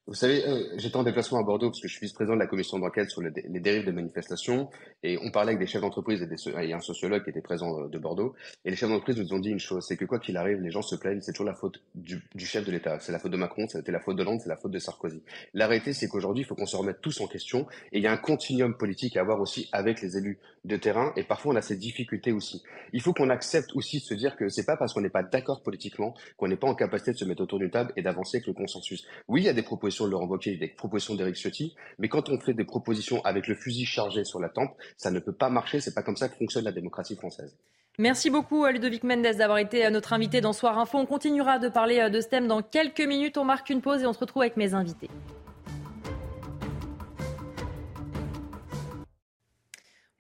[0.10, 2.48] Vous savez, euh, j'étais en déplacement à Bordeaux parce que je suis vice-président de la
[2.48, 4.68] commission d'enquête sur les, dérives des manifestations
[5.04, 6.28] et on parlait avec des chefs d'entreprise
[6.58, 8.34] et, un sociologue qui était présent euh, de Bordeaux.
[8.66, 10.72] Et les chefs d'entreprise nous ont dit une chose, c'est que quoi qu'il arrive, les
[10.72, 13.00] gens se plaignent, c'est toujours la faute du, chef de l'État.
[13.00, 15.22] C'est la faute de Macron, c'était la faute de Hollande, c'est la faute de Sarkozy.
[15.54, 18.08] La réalité, c'est qu'aujourd'hui, il faut qu'on se remette tous en question et il y
[18.08, 21.56] a un continuum politique à avoir aussi avec les élus de terrain et parfois on
[21.56, 22.64] a ces difficultés aussi.
[22.94, 25.24] Il faut qu'on accepte aussi de se dire que c'est pas parce qu'on n'est pas
[25.24, 28.38] d'accord politiquement qu'on n'est pas en capacité de se mettre autour d'une table et d'avancer
[28.38, 29.06] avec le consensus.
[29.28, 32.30] Oui, il y a des propositions de Laurent Wauquiez, des propositions d'Éric Ciotti, mais quand
[32.30, 35.50] on fait des propositions avec le fusil chargé sur la tempe, ça ne peut pas
[35.50, 37.56] marcher, c'est pas comme ça que fonctionne la démocratie française.
[38.00, 40.98] Merci beaucoup Ludovic Mendes d'avoir été notre invité dans Soir Info.
[40.98, 43.38] On continuera de parler euh, de ce thème dans quelques minutes.
[43.38, 45.10] On marque une pause et on se retrouve avec mes invités.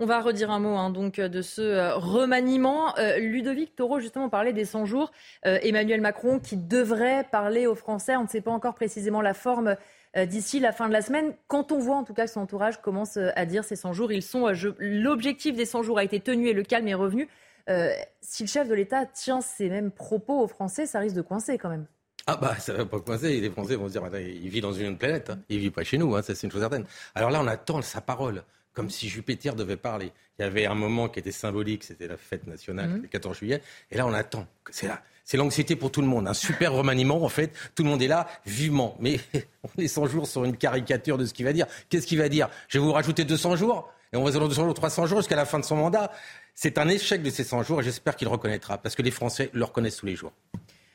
[0.01, 2.97] On va redire un mot hein, donc de ce euh, remaniement.
[2.97, 5.11] Euh, Ludovic Taureau, justement, parlait des 100 jours.
[5.45, 8.15] Euh, Emmanuel Macron qui devrait parler aux Français.
[8.15, 9.75] On ne sait pas encore précisément la forme
[10.17, 11.33] d'ici la fin de la semaine.
[11.47, 14.11] Quand on voit en tout cas que son entourage commence à dire ces 100 jours,
[14.11, 14.51] ils sont.
[14.79, 17.27] L'objectif des 100 jours a été tenu et le calme est revenu.
[18.21, 21.59] si le chef de l'État tient ces mêmes propos aux Français, ça risque de coincer
[21.59, 21.85] quand même.
[22.25, 23.39] Ah bah ça va pas coincer.
[23.39, 25.29] Les Français vont se dire, il vit dans une planète.
[25.29, 25.39] Hein.
[25.47, 26.85] Il vit pas chez nous, hein, ça c'est une chose certaine.
[27.13, 28.43] Alors là, on attend sa parole
[28.79, 30.13] comme si Jupiter devait parler.
[30.37, 33.01] Il y avait un moment qui était symbolique, c'était la fête nationale, mhm.
[33.01, 33.61] le 14 juillet.
[33.91, 34.47] Et là, on attend.
[34.71, 35.01] C'est là.
[35.25, 36.29] C'est l'anxiété pour tout le monde.
[36.29, 37.51] Un super remaniement, en fait.
[37.75, 38.95] Tout le monde est là, vivement.
[39.01, 39.19] Mais
[39.63, 41.65] on est 100 jours sur une caricature de ce qu'il va dire.
[41.89, 42.47] Qu'est-ce qu'il va dire?
[42.69, 43.91] Je vais vous rajouter 200 jours?
[44.13, 46.09] Et on va aller 200 jours, 300 jours jusqu'à la fin de son mandat.
[46.55, 49.49] C'est un échec de ces 100 jours et j'espère qu'il reconnaîtra parce que les Français
[49.51, 50.31] le reconnaissent tous les jours.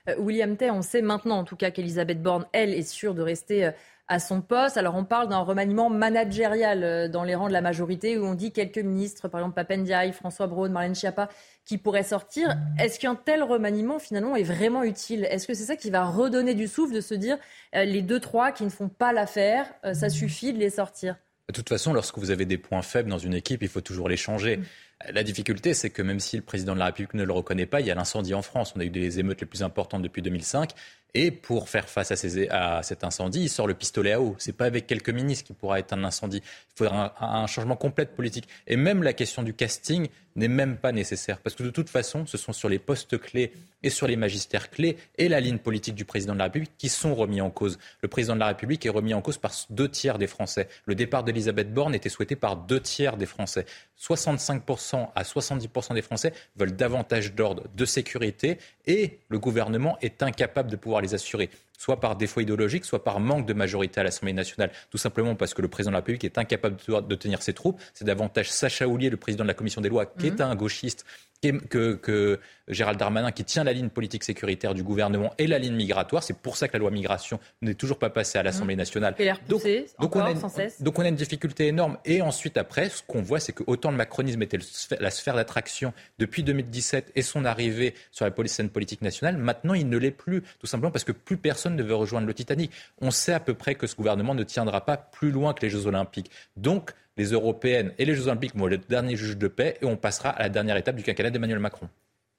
[0.09, 3.23] Euh, William Tay, on sait maintenant en tout cas qu'Elisabeth Borne, elle, est sûre de
[3.23, 3.70] rester euh,
[4.09, 4.76] à son poste.
[4.76, 8.35] Alors on parle d'un remaniement managérial euh, dans les rangs de la majorité où on
[8.35, 11.28] dit quelques ministres, par exemple Papendiaï, François Braun, Marlène Schiappa,
[11.64, 12.55] qui pourraient sortir.
[12.78, 15.26] Est-ce qu'un tel remaniement finalement est vraiment utile?
[15.31, 17.39] Est-ce que c'est ça qui va redonner du souffle de se dire
[17.74, 21.16] euh, les deux trois qui ne font pas l'affaire, euh, ça suffit de les sortir?
[21.48, 24.09] De toute façon, lorsque vous avez des points faibles dans une équipe, il faut toujours
[24.09, 24.59] les changer.
[24.59, 24.64] Mm.
[25.12, 27.81] La difficulté, c'est que même si le président de la République ne le reconnaît pas,
[27.81, 28.72] il y a l'incendie en France.
[28.76, 30.70] On a eu des émeutes les plus importantes depuis 2005.
[31.16, 34.35] Et pour faire face à, cet incendie, il sort le pistolet à eau.
[34.39, 36.39] C'est pas avec quelques ministres qu'il pourra éteindre l'incendie.
[36.43, 38.49] Il faudra un, changement complet de politique.
[38.66, 41.39] Et même la question du casting n'est même pas nécessaire.
[41.39, 43.53] Parce que de toute façon, ce sont sur les postes clés
[43.85, 46.89] et sur les magistères clés et la ligne politique du président de la République qui
[46.89, 47.78] sont remis en cause.
[48.01, 50.69] Le président de la République est remis en cause par deux tiers des Français.
[50.86, 53.66] Le départ d'Elisabeth Borne était souhaité par deux tiers des Français.
[54.01, 60.70] 65% à 70% des Français veulent davantage d'ordre, de sécurité et le gouvernement est incapable
[60.70, 64.32] de pouvoir les assurer soit par défaut idéologique, soit par manque de majorité à l'Assemblée
[64.32, 64.70] nationale.
[64.90, 67.81] Tout simplement parce que le président de la République est incapable de, tenir ses troupes.
[67.93, 70.51] C'est davantage Sacha Houlier, le président de la commission des lois, qui est mhm.
[70.51, 71.05] un gauchiste,
[71.53, 75.75] que, que, Gérald Darmanin, qui tient la ligne politique sécuritaire du gouvernement et la ligne
[75.75, 76.23] migratoire.
[76.23, 78.79] C'est pour ça que la loi migration n'est toujours pas passée à l'Assemblée mmh.
[78.79, 79.15] nationale.
[79.49, 79.62] donc,
[80.01, 80.41] donc, on a une,
[80.81, 81.99] donc on a une difficulté énorme.
[82.07, 84.59] Et ensuite, après, ce qu'on voit, c'est que autant le macronisme était
[84.99, 89.89] la sphère d'attraction depuis 2017 et son arrivée sur la scène politique nationale, maintenant il
[89.89, 92.71] ne l'est plus, tout simplement parce que plus personne ne veut rejoindre le Titanic.
[93.01, 95.71] On sait à peu près que ce gouvernement ne tiendra pas plus loin que les
[95.71, 96.31] Jeux Olympiques.
[96.57, 99.97] Donc, les européennes et les Jeux Olympiques vont le dernier juge de paix et on
[99.97, 101.89] passera à la dernière étape du quinquennat d'Emmanuel Macron.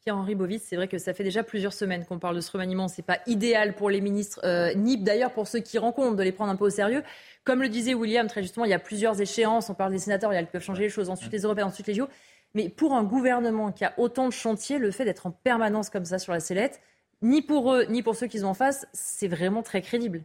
[0.06, 2.88] Pierre-Henri Bovis, c'est vrai que ça fait déjà plusieurs semaines qu'on parle de ce remaniement.
[2.88, 6.22] Ce n'est pas idéal pour les ministres, euh, ni d'ailleurs pour ceux qui rencontrent, de
[6.22, 7.02] les prendre un peu au sérieux.
[7.44, 9.72] Comme le disait William, très justement, il y a plusieurs échéances.
[9.72, 11.66] On parle des sénateurs, il y a, qui peuvent changer les choses, ensuite les Européens,
[11.66, 12.08] ensuite les JO.
[12.54, 16.06] Mais pour un gouvernement qui a autant de chantiers, le fait d'être en permanence comme
[16.06, 16.82] ça sur la sellette,
[17.24, 20.24] ni pour eux, ni pour ceux qui sont en face, c'est vraiment très crédible.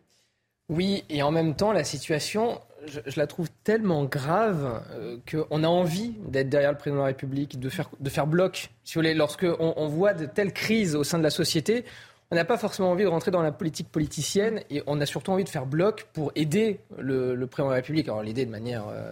[0.68, 5.68] Oui, et en même temps, la situation, je, la trouve tellement grave euh, qu'on a
[5.68, 8.70] envie d'être derrière le président de la République, de faire, de faire bloc.
[8.84, 11.84] Si vous voulez, lorsqu'on on voit de telles crises au sein de la société,
[12.30, 15.32] on n'a pas forcément envie de rentrer dans la politique politicienne et on a surtout
[15.32, 18.08] envie de faire bloc pour aider le, président de la République.
[18.08, 19.10] Alors l'aider de manière, euh,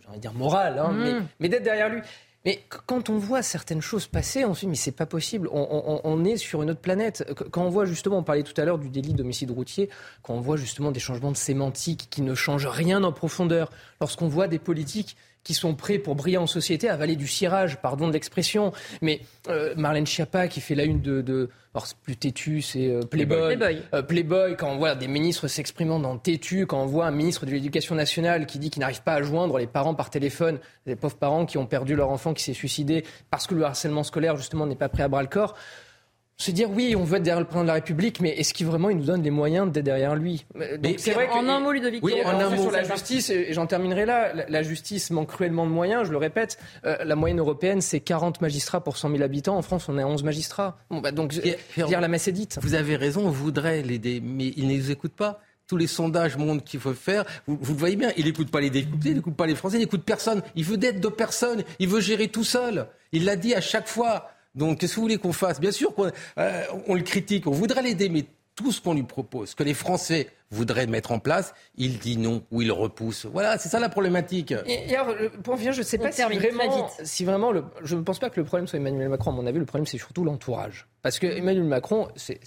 [0.00, 1.26] j'ai envie de dire morale, hein, mmh.
[1.40, 2.02] mais d'être derrière lui.
[2.46, 5.48] Mais quand on voit certaines choses passer, on se dit mais c'est pas possible.
[5.50, 7.28] On, est sur une autre planète.
[7.50, 9.90] Quand on voit justement, on parlait tout à l'heure du délit d'homicide routier,
[10.22, 14.28] quand on voit justement des changements de sémantique qui ne changent rien en profondeur, lorsqu'on
[14.28, 15.16] voit des politiques
[15.46, 18.72] qui sont prêts pour briller en société, avaler du cirage, pardon de l'expression.
[19.00, 22.88] Mais euh, Marlène Schiappa qui fait la une de, de alors c'est plus têtu, c'est
[22.88, 23.56] euh, Playboy.
[23.94, 24.56] Euh, Playboy.
[24.56, 27.94] quand on voit des ministres s'exprimant dans têtu, quand on voit un ministre de l'Éducation
[27.94, 31.46] nationale qui dit qu'il n'arrive pas à joindre les parents par téléphone, des pauvres parents
[31.46, 34.74] qui ont perdu leur enfant qui s'est suicidé parce que le harcèlement scolaire justement n'est
[34.74, 35.54] pas prêt à bras le corps
[36.38, 38.66] se dire oui, on veut être derrière le président de la République, mais est-ce qu'il
[38.66, 40.44] vraiment il nous donne les moyens d'être derrière lui?
[40.98, 42.04] C'est vrai en un mot, Ludovic.
[42.04, 44.32] Oui, en un mot sur la justice, et j'en terminerai là.
[44.48, 46.06] La, justice manque cruellement de moyens.
[46.06, 49.56] Je le répète, euh, la moyenne européenne c'est 40 magistrats pour 100 000 habitants.
[49.56, 50.76] En France, on est à 11 magistrats.
[50.90, 52.58] Bon, bah, donc dire la messe est dite.
[52.60, 56.36] Vous avez raison, on voudrait l'aider, mais il ne nous écoute pas tous les sondages
[56.36, 57.24] montrent qu'il faut faire.
[57.48, 59.78] Vous, vous, le voyez bien, il n'écoute pas les députés, il n'écoute pas les Français,
[59.78, 60.42] il n'écoute personne.
[60.54, 62.86] Il veut d'être de personne, il veut gérer tout seul.
[63.10, 64.30] Il l'a dit à chaque fois.
[64.56, 65.60] Donc, qu'est-ce que vous voulez qu'on fasse?
[65.60, 68.24] Bien sûr qu'on euh, on le critique, on voudrait l'aider, mais
[68.56, 72.16] tout ce qu'on lui propose, ce que les Français voudraient mettre en place, il dit
[72.16, 73.26] non ou il repousse.
[73.26, 74.54] Voilà, c'est ça la problématique.
[74.64, 75.14] Et, alors,
[75.44, 78.40] pour je ne sais pas si vraiment, si vraiment le, je ne pense pas que
[78.40, 79.32] le problème soit Emmanuel Macron.
[79.32, 80.86] À mon avis, le problème, c'est surtout l'entourage.
[81.02, 82.40] Parce que Emmanuel Macron, c'est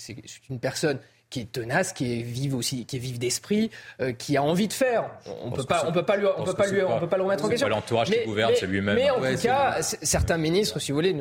[0.50, 1.00] une personne
[1.30, 3.70] qui est tenace, qui est vive aussi, qui est vive d'esprit,
[4.02, 5.10] euh, qui a envie de faire.
[5.44, 7.24] On peut pas, on peut pas lui, on peut pas lui, on peut pas le
[7.24, 7.68] remettre en question.
[7.68, 8.96] L'entourage qui gouverne, c'est lui-même.
[8.96, 11.16] Mais en tout cas, certains ministres, si vous voulez,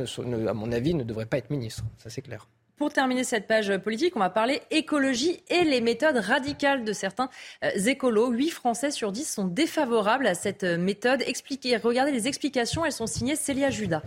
[0.49, 1.85] à mon avis, ne devraient pas être ministres.
[1.99, 2.47] Ça, c'est clair.
[2.79, 7.29] Pour terminer cette page politique, on va parler écologie et les méthodes radicales de certains
[7.65, 8.31] euh, écolos.
[8.31, 11.25] 8 Français sur 10 sont défavorables à cette euh, méthode.
[11.27, 14.03] Expliquez, regardez les explications, elles sont signées Célia Judas.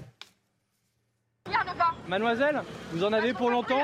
[2.08, 2.62] Mademoiselle,
[2.92, 3.84] vous en avez pour longtemps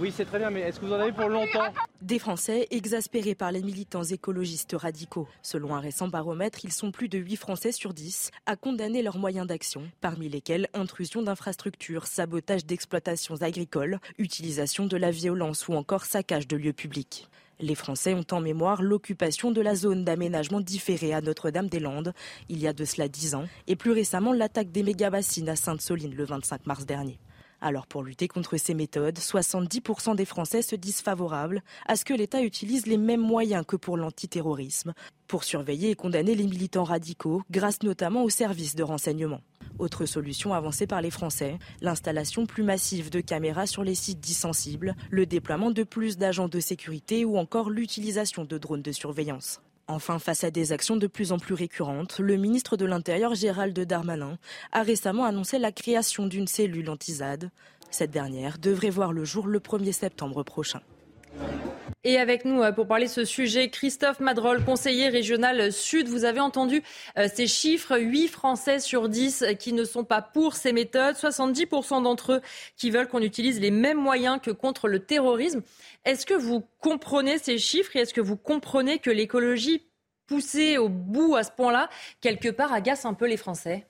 [0.00, 1.72] Oui, c'est très bien, mais est-ce que vous en avez pour longtemps?
[2.02, 5.28] Des Français exaspérés par les militants écologistes radicaux.
[5.42, 9.18] Selon un récent baromètre, ils sont plus de 8 Français sur 10 à condamner leurs
[9.18, 16.06] moyens d'action, parmi lesquels intrusion d'infrastructures, sabotage d'exploitations agricoles, utilisation de la violence ou encore
[16.06, 17.28] saccage de lieux publics.
[17.62, 22.14] Les Français ont en mémoire l'occupation de la zone d'aménagement différée à Notre-Dame-des-Landes
[22.48, 26.14] il y a de cela dix ans et plus récemment l'attaque des méga-bassines à Sainte-Soline
[26.14, 27.18] le 25 mars dernier.
[27.62, 32.14] Alors pour lutter contre ces méthodes, 70% des Français se disent favorables à ce que
[32.14, 34.94] l'État utilise les mêmes moyens que pour l'antiterrorisme,
[35.26, 39.42] pour surveiller et condamner les militants radicaux, grâce notamment aux services de renseignement.
[39.78, 44.34] Autre solution avancée par les Français, l'installation plus massive de caméras sur les sites dits
[44.34, 49.60] sensibles, le déploiement de plus d'agents de sécurité ou encore l'utilisation de drones de surveillance.
[49.92, 53.76] Enfin, face à des actions de plus en plus récurrentes, le ministre de l'Intérieur Gérald
[53.76, 54.38] Darmanin
[54.70, 57.50] a récemment annoncé la création d'une cellule anti-ZAD.
[57.90, 60.80] Cette dernière devrait voir le jour le 1er septembre prochain.
[62.02, 66.08] Et avec nous euh, pour parler de ce sujet, Christophe Madrol, conseiller régional Sud.
[66.08, 66.82] Vous avez entendu
[67.18, 72.02] euh, ces chiffres, 8 Français sur 10 qui ne sont pas pour ces méthodes, 70%
[72.02, 72.40] d'entre eux
[72.76, 75.60] qui veulent qu'on utilise les mêmes moyens que contre le terrorisme.
[76.06, 79.82] Est-ce que vous comprenez ces chiffres et est-ce que vous comprenez que l'écologie
[80.26, 81.90] poussée au bout à ce point-là,
[82.22, 83.89] quelque part, agace un peu les Français?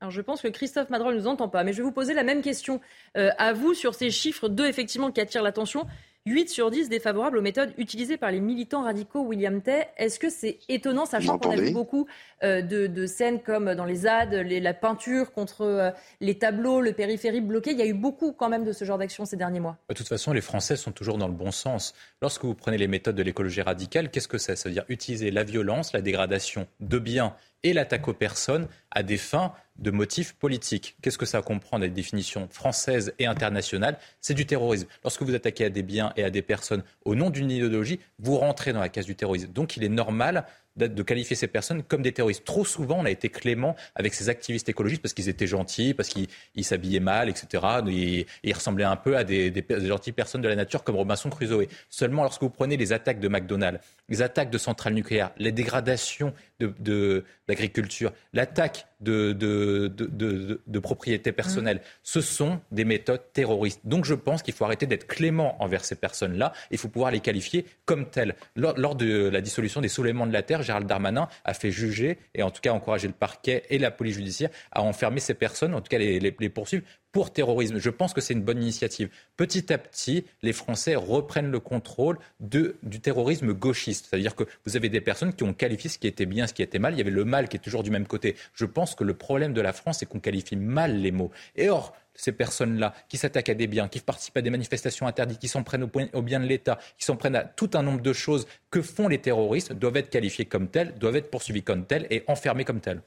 [0.00, 2.12] Alors je pense que Christophe Madrol ne nous entend pas, mais je vais vous poser
[2.12, 2.80] la même question
[3.16, 5.86] euh, à vous sur ces chiffres, deux effectivement qui attirent l'attention.
[6.26, 9.86] 8 sur 10 défavorables aux méthodes utilisées par les militants radicaux William Tay.
[9.96, 12.08] Est-ce que c'est étonnant, sachant qu'on a vu beaucoup
[12.42, 15.90] euh, de, scènes comme dans les ZAD, la peinture contre euh,
[16.20, 17.70] les tableaux, le périphérique bloqué?
[17.70, 19.78] Il y a eu beaucoup quand même de ce genre d'action ces derniers mois.
[19.88, 21.94] De toute façon, les Français sont toujours dans le bon sens.
[22.20, 24.56] Lorsque vous prenez les méthodes de l'écologie radicale, qu'est-ce que c'est?
[24.56, 27.36] Ça veut dire utiliser la violence, la dégradation de biens
[27.66, 30.96] et l'attaque aux personnes à des fins de motifs politiques.
[31.02, 34.86] Qu'est-ce que ça comprend des définitions françaises et internationales C'est du terrorisme.
[35.02, 38.38] Lorsque vous attaquez à des biens et à des personnes au nom d'une idéologie, vous
[38.38, 39.48] rentrez dans la case du terrorisme.
[39.52, 42.44] Donc il est normal de qualifier ces personnes comme des terroristes.
[42.44, 46.10] Trop souvent, on a été clément avec ces activistes écologistes parce qu'ils étaient gentils, parce
[46.10, 46.28] qu'ils
[46.64, 47.64] s'habillaient mal, etc.
[47.88, 51.66] Et, ils ressemblaient un peu à des, gentilles personnes de la nature comme Robinson Crusoe.
[51.88, 56.32] Seulement, lorsque vous prenez les attaques de McDonald's, les attaques de centrales nucléaires, les dégradations
[56.60, 63.80] de, l'agriculture, l'attaque de, de, propriétés personnelles, ce sont des méthodes terroristes.
[63.84, 66.52] Donc je pense qu'il faut arrêter d'être clément envers ces personnes-là.
[66.70, 68.36] Il faut pouvoir les qualifier comme telles.
[68.54, 72.42] Lors, de la dissolution des soulèvements de la Terre, Gérald Darmanin a fait juger et
[72.42, 75.80] en tout cas encourager le parquet et la police judiciaire à enfermer ces personnes, en
[75.80, 76.84] tout cas les, les poursuivre
[77.16, 77.78] pour terrorisme.
[77.78, 79.08] Je pense que c'est une bonne initiative.
[79.38, 84.08] Petit à petit, les Français reprennent le contrôle de, du terrorisme gauchiste.
[84.10, 86.60] C'est-à-dire que vous avez des personnes qui ont qualifié ce qui était bien, ce qui
[86.60, 86.92] était mal.
[86.92, 88.36] Il y avait le mal qui est toujours du même côté.
[88.52, 91.30] Je pense que le problème de la France, c'est qu'on qualifie mal les mots.
[91.54, 95.38] Et or, ces personnes-là qui s'attaquent à des biens, qui participent à des manifestations interdites,
[95.38, 98.02] qui s'en prennent au, au bien de l'État, qui s'en prennent à tout un nombre
[98.02, 101.86] de choses que font les terroristes, doivent être qualifiés comme tels, doivent être poursuivis comme
[101.86, 103.00] tels et enfermés comme tels.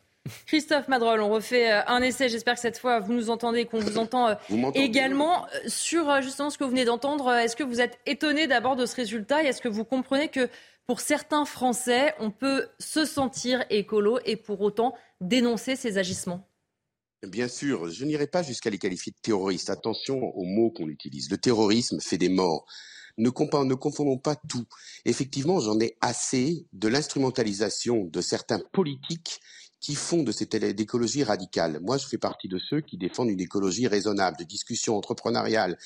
[0.46, 2.30] Christophe Madrol, on refait euh, un essai.
[2.30, 5.46] J'espère que cette fois, vous nous entendez, qu'on vous entend euh, également.
[5.46, 8.86] Euh, sur justement ce que vous venez d'entendre, est-ce que vous êtes étonné d'abord de
[8.86, 10.50] ce résultat et est-ce que vous comprenez que
[10.88, 16.48] pour certains Français, on peut se sentir écolo et pour autant dénoncer ces agissements?
[17.28, 19.70] Bien sûr, je n'irai pas jusqu'à les qualifier de terroristes.
[19.70, 21.30] Attention aux mots qu'on utilise.
[21.30, 22.66] Le terrorisme fait des morts.
[23.18, 24.66] Ne, ne confondons pas tout.
[25.04, 29.42] Effectivement, j'en ai assez de l'instrumentalisation de certains politiques
[29.80, 31.80] qui font de cette écologie radicale.
[31.82, 35.78] Moi, je fais partie de ceux qui défendent une écologie raisonnable, de discussion entrepreneuriale,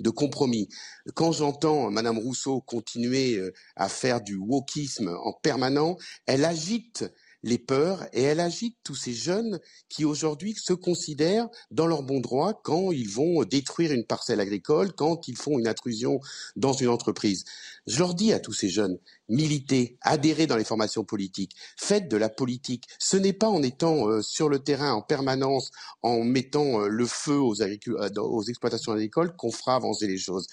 [0.00, 0.68] de compromis.
[1.14, 5.96] Quand j'entends Madame Rousseau continuer euh, à faire du wokisme en permanent,
[6.26, 7.04] elle agite
[7.42, 12.20] les peurs et elle agite tous ces jeunes qui aujourd'hui se considèrent dans leur bon
[12.20, 16.20] droit quand ils vont détruire une parcelle agricole, quand ils font une intrusion
[16.56, 17.44] dans une entreprise.
[17.86, 18.98] Je leur dis à tous ces jeunes,
[19.28, 22.84] militez, adhérez dans les formations politiques, faites de la politique.
[22.98, 25.70] Ce n'est pas en étant euh, sur le terrain en permanence,
[26.02, 30.46] en mettant euh, le feu aux, euh, aux exploitations agricoles qu'on fera avancer les choses.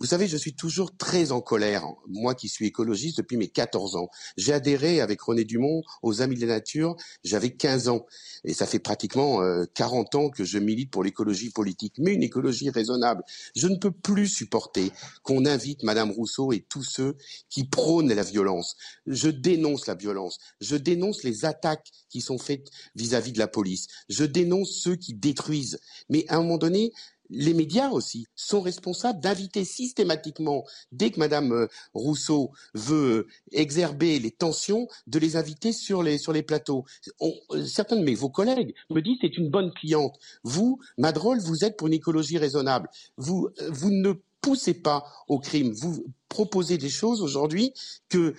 [0.00, 3.96] Vous savez, je suis toujours très en colère, moi qui suis écologiste depuis mes 14
[3.96, 4.10] ans.
[4.36, 6.94] J'ai adhéré avec René Dumont aux Amis de la Nature,
[7.24, 8.06] j'avais 15 ans.
[8.44, 9.40] Et ça fait pratiquement
[9.74, 13.24] 40 euh, ans que je milite pour l'écologie politique, mais une écologie raisonnable.
[13.56, 14.92] Je ne peux plus supporter
[15.24, 17.16] qu'on invite Madame Rousseau et tous ceux
[17.50, 18.76] qui prônent la violence.
[19.08, 20.38] Je dénonce la violence.
[20.60, 23.88] Je dénonce les attaques qui sont faites vis-à-vis -vis de la police.
[24.08, 25.80] Je dénonce ceux qui détruisent.
[26.08, 26.92] Mais à un moment donné,
[27.30, 34.18] les médias aussi sont responsables d'inviter systématiquement, dès que Madame euh, Rousseau veut euh, exerber
[34.18, 36.84] les tensions, de les inviter sur les, sur les plateaux.
[37.22, 40.18] Euh, certains de mes vos collègues me disent c'est une bonne cliente.
[40.42, 42.88] Vous, Madrol, vous êtes pour une écologie raisonnable.
[43.16, 45.72] Vous, vous ne poussez pas au crime.
[45.72, 47.72] Vous proposez des choses aujourd'hui
[48.08, 48.34] que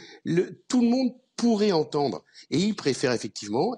[0.67, 2.25] tout le monde pourrait entendre.
[2.51, 3.73] Et il préfère effectivement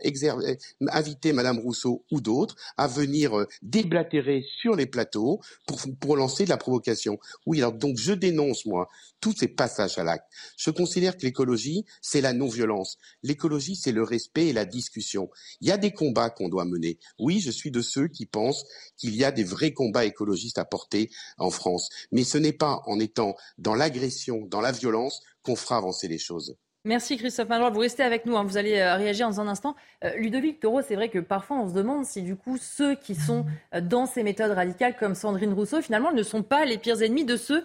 [0.88, 6.46] inviter Madame Rousseau ou d'autres à venir euh, déblatérer sur les plateaux pour, pour lancer
[6.46, 7.20] de la provocation.
[7.46, 8.90] Oui, alors donc je dénonce, moi,
[9.20, 10.26] tous ces passages à l'acte.
[10.58, 12.98] Je considère que l'écologie, c'est la non-violence.
[13.22, 15.30] L'écologie, c'est le respect et la discussion.
[15.60, 16.98] Il y a des combats qu'on doit mener.
[17.20, 18.66] Oui, je suis de ceux qui pensent
[18.98, 21.90] qu'il y a des vrais combats écologistes à porter en France.
[22.12, 26.18] Mais ce n'est pas en étant dans l'agression, dans la violence, qu'on fera avancer les
[26.18, 26.58] choses.
[26.84, 27.70] Merci Christophe Madrois.
[27.70, 28.44] Vous restez avec nous, hein.
[28.44, 29.76] vous allez euh, réagir dans un instant.
[30.04, 33.14] Euh, Ludovic Toro, c'est vrai que parfois on se demande si du coup ceux qui
[33.14, 33.46] sont
[33.76, 37.26] euh, dans ces méthodes radicales comme Sandrine Rousseau, finalement, ne sont pas les pires ennemis
[37.26, 37.64] de ceux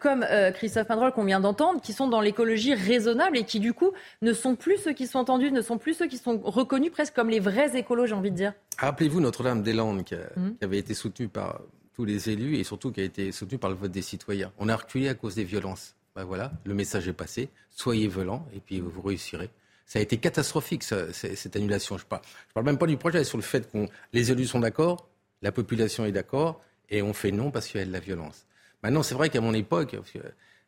[0.00, 0.24] comme
[0.54, 3.90] Christophe Madrois qu'on vient d'entendre, qui sont dans l'écologie raisonnable et qui du coup
[4.22, 7.14] ne sont plus ceux qui sont entendus, ne sont plus ceux qui sont reconnus presque
[7.14, 8.54] comme les vrais écolos, j'ai envie de dire.
[8.78, 10.56] Rappelez-vous Notre-Dame-des-Landes qui, Mhm.
[10.56, 11.60] qui avait été soutenue par
[11.94, 14.50] tous les élus et surtout qui a été soutenue par le vote des citoyens.
[14.58, 15.95] On a reculé à cause des violences.
[16.16, 17.50] Ben voilà, le message est passé.
[17.70, 19.50] Soyez violents et puis vous réussirez.
[19.84, 21.96] Ça a été catastrophique ça, c'est- cette annulation.
[21.98, 24.58] Je parle, je parle même pas du projet, sur le fait que les élus sont
[24.60, 25.06] d'accord,
[25.42, 26.60] la population est d'accord
[26.90, 28.46] et on fait non parce qu'il y a de la violence.
[28.82, 30.18] Maintenant, c'est vrai qu'à mon époque, parce que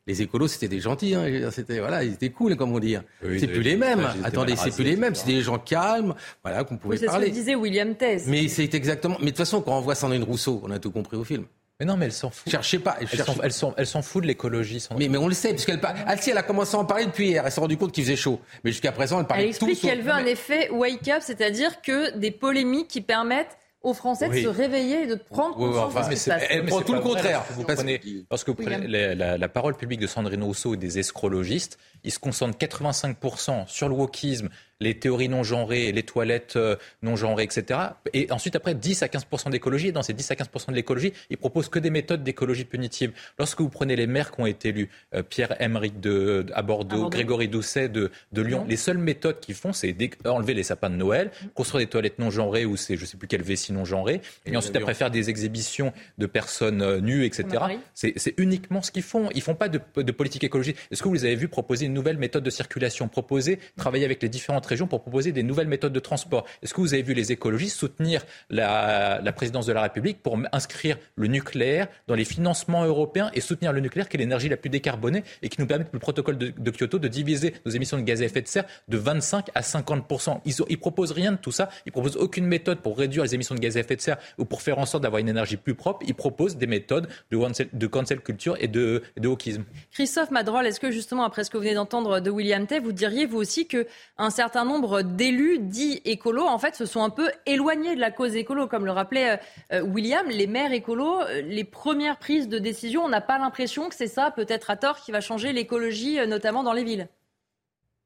[0.06, 2.96] les écolos c'était des gentils, hein, dire, c'était voilà, ils étaient cool, comme on dit.
[3.24, 4.06] Oui, c'est plus les mêmes.
[4.24, 5.14] Attendez, c'est plus les mêmes.
[5.14, 6.14] C'était des gens calmes,
[6.44, 7.30] voilà, qu'on pouvait Oui, c'est ce que parler.
[7.30, 8.18] disait William Tez.
[8.26, 9.16] Mais c'est exactement.
[9.18, 11.46] Mais de toute façon, quand on voit Sandrine Rousseau, on a tout compris au film.
[11.80, 12.50] Mais non, mais elle s'en fout.
[12.50, 12.96] Cherchez pas.
[13.00, 14.84] Elle cherche- s'en- Elle s'en elle s'en fout de l'écologie.
[14.98, 15.96] Mais, mais on le sait, puisqu'elle parle.
[16.06, 17.44] Ah si, elle a commencé à en parler depuis hier.
[17.46, 18.40] Elle s'est rendue compte qu'il faisait chaud.
[18.64, 19.68] Mais jusqu'à présent, elle parlait Elle de tout.
[19.68, 24.42] explique qu'elle veut un effet wake-up, c'est-à-dire que des polémiques qui permettent aux Français Oui.
[24.42, 26.48] de se réveiller et de prendre Oui, oui, conscience enfin, de ce mais qui passe.
[26.50, 27.44] elle- mais prend tout le contraire.
[27.52, 30.76] Vous Parce- prenez, lorsque vous prenez la, la- la parole publique de Sandrine Rousseau et
[30.76, 34.48] des escrologistes, ils se concentrent 85% sur le wokisme,
[34.80, 37.80] les théories non genrées, les toilettes euh, non genrées, etc.
[38.12, 39.88] Et ensuite, après, 10 à 15% d'écologie.
[39.88, 43.12] Et dans ces 10 à 15% de l'écologie, ils proposent que des méthodes d'écologie punitive.
[43.38, 46.96] Lorsque vous prenez les maires qui ont été élus, euh, Pierre Emerick de, à Bordeaux,
[46.96, 47.10] Bordeaux.
[47.10, 49.96] Grégory Doucet de, de Lyon, les seules méthodes qu'ils font, c'est
[50.26, 53.28] enlever les sapins de Noël, construire des toilettes non genrées ou c'est je sais plus
[53.28, 57.24] quelle vessie non genrée, et, Et ensuite après faire des exhibitions de personnes euh, nues,
[57.24, 57.64] etc.
[57.94, 59.28] C'est uniquement ce qu'ils font.
[59.34, 60.76] Ils font pas de, de politique écologique.
[60.90, 64.22] Est-ce que vous les avez vus proposer une nouvelle méthode de circulation, proposer, travailler avec
[64.22, 67.14] les différentes régions pour proposer des nouvelles méthodes de transport Est-ce que vous avez vu
[67.14, 72.84] les écologistes soutenir la, présidence de la République pour inscrire le nucléaire dans les financements
[72.84, 75.86] européens et soutenir le nucléaire qui est l'énergie la plus décarbonée et qui nous permet,
[75.92, 78.96] le protocole de, Kyoto, de diviser nos émissions de gaz à effet de serre de
[78.98, 81.68] 25 à 50 Ils, ont- ils proposent rien de tout ça.
[81.86, 84.44] Ils proposent aucune méthode pour réduire les émissions de gaz à effet de serre ou
[84.44, 86.04] pour faire en sorte d'avoir une énergie plus propre.
[86.06, 89.64] Ils proposent des méthodes de cancel, culture et de, de wokisme.
[89.92, 92.92] Christophe Madrol, est-ce que justement, après ce que vous venez d'entendre de William Tay, vous
[92.92, 93.86] diriez vous aussi que
[94.16, 98.10] un certain nombre d'élus dits écolos, en fait, se sont un peu éloignés de la
[98.10, 99.36] cause écolo, comme le rappelait euh,
[99.74, 103.88] euh, William, les maires écolos, euh, les premières prises de décision, on n'a pas l'impression
[103.88, 107.08] que c'est ça, peut-être à tort, qui va changer l'écologie, notamment dans les villes.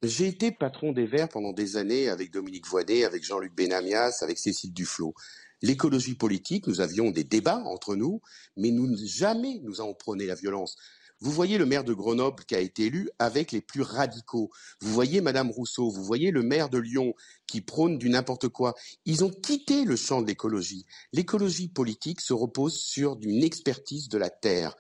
[0.03, 4.37] J'ai été patron des Verts pendant des années avec Dominique Voynet, avec Jean-Luc Benamias, avec
[4.37, 5.15] Cécile Duflot.
[5.63, 8.21] L'écologie politique, nous avions des débats entre nous,
[8.59, 10.77] mais nous jamais nous avons prôné la violence.
[11.23, 14.51] Vous voyez le maire de Grenoble qui a été élu avec les plus radicaux.
[14.81, 17.15] Vous voyez Madame Rousseau, vous voyez le maire de Lyon
[17.47, 18.75] qui prône du n'importe quoi.
[19.05, 20.85] Ils ont quitté le champ de l'écologie.
[21.13, 24.75] L'écologie politique se repose sur une expertise de la terre.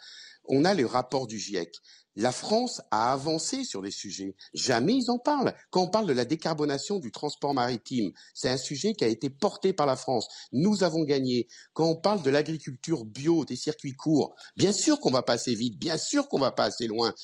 [0.46, 1.76] On a le rapport du GIEC.
[2.16, 4.34] La France a avancé sur des sujets.
[4.54, 5.54] Jamais ils en parlent.
[5.70, 9.30] Quand on parle de la décarbonation du transport maritime, c'est un sujet qui a été
[9.30, 10.28] porté par la France.
[10.52, 11.48] Nous avons gagné.
[11.72, 15.54] Quand on parle de l'agriculture bio, des circuits courts, bien sûr qu'on va pas assez
[15.54, 17.14] vite, bien sûr qu'on va pas assez loin.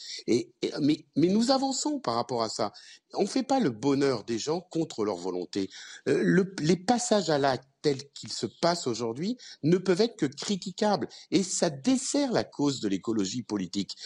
[0.81, 2.73] Mais, nous avançons par rapport à ça.
[3.15, 5.69] On fait pas le bonheur des gens contre leur volonté.
[6.09, 10.27] Euh, le- les passages à l'acte tels qu'ils se passent aujourd'hui ne peuvent être que
[10.27, 13.97] critiquables et ça dessert la cause de l'écologie politique.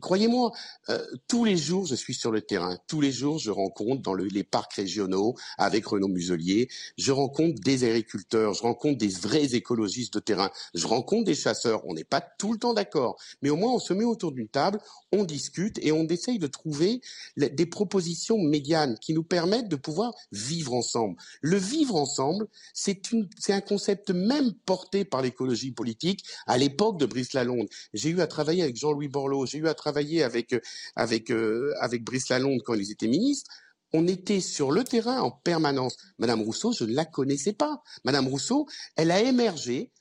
[0.00, 0.52] Croyez-moi,
[0.90, 4.12] euh, tous les jours je suis sur le terrain, tous les jours je rencontre dans
[4.12, 6.68] le- les parcs régionaux avec Renaud Muselier,
[6.98, 11.86] je rencontre des agriculteurs, je rencontre des vrais écologistes de terrain, je rencontre des chasseurs,
[11.86, 14.48] on n'est pas tout le temps d'accord, mais au moins on se met autour d'une
[14.48, 14.80] table,
[15.12, 17.00] on discute et on essaye de trouver
[17.36, 21.16] des propositions médianes qui nous permettent de pouvoir vivre ensemble.
[21.40, 22.96] Le vivre ensemble, c'est
[23.38, 27.68] c'est un concept même porté par l'écologie politique à l'époque de Brice Lalonde.
[27.92, 30.60] J'ai eu à travailler avec Jean-Louis Borloo, j'ai eu à travailler avec, euh,
[30.96, 33.50] avec, euh, avec Brice Lalonde quand ils étaient ministres.
[33.92, 35.96] On était sur le terrain en permanence.
[36.18, 37.82] Madame Rousseau, je ne la connaissais pas.
[38.04, 38.66] Madame Rousseau,
[38.96, 39.92] elle a émergé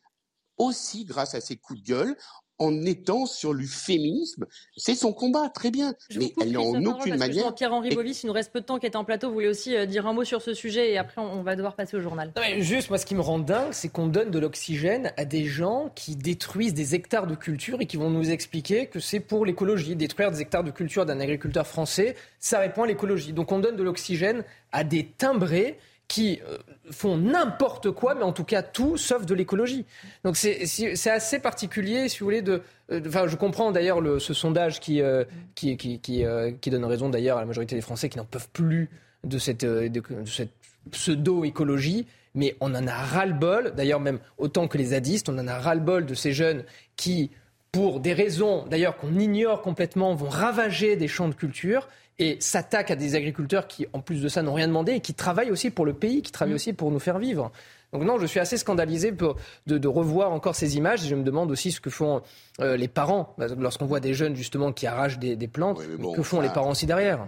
[0.57, 2.17] aussi grâce à ses coups de gueule
[2.63, 4.45] en étant sur le féminisme.
[4.77, 5.93] C'est son combat, très bien.
[6.15, 7.53] Mais elle n'est en aucune manière.
[7.53, 9.85] Pierre-Henri Bovis, il nous reste peu de temps, qui est en plateau, voulait aussi euh,
[9.85, 12.31] dire un mot sur ce sujet et après on, on va devoir passer au journal.
[12.35, 15.25] Non, mais juste, moi, ce qui me rend dingue, c'est qu'on donne de l'oxygène à
[15.25, 19.19] des gens qui détruisent des hectares de culture et qui vont nous expliquer que c'est
[19.19, 19.95] pour l'écologie.
[19.95, 23.33] Détruire des hectares de culture d'un agriculteur français, ça répond à l'écologie.
[23.33, 25.77] Donc on donne de l'oxygène à des timbrés
[26.07, 26.57] qui euh,
[26.91, 29.85] font n'importe quoi, mais en tout cas tout, sauf de l'écologie.
[30.23, 32.61] Donc c'est- assez particulier, si vous voulez, de...
[32.91, 35.23] euh, Enfin, je comprends d'ailleurs le- ce sondage qui, euh,
[35.55, 38.89] qui, qui, qui, donne raison d'ailleurs à la majorité des Français qui n'en peuvent plus
[39.23, 40.51] de cette, de, de cette
[40.91, 42.05] pseudo-écologie,
[42.35, 46.05] mais on en a ras-le-bol, d'ailleurs même autant que les zadistes, on en a ras-le-bol
[46.05, 46.63] de ces jeunes
[46.95, 47.31] qui,
[47.71, 51.87] pour des raisons d'ailleurs qu'on ignore complètement, vont ravager des champs de culture
[52.19, 55.13] et s'attaque à des agriculteurs qui, en plus de ça, n'ont rien demandé et qui
[55.13, 56.55] travaillent aussi pour le pays, qui travaillent mm.
[56.55, 57.51] aussi pour nous faire vivre.
[57.93, 61.05] Donc non, je suis assez scandalisé de, revoir encore ces images.
[61.05, 62.21] Et je me demande aussi ce que font
[62.59, 65.79] euh, les parents lorsqu'on voit des jeunes justement qui arrachent des, plantes.
[66.15, 67.27] que font les parents aussi derrière?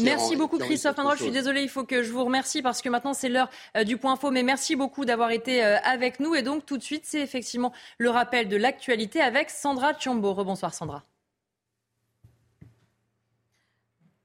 [0.00, 3.12] merci beaucoup Christophe Je suis désolé, il faut que je vous remercie parce que maintenant
[3.12, 4.30] c'est l'heure euh, du point faux.
[4.30, 6.34] Mais merci beaucoup d'avoir été euh, avec nous.
[6.34, 10.32] Et donc tout de suite, c'est effectivement le rappel de l'actualité avec Sandra Chiombo.
[10.32, 11.04] Rebonsoir Sandra.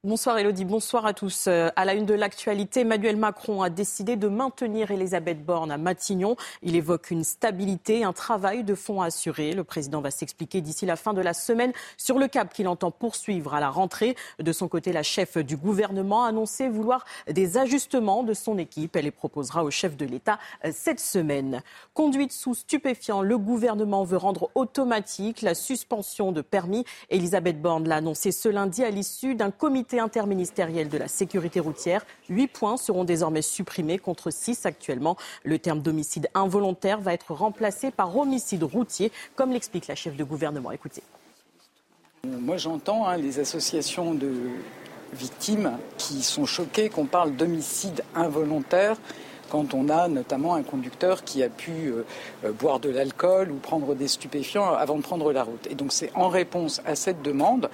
[0.06, 1.46] Bonsoir Elodie, bonsoir à tous.
[1.48, 5.78] Euh, à la une de l'actualité, Emmanuel Macron a décidé de maintenir Elisabeth Borne à
[5.78, 6.36] Matignon.
[6.62, 9.54] Il évoque une stabilité, un travail de fond assuré.
[9.54, 12.92] Le président va s'expliquer d'ici la fin de la semaine sur le cap qu'il entend
[12.92, 14.18] poursuivre à la rentrée.
[14.40, 18.98] De son côté, la chef du gouvernement a annoncé vouloir des ajustements de son équipe.
[18.98, 21.62] Elle les proposera au chef de l'État euh, cette semaine.
[21.94, 26.84] Conduite sous stupéfiant, le gouvernement veut rendre automatique la suspension de permis.
[27.10, 32.06] Elisabeth Borne l'a annoncé ce lundi à l'issue d'un comité interministériel de la sécurité routière.
[32.30, 35.18] Huit points seront désormais supprimés contre six actuellement.
[35.44, 40.24] Le terme d'homicide involontaire va être remplacé par homicide routier, comme l'explique la chef de
[40.24, 40.72] gouvernement.
[40.72, 41.04] Écoutez.
[42.26, 44.32] Moi, j'entends hein, les associations de
[45.14, 48.98] victimes qui sont choquées qu'on parle d'homicide involontaire
[49.50, 52.06] quand on a notamment un conducteur qui a pu euh,
[52.44, 55.68] euh, boire de l'alcool ou prendre des stupéfiants avant de prendre la route.
[55.70, 57.70] Et donc c'est en réponse à cette demande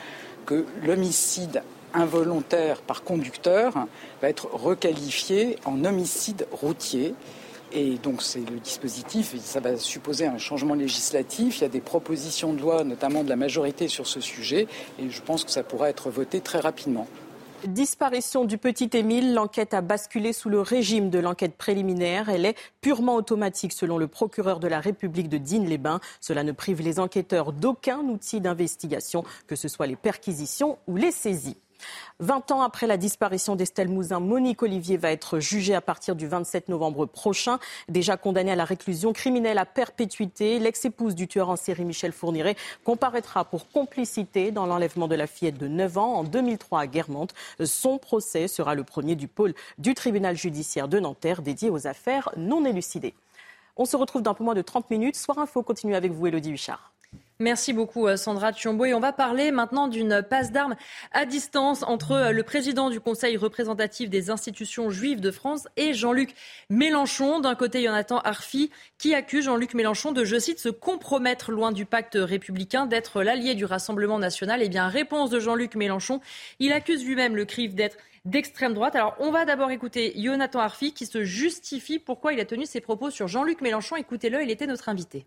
[0.46, 1.64] que l'homicide
[1.94, 3.74] involontaire par conducteur
[4.22, 7.16] va être requalifié en homicide routier.
[7.72, 11.60] Et donc c'est le dispositif, ça va supposer un changement législatif.
[11.60, 14.68] Il y a des propositions de loi, notamment de la majorité sur ce sujet,
[15.00, 17.08] et je pense que ça pourra être voté très rapidement.
[17.66, 22.30] Disparition du petit Émile, l'enquête a basculé sous le régime de l'enquête préliminaire.
[22.30, 26.00] Elle est purement automatique selon le procureur de la République de Digne-les-Bains.
[26.22, 31.12] Cela ne prive les enquêteurs d'aucun outil d'investigation, que ce soit les perquisitions ou les
[31.12, 31.58] saisies.
[32.22, 36.28] Vingt ans après la disparition d'Estelle Mouzin, Monique Olivier va être jugée à partir du
[36.28, 37.60] 27 novembre prochain.
[37.88, 42.58] Déjà condamnée à la réclusion criminelle à perpétuité, l'ex-épouse du tueur en série Michel Fourniret
[42.84, 47.34] comparaîtra pour complicité dans l'enlèvement de la fillette de 9 ans en 2003 à Guermantes.
[47.64, 52.34] Son procès sera le premier du pôle du tribunal judiciaire de Nanterre dédié aux affaires
[52.36, 53.14] non élucidées.
[53.78, 55.16] On se retrouve dans un peu moins de 30 minutes.
[55.16, 56.92] Soir Info continue avec vous, Elodie Huchard.
[57.42, 58.84] Merci beaucoup euh, Sandra Tchombo.
[58.84, 60.76] Et on va parler maintenant d'une passe d'armes
[61.14, 65.94] à distance entre euh, le président du Conseil représentatif des institutions juives de France et
[65.94, 66.36] Jean-Luc
[66.70, 67.40] Mélenchon.
[67.40, 71.86] D'un côté, Jonathan Arfi qui accuse Jean-Luc Mélenchon de, je cite, se compromettre loin du
[71.86, 74.60] pacte républicain, d'être l'allié du Rassemblement national.
[74.62, 76.20] Eh bien, réponse de Jean-Luc Mélenchon.
[76.60, 77.96] Il accuse lui-même le CRIF d'être
[78.26, 78.98] d'extrême droite.
[78.98, 82.82] Alors, on va d'abord écouter Jonathan Arfi qui se justifie pourquoi il a tenu ses
[82.82, 83.96] propos sur Jean-Luc Mélenchon.
[83.96, 85.26] Écoutez-le, il était notre invité.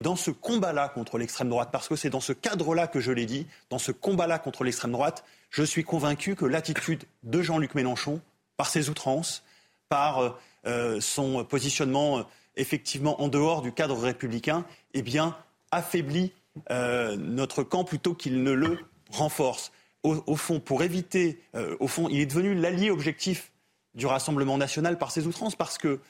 [0.00, 3.26] Dans ce combat-là contre l'extrême droite, parce que c'est dans ce cadre-là que je l'ai
[3.26, 8.20] dit, dans ce combat-là contre l'extrême droite, je suis convaincu que l'attitude de Jean-Luc Mélenchon,
[8.56, 9.42] par ses outrances,
[9.88, 10.30] par euh,
[10.66, 12.22] euh, son positionnement euh,
[12.54, 14.64] effectivement en dehors du cadre républicain,
[14.94, 15.36] eh bien,
[15.70, 16.32] affaiblit
[16.70, 18.80] notre camp plutôt qu'il ne le
[19.12, 19.70] renforce.
[20.02, 21.40] Au, fond, pour éviter,
[21.78, 23.52] au fond, il est devenu l'allié objectif
[23.94, 26.00] du Rassemblement national par ses outrances, parce que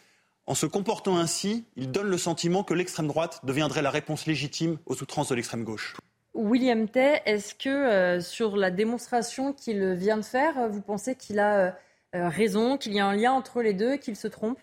[0.48, 4.78] en se comportant ainsi, il donne le sentiment que l'extrême droite deviendrait la réponse légitime
[4.86, 5.94] aux outrances de l'extrême gauche.
[6.32, 11.38] William Tay, est-ce que euh, sur la démonstration qu'il vient de faire, vous pensez qu'il
[11.38, 11.70] a euh,
[12.14, 14.58] euh, raison, qu'il y a un lien entre les deux, qu'il se trompe?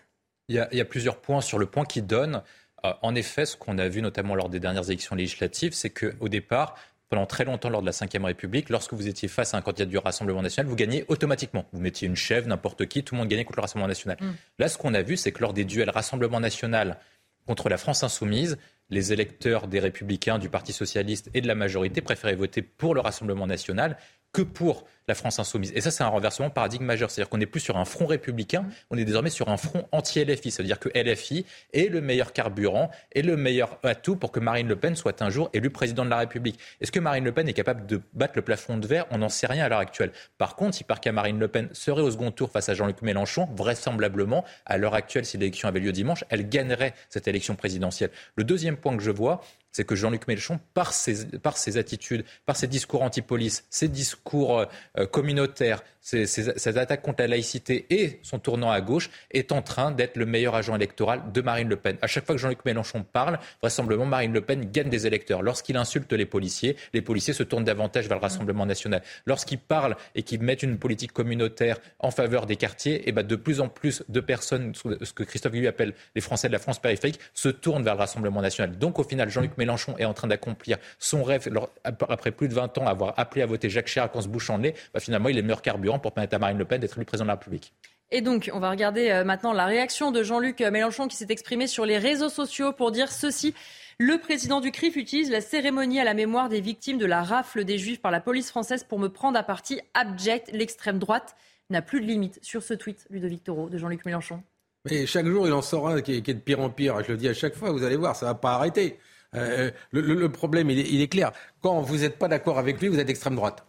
[0.48, 2.42] Il y, a, il y, a, plusieurs points sur le point qui donne.
[2.82, 6.76] en effet, ce qu'on a vu notamment lors des dernières élections législatives, c'est qu'au départ,
[7.08, 9.84] pendant très longtemps lors de la Ve République, lorsque vous étiez face à un candidat
[9.84, 11.66] du Rassemblement national, vous gagnez automatiquement.
[11.72, 14.16] Vous mettiez une chèvre, n'importe qui, tout le monde gagnait contre le Rassemblement national.
[14.20, 14.32] Mm.
[14.58, 16.98] Là, ce qu'on a vu, c'est que lors des duels Rassemblement national
[17.46, 18.58] contre la France insoumise,
[18.90, 23.00] les électeurs des Républicains, du Parti socialiste et de la majorité préféraient voter pour le
[23.00, 23.96] Rassemblement national
[24.32, 25.72] que pour la France insoumise.
[25.74, 27.10] Et ça, c'est un renversement paradigme majeur.
[27.10, 30.50] C'est-à-dire qu'on n'est plus sur un front républicain, on est désormais sur un front anti-LFI.
[30.50, 34.40] Ça veut dire que LFI est le meilleur carburant et le meilleur atout pour que
[34.40, 36.58] Marine Le Pen soit un jour élue président de la République.
[36.80, 39.06] Est-ce que Marine Le Pen est capable de battre le plafond de verre?
[39.10, 40.12] On n'en sait rien à l'heure actuelle.
[40.38, 43.02] Par contre, il paraît qu'à Marine Le Pen serait au second tour face à Jean-Luc
[43.02, 48.10] Mélenchon, vraisemblablement, à l'heure actuelle, si l'élection avait lieu dimanche, elle gagnerait cette élection présidentielle.
[48.34, 49.40] Le deuxième point que je vois,
[49.76, 54.64] c'est que Jean-Luc Mélenchon, par ses, par ses attitudes, par ses discours anti-police, ses discours
[54.98, 59.90] euh, communautaires, cette attaque contre la laïcité et son tournant à gauche est en train
[59.90, 61.98] d'être le meilleur agent électoral de Marine Le Pen.
[62.00, 65.42] À chaque fois que Jean-Luc Mélenchon parle, vraisemblablement Marine Le Pen gagne des électeurs.
[65.42, 69.02] Lorsqu'il insulte les policiers, les policiers se tournent davantage vers le Rassemblement national.
[69.26, 73.34] Lorsqu'il parle et qu'il met une politique communautaire en faveur des quartiers, eh ben de
[73.34, 76.78] plus en plus de personnes, ce que Christophe Guilluy appelle les Français de la France
[76.78, 78.78] périphérique, se tournent vers le Rassemblement national.
[78.78, 81.48] Donc au final, Jean-Luc Mélenchon est en train d'accomplir son rêve
[81.82, 84.62] après plus de 20 ans avoir appelé à voter Jacques Chirac en se bouchant le
[84.62, 84.74] nez.
[84.94, 87.04] Bah, finalement, il est le meilleur carburant pour permettre à Marine Le Pen d'être élu
[87.04, 87.72] président de la République.
[88.10, 91.66] Et donc, on va regarder euh, maintenant la réaction de Jean-Luc Mélenchon qui s'est exprimé
[91.66, 93.54] sur les réseaux sociaux pour dire ceci.
[93.98, 97.64] Le président du CRIF utilise la cérémonie à la mémoire des victimes de la rafle
[97.64, 100.50] des Juifs par la police française pour me prendre à partie abject.
[100.52, 101.34] L'extrême droite
[101.70, 104.42] n'a plus de limite sur ce tweet, Ludovic Toro, de Jean-Luc Mélenchon.
[104.88, 107.02] Mais chaque jour, il en sort un qui est, de pire en pire.
[107.02, 108.98] Je le dis à chaque fois, vous allez voir, ça ne va pas arrêter.
[109.34, 111.32] Euh, le, problème, il est, clair.
[111.60, 113.66] Quand vous n'êtes pas d'accord avec lui, vous êtes extrême droite.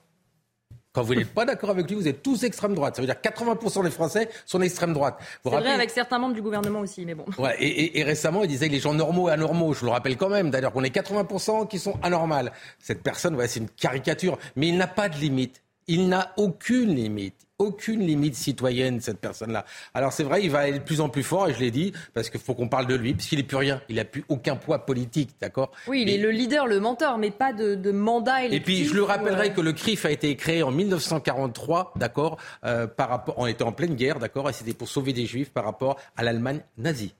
[0.97, 2.95] Quand vous n'êtes pas d'accord avec lui, vous êtes tous extrême droite.
[2.95, 5.19] Ça veut dire 80% des Français sont d'extrême droite.
[5.43, 7.23] C'est vrai avec certains membres du gouvernement aussi, mais bon.
[7.37, 9.75] Ouais, et, récemment, il disait que les gens normaux et anormaux.
[9.75, 12.51] Je le rappelle quand même, d'ailleurs, qu'on est 80% qui sont anormales.
[12.79, 15.61] Cette personne, ouais, c'est une caricature, mais il n'a pas de limite.
[15.85, 19.65] Il n'a aucune limite aucune limite citoyenne, cette personne-là.
[19.93, 21.91] Alors c'est vrai, il va aller de plus en plus fort, et je l'ai dit,
[22.13, 23.81] parce qu'il faut qu'on parle de lui, puisqu'il n'est plus rien.
[23.89, 25.71] Il n'a plus aucun poids politique, d'accord?
[25.87, 28.61] Oui, il est le leader, le mentor, mais pas de, mandat électif.
[28.61, 32.37] Et puis je le rappellerai euh, que le CRIF a été créé en 1943, d'accord,
[32.63, 35.51] euh, par rapport, on était en pleine guerre, d'accord, et c'était pour sauver des juifs
[35.51, 37.15] par rapport à l'Allemagne nazie.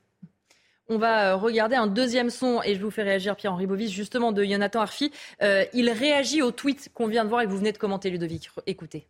[0.90, 4.32] On va euh, regarder un deuxième son et je vous fais réagir Pierre-Henri Bovis justement
[4.32, 5.12] de Jonathan Arfi.
[5.42, 8.50] il réagit au tweet qu'on vient de voir et que vous venez de commenter Ludovic.
[8.68, 9.08] Écoutez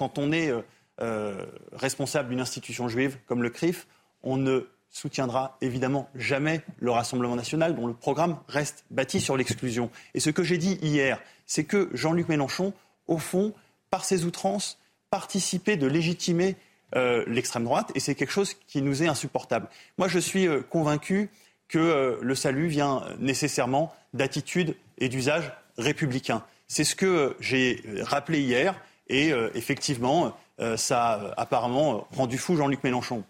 [0.00, 0.62] quand on est euh,
[1.02, 3.86] euh, responsable d'une institution juive comme le CRIF,
[4.22, 9.90] on ne soutiendra évidemment jamais le Rassemblement national dont le programme reste bâti sur l'exclusion.
[10.14, 12.72] Et ce que j'ai dit hier, c'est que Jean-Luc Mélenchon,
[13.08, 13.52] au fond,
[13.90, 14.78] par ses outrances,
[15.10, 16.56] participait de légitimer
[16.96, 19.68] euh, l'extrême droite, et c'est quelque chose qui nous est insupportable.
[19.98, 21.28] Moi, je suis convaincu
[21.68, 26.42] que le salut vient nécessairement d'attitudes et d'usages républicains.
[26.68, 28.74] C'est ce que j'ai rappelé hier.
[29.10, 33.24] Et euh, effectivement, euh, ça a apparemment rendu fou Jean-Luc Mélenchon.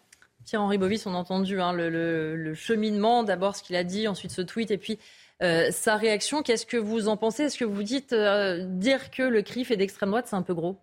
[0.44, 4.43] Pierre-Henri Bovis, on a entendu hein, le, cheminement, d'abord ce qu'il a dit, ensuite ce
[4.43, 4.98] tweet, et puis
[5.43, 6.43] euh, sa réaction.
[6.43, 7.44] Qu'est-ce que vous en pensez?
[7.44, 10.77] Est-ce que vous dites dire que le CRIF est d'extrême droite, c'est un peu gros?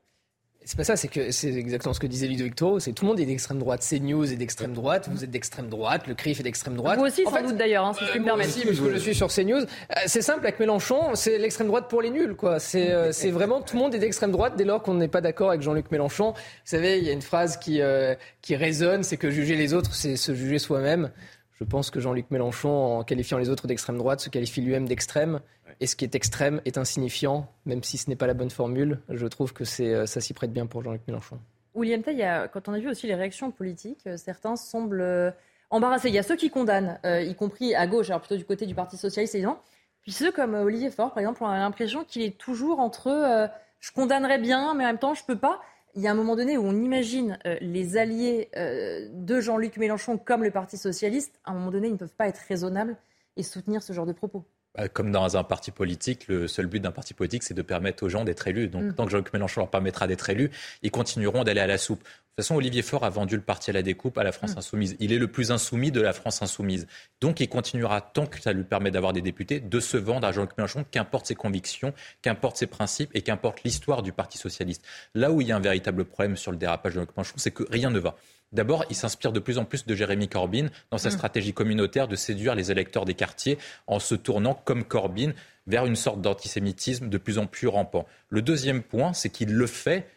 [0.67, 3.11] C'est pas ça, c'est que c'est exactement ce que disait Ludovic Toro, c'est tout le
[3.11, 6.43] monde est d'extrême droite, CNews est d'extrême droite, vous êtes d'extrême droite, le CRIF est
[6.43, 6.99] d'extrême droite.
[6.99, 8.49] Vous aussi, sans doute d'ailleurs, hein, si je puis me permettre.
[8.49, 9.61] Moi aussi, parce que je suis sur CNews.
[9.61, 12.59] Euh, c'est simple, avec Mélenchon, c'est l'extrême droite pour les nuls, quoi.
[12.59, 15.21] C'est euh, c'est vraiment tout le monde est d'extrême droite dès lors qu'on n'est pas
[15.21, 16.31] d'accord avec Jean-Luc Mélenchon.
[16.31, 19.73] Vous savez, il y a une phrase qui, euh, qui résonne, c'est que juger les
[19.73, 21.11] autres, c'est se juger soi-même.
[21.59, 25.39] Je pense que Jean-Luc Mélenchon, en qualifiant les autres d'extrême droite, se qualifie lui-même d'extrême.
[25.79, 28.99] Et ce qui est extrême est insignifiant, même si ce n'est pas la bonne formule.
[29.09, 31.39] Je trouve que euh, ça s'y prête bien pour Jean-Luc Mélenchon.
[31.73, 35.31] William Tay, quand on a vu aussi les réactions politiques, euh, certains semblent euh,
[35.71, 36.09] embarrassés.
[36.09, 38.75] Il y a ceux qui condamnent, y compris à gauche, alors plutôt du côté du
[38.75, 39.59] Parti Socialiste évidemment.
[40.01, 44.39] Puis ceux comme Olivier Faure, par exemple, ont l'impression qu'il est toujours entre je condamnerais
[44.39, 45.59] bien, mais en même temps je peux pas
[45.97, 49.77] il y a un moment donné où on imagine euh, les alliés euh, de Jean-Luc
[49.77, 52.95] Mélenchon comme le Parti socialiste, à un moment donné, ils ne peuvent pas être raisonnables
[53.35, 54.45] et soutenir ce genre de propos.
[54.77, 58.03] Bah, comme dans un parti politique, le seul but d'un parti politique, c'est de permettre
[58.03, 58.67] aux gens d'être élus.
[58.67, 58.93] Donc, mm.
[58.93, 60.51] tant que Jean-Luc Mélenchon leur permettra d'être élus,
[60.83, 62.03] ils continueront d'aller à la soupe.
[62.03, 64.53] De toute façon, Olivier Faure a vendu le parti à la découpe à la France
[64.53, 64.59] mm.
[64.59, 64.95] insoumise.
[64.99, 66.85] Il est le plus insoumis de la France insoumise.
[67.21, 70.31] Donc, il continuera, tant que ça lui permet d'avoir des députés, de se vendre à
[70.31, 74.85] Jean-Luc Mélenchon, qu'importe ses convictions, qu'importe ses principes et qu'importe l'histoire du Parti socialiste.
[75.15, 77.51] Là où il y a un véritable problème sur le dérapage de Jean-Luc Mélenchon, c'est
[77.51, 78.15] que rien ne va.
[78.53, 81.13] D'abord, il s'inspire de plus en plus de Jérémy Corbyn dans sa mm.
[81.13, 83.57] stratégie communautaire de séduire les électeurs des quartiers
[83.87, 85.33] en se tournant, comme Corbyn,
[85.67, 88.05] vers une sorte d'antisémitisme de plus en plus rampant.
[88.29, 90.07] Le deuxième point, c'est qu'il le fait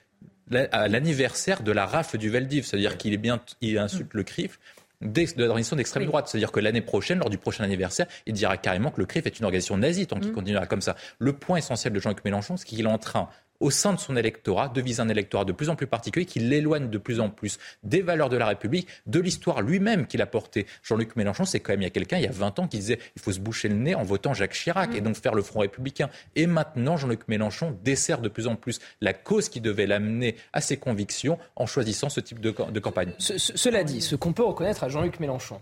[0.72, 4.58] à l'anniversaire de la rafle du Veldiv, c'est-à-dire qu'il est bien, il insulte le CRIF
[5.00, 6.28] de l'organisation d'extrême droite.
[6.28, 9.38] C'est-à-dire que l'année prochaine, lors du prochain anniversaire, il dira carrément que le CRIF est
[9.38, 10.34] une organisation nazie tant qu'il mm.
[10.34, 10.96] continuera comme ça.
[11.18, 13.28] Le point essentiel de Jean-Luc Mélenchon, c'est qu'il est en train
[13.60, 16.40] au sein de son électorat, de viser un électorat de plus en plus particulier qui
[16.40, 20.26] l'éloigne de plus en plus des valeurs de la République, de l'histoire lui-même qu'il a
[20.26, 20.66] portée.
[20.82, 22.78] Jean-Luc Mélenchon, c'est quand même il y a quelqu'un, il y a 20 ans, qui
[22.78, 25.42] disait il faut se boucher le nez en votant Jacques Chirac et donc faire le
[25.42, 26.08] Front républicain.
[26.34, 30.60] Et maintenant, Jean-Luc Mélenchon dessert de plus en plus la cause qui devait l'amener à
[30.60, 32.50] ses convictions en choisissant ce type de,
[32.80, 33.12] campagne.
[33.18, 35.60] cela dit, ce qu'on peut reconnaître à Jean-Luc Mélenchon,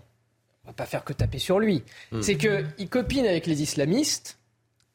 [0.63, 2.21] on va pas faire que taper sur lui, mm.
[2.21, 4.37] c'est qu'il copine avec les islamistes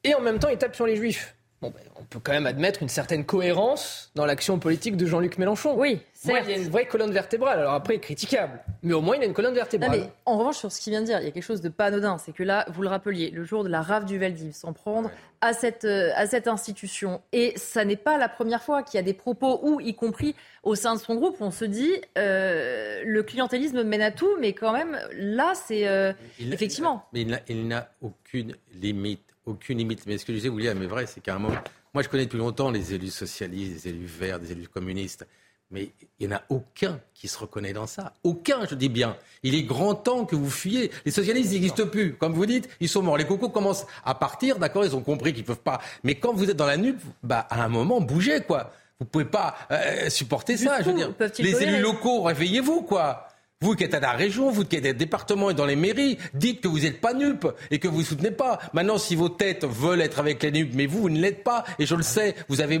[0.03, 1.35] et en même temps il tape sur les juifs
[1.69, 5.75] ben, on peut quand même admettre une certaine cohérence dans l'action politique de Jean-Luc Mélenchon.
[5.77, 7.59] Oui, Moi, il y a une vraie colonne vertébrale.
[7.59, 8.59] Alors après, critiquable.
[8.83, 9.91] Mais au moins, il a une colonne vertébrale.
[9.91, 11.61] Non, mais en revanche, sur ce qu'il vient de dire, il y a quelque chose
[11.61, 12.17] de pas anodin.
[12.17, 15.09] C'est que là, vous le rappeliez, le jour de la rave du Veldiv, s'en prendre
[15.41, 17.21] à, cette, euh, à cette institution.
[17.31, 20.35] Et ça n'est pas la première fois qu'il y a des propos où, y compris
[20.63, 24.53] au sein de son groupe, on se dit euh, le clientélisme mène à tout, mais
[24.53, 27.05] quand même, là, c'est euh, effectivement.
[27.13, 30.05] Mais il n'a aucune limite aucune limite.
[30.05, 31.57] Mais ce que je disais, William, mais vrai, c'est qu'à un moment,
[31.93, 35.25] moi je connais depuis longtemps les élus socialistes, les élus verts, des élus communistes,
[35.71, 35.89] mais
[36.19, 38.13] il n'y en a aucun qui se reconnaît dans ça.
[38.23, 39.17] Aucun, je dis bien.
[39.43, 40.91] Il est grand temps que vous fuyiez.
[41.05, 42.13] Les socialistes n'existent plus.
[42.15, 43.17] Comme vous dites, ils sont morts.
[43.17, 45.81] Les cocos commencent à partir, d'accord Ils ont compris qu'ils ne peuvent pas.
[46.03, 48.71] Mais quand vous êtes dans la nuque, bah, à un moment, bougez, quoi.
[48.99, 50.81] Vous ne pouvez pas euh, supporter ça.
[50.81, 53.27] Je veux dire, les élus locaux, réveillez-vous, quoi.
[53.65, 56.19] Vous qui êtes à la région, vous qui êtes au département et dans les mairies,
[56.35, 58.59] dites que vous n'êtes pas NUP et que vous ne soutenez pas.
[58.73, 61.63] Maintenant, si vos têtes veulent être avec les NUP, mais vous, vous ne l'êtes pas,
[61.79, 62.79] et je le sais, vous avez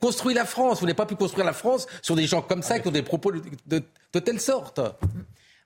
[0.00, 0.80] construit la France.
[0.80, 3.02] Vous n'avez pas pu construire la France sur des gens comme ça qui ont des
[3.02, 4.80] propos de, telle sorte.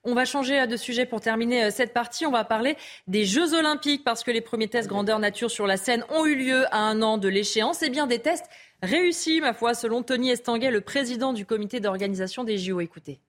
[0.03, 2.25] On va changer de sujet pour terminer euh, cette partie.
[2.25, 2.75] On va parler
[3.07, 6.35] des Jeux Olympiques parce que les premiers tests grandeur nature sur la scène ont eu
[6.35, 7.83] lieu à un an de l'échéance.
[7.83, 8.49] Et bien des tests
[8.83, 12.81] réussis, ma foi, selon Tony Estanguet, le président du comité d'organisation des JO.
[12.81, 13.21] Écoutez.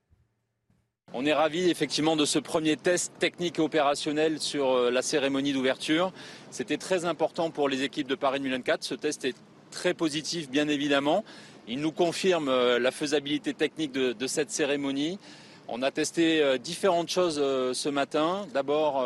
[1.13, 5.53] On est ravis effectivement de ce premier test technique et opérationnel sur euh, la cérémonie
[5.53, 6.11] d'ouverture.
[6.51, 8.83] C'était très important pour les équipes de Paris 2024.
[8.83, 9.35] Ce test est
[9.71, 11.23] très positif bien évidemment.
[11.65, 15.17] Il nous confirme euh, la faisabilité technique de, cette cérémonie.
[15.69, 18.45] On a testé euh, différentes choses ce matin.
[18.53, 19.01] D'abord,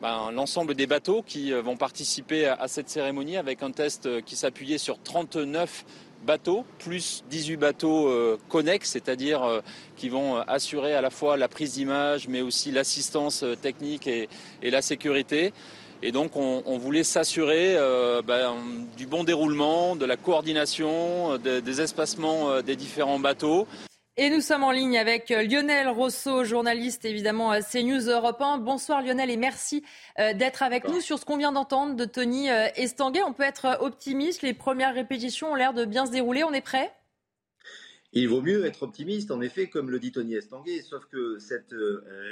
[0.00, 4.78] ben, l'ensemble des bateaux qui vont participer à cette cérémonie avec un test qui s'appuyait
[4.78, 5.84] sur 39
[6.24, 9.60] bateaux, plus 18 bateaux euh, connexes, c'est-à-dire euh,
[9.96, 14.28] qui vont assurer à la fois la prise d'image, mais aussi l'assistance euh, technique et,
[14.62, 15.52] la sécurité.
[16.02, 17.78] Et donc on, voulait s'assurer
[18.26, 18.54] ben,
[18.96, 23.66] du bon déroulement, de la coordination, des espacements des différents bateaux.
[24.16, 28.58] Et nous sommes en ligne avec euh, Lionel Rousseau, journaliste évidemment à CNews Europe 1.
[28.58, 29.82] Bonsoir Lionel et merci
[30.20, 33.24] euh, d'être avec nous sur ce qu'on vient d'entendre de Tony euh, Estanguet.
[33.24, 36.60] On peut être optimiste, les premières répétitions ont l'air de bien se dérouler, on est
[36.60, 36.92] prêt?
[38.12, 41.74] Il vaut mieux être optimiste, en effet, comme le dit Tony Estanguet, sauf que cette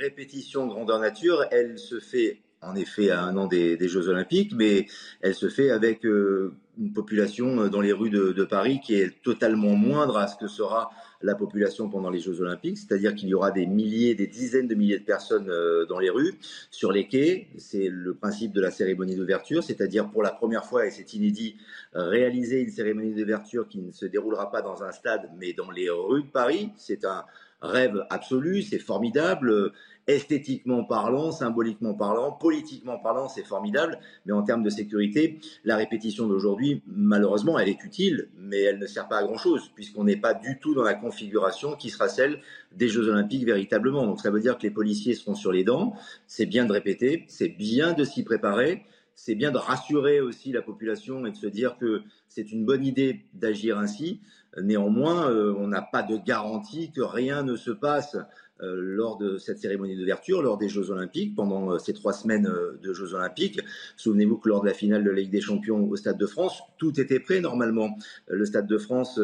[0.00, 4.86] répétition grandeur nature, elle se fait en effet à un an des, Jeux Olympiques, mais
[5.20, 10.18] elle se fait avec une population dans les rues de, Paris qui est totalement moindre
[10.18, 10.92] à ce que sera
[11.22, 14.74] la population pendant les Jeux Olympiques, c'est-à-dire qu'il y aura des milliers, des dizaines de
[14.74, 16.34] milliers de personnes euh, dans les rues,
[16.70, 17.48] sur les quais.
[17.58, 21.56] C'est le principe de la cérémonie d'ouverture, c'est-à-dire pour la première fois, et c'est inédit,
[21.94, 25.90] réaliser une cérémonie d'ouverture qui ne se déroulera pas dans un stade, mais dans les
[25.90, 26.70] rues de Paris.
[26.76, 27.24] C'est un
[27.62, 29.72] rêve absolu, c'est formidable
[30.06, 33.98] esthétiquement parlant, symboliquement parlant, politiquement parlant, c'est formidable.
[34.26, 38.86] Mais en termes de sécurité, la répétition d'aujourd'hui, malheureusement, elle est utile, mais elle ne
[38.86, 42.40] sert pas à grand-chose, puisqu'on n'est pas du tout dans la configuration qui sera celle
[42.76, 44.06] des Jeux Olympiques véritablement.
[44.06, 45.94] Donc ça veut dire que les policiers seront sur les dents.
[46.26, 48.84] C'est bien de répéter, c'est bien de s'y préparer.
[49.14, 52.84] C'est bien de rassurer aussi la population et de se dire que c'est une bonne
[52.84, 54.20] idée d'agir ainsi.
[54.60, 58.16] Néanmoins, euh, on n'a pas de garantie que rien ne se passe
[58.62, 62.78] lors de cette cérémonie d'ouverture, lors des Jeux Olympiques, pendant euh, ces trois semaines euh,
[62.82, 63.60] de Jeux Olympiques.
[63.96, 66.60] Souvenez-vous que lors de la finale de la Ligue des Champions au Stade de France,
[66.78, 67.96] tout était prêt normalement.
[68.28, 69.20] Le Stade de France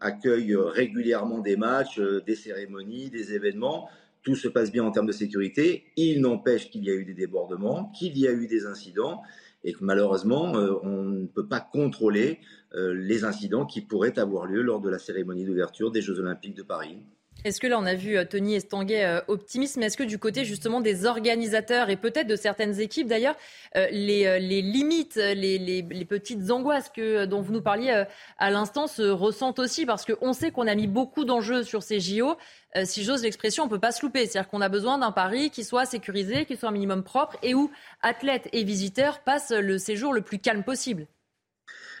[0.00, 3.88] accueille régulièrement des matchs, des cérémonies, des événements
[4.22, 5.84] tout se passe bien en termes de sécurité.
[5.96, 9.20] Il n'empêche qu'il y a eu des débordements, qu'il y a eu des incidents
[9.64, 12.40] et que malheureusement, on ne peut pas contrôler
[12.72, 16.62] les incidents qui pourraient avoir lieu lors de la cérémonie d'ouverture des Jeux Olympiques de
[16.62, 17.02] Paris.
[17.44, 20.18] Est-ce que là, on a vu euh, Tony Estanguet euh, optimiste, mais est-ce que du
[20.18, 23.36] côté justement des organisateurs et peut-être de certaines équipes d'ailleurs,
[23.76, 28.04] euh, les, limites, les, petites angoisses que, dont vous nous parliez
[28.38, 32.00] à l'instant se ressentent aussi Parce qu'on sait qu'on a mis beaucoup d'enjeux sur ces
[32.00, 32.36] JO.
[32.84, 34.26] si j'ose l'expression, on ne peut pas se louper.
[34.26, 37.54] C'est-à-dire qu'on a besoin d'un pari qui soit sécurisé, qui soit un minimum propre et
[37.54, 37.70] où
[38.00, 41.06] athlètes et visiteurs passent le séjour le plus calme possible.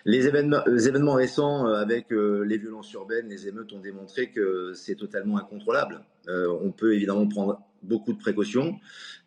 [0.06, 4.96] Les événements, récents euh, avec euh, les violences urbaines, les émeutes ont démontré que c'est
[4.96, 6.02] totalement incontrôlable.
[6.28, 8.78] Euh, on peut évidemment prendre beaucoup de précautions.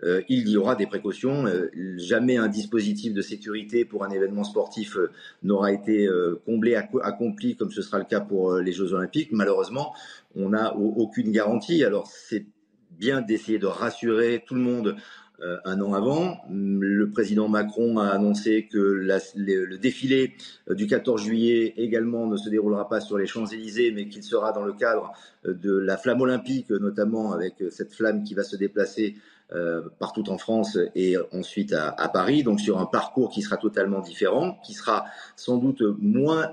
[0.04, 1.46] il y aura des précautions.
[1.98, 4.98] jamais un dispositif de sécurité pour un événement sportif
[5.44, 6.10] n'aura été
[6.44, 9.30] comblé, accompli comme ce sera le cas pour les Jeux Olympiques.
[9.32, 9.94] Malheureusement,
[10.36, 11.84] on n'a aucune garantie.
[11.84, 12.48] Alors c'est
[12.90, 14.96] bien d'essayer de rassurer tout le monde
[15.42, 16.40] euh, un an avant.
[16.50, 20.36] Le président Macron a annoncé que le, défilé
[20.70, 24.52] euh, du 14 juillet également ne se déroulera pas sur les Champs-Élysées, mais qu'il sera
[24.52, 25.12] dans le cadre
[25.46, 29.16] euh, de la flamme olympique, notamment avec cette flamme qui va se déplacer
[29.54, 34.02] euh, partout en France et ensuite à, Paris, donc sur un parcours qui sera totalement
[34.02, 35.06] différent, qui sera
[35.38, 36.52] sans doute moins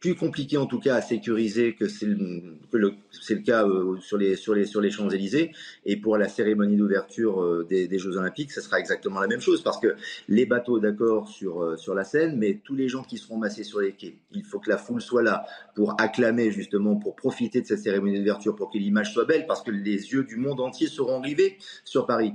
[0.00, 5.52] plus compliqué en tout cas à sécuriser que c'est le, cas euh, sur les, Champs-Élysées.
[5.86, 9.62] Et pour la cérémonie d'ouverture euh, des, Jeux Olympiques, ce sera exactement la même chose
[9.62, 9.96] parce que
[10.28, 13.64] les bateaux, d'accord, sur, euh, sur la Seine, mais tous les gens qui seront massés
[13.64, 17.62] sur les quais, il faut que la foule soit là pour acclamer justement, pour profiter
[17.62, 20.60] de cette cérémonie d'ouverture, pour que l'image soit belle, parce que les yeux du monde
[20.60, 22.32] entier seront rivés sur Paris.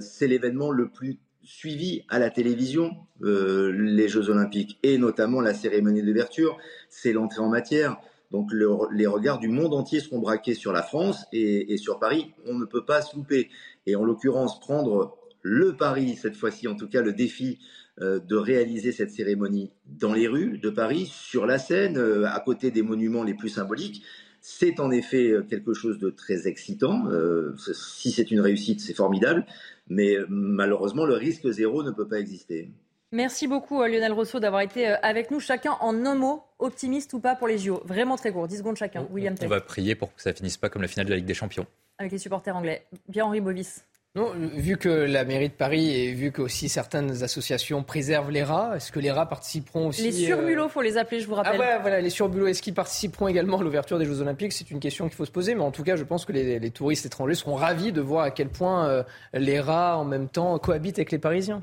[0.00, 2.92] C'est l'événement le plus suivi à la télévision
[3.22, 6.56] euh, les Jeux Olympiques et notamment la cérémonie d'ouverture,
[6.88, 7.98] c'est l'entrée en matière.
[8.30, 12.32] Donc le, les regards du monde entier seront braqués sur la France et, sur Paris.
[12.46, 13.48] On ne peut pas se louper.
[13.86, 17.58] Et en l'occurrence, prendre le pari, cette fois-ci en tout cas, le défi
[18.00, 22.40] euh, de réaliser cette cérémonie dans les rues de Paris, sur la Seine, euh, à
[22.40, 24.02] côté des monuments les plus symboliques,
[24.40, 27.08] c'est en effet quelque chose de très excitant.
[27.56, 29.46] Si c'est une réussite, c'est formidable.
[29.88, 32.70] Mais malheureusement, le risque zéro ne peut pas exister.
[33.12, 35.38] Merci beaucoup Lionel Rousseau d'avoir été avec nous.
[35.38, 37.80] Chacun en un mot, optimiste ou pas pour les JO.
[37.84, 39.06] Vraiment très court, 10 secondes chacun.
[39.08, 41.16] On, William on va prier pour que ça finisse pas comme la finale de la
[41.18, 41.66] Ligue des Champions.
[41.98, 42.86] Avec les supporters anglais.
[43.12, 43.84] Pierre-Henri Bovis.
[44.16, 48.44] Non, vu que la mairie de Paris et vu que aussi certaines associations préservent les
[48.44, 50.68] rats, est-ce que les rats participeront aussi Les surmulots, euh...
[50.68, 51.56] faut les appeler, je vous rappelle.
[51.56, 54.52] Ah ouais, voilà, les surmulots, est-ce qu'ils participeront également à l'ouverture des Jeux Olympiques?
[54.52, 56.60] C'est une question qu'il faut se poser, mais en tout cas, je pense que les,
[56.60, 60.28] les touristes étrangers seront ravis de voir à quel point euh, les rats, en même
[60.28, 61.60] temps, cohabitent avec les Parisiens.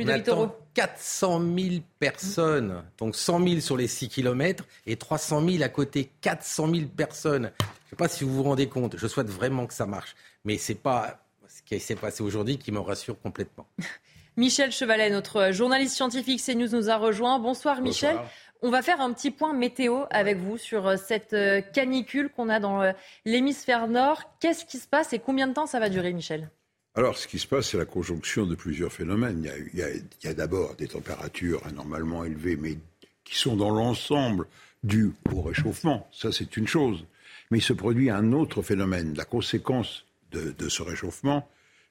[0.00, 5.62] On attend 400 000 personnes, donc 100 000 sur les 6 km et 300 000
[5.62, 7.50] à côté, 400 000 personnes.
[7.60, 10.14] Je ne sais pas si vous vous rendez compte, je souhaite vraiment que ça marche,
[10.44, 11.25] mais c'est pas
[11.66, 13.66] qui s'est passé aujourd'hui qui me rassure complètement.
[14.38, 17.38] Michel Chevalet, notre journaliste scientifique CNews, nous a rejoint.
[17.38, 18.16] Bonsoir Michel.
[18.16, 18.30] Bonsoir.
[18.62, 21.36] On va faire un petit point météo avec vous sur cette
[21.72, 22.90] canicule qu'on a dans
[23.26, 24.22] l'hémisphère nord.
[24.40, 26.50] Qu'est-ce qui se passe et combien de temps ça va durer, Michel?
[26.94, 29.42] Alors, ce qui se passe, c'est la conjonction de plusieurs phénomènes.
[29.42, 32.78] Il y a, il y a, il y a d'abord des températures anormalement élevées, mais
[33.24, 34.46] qui sont dans l'ensemble
[34.82, 36.08] dues au réchauffement.
[36.10, 37.04] Ça, c'est une chose.
[37.50, 39.14] Mais il se produit un autre phénomène.
[39.14, 41.46] La conséquence de, de ce réchauffement,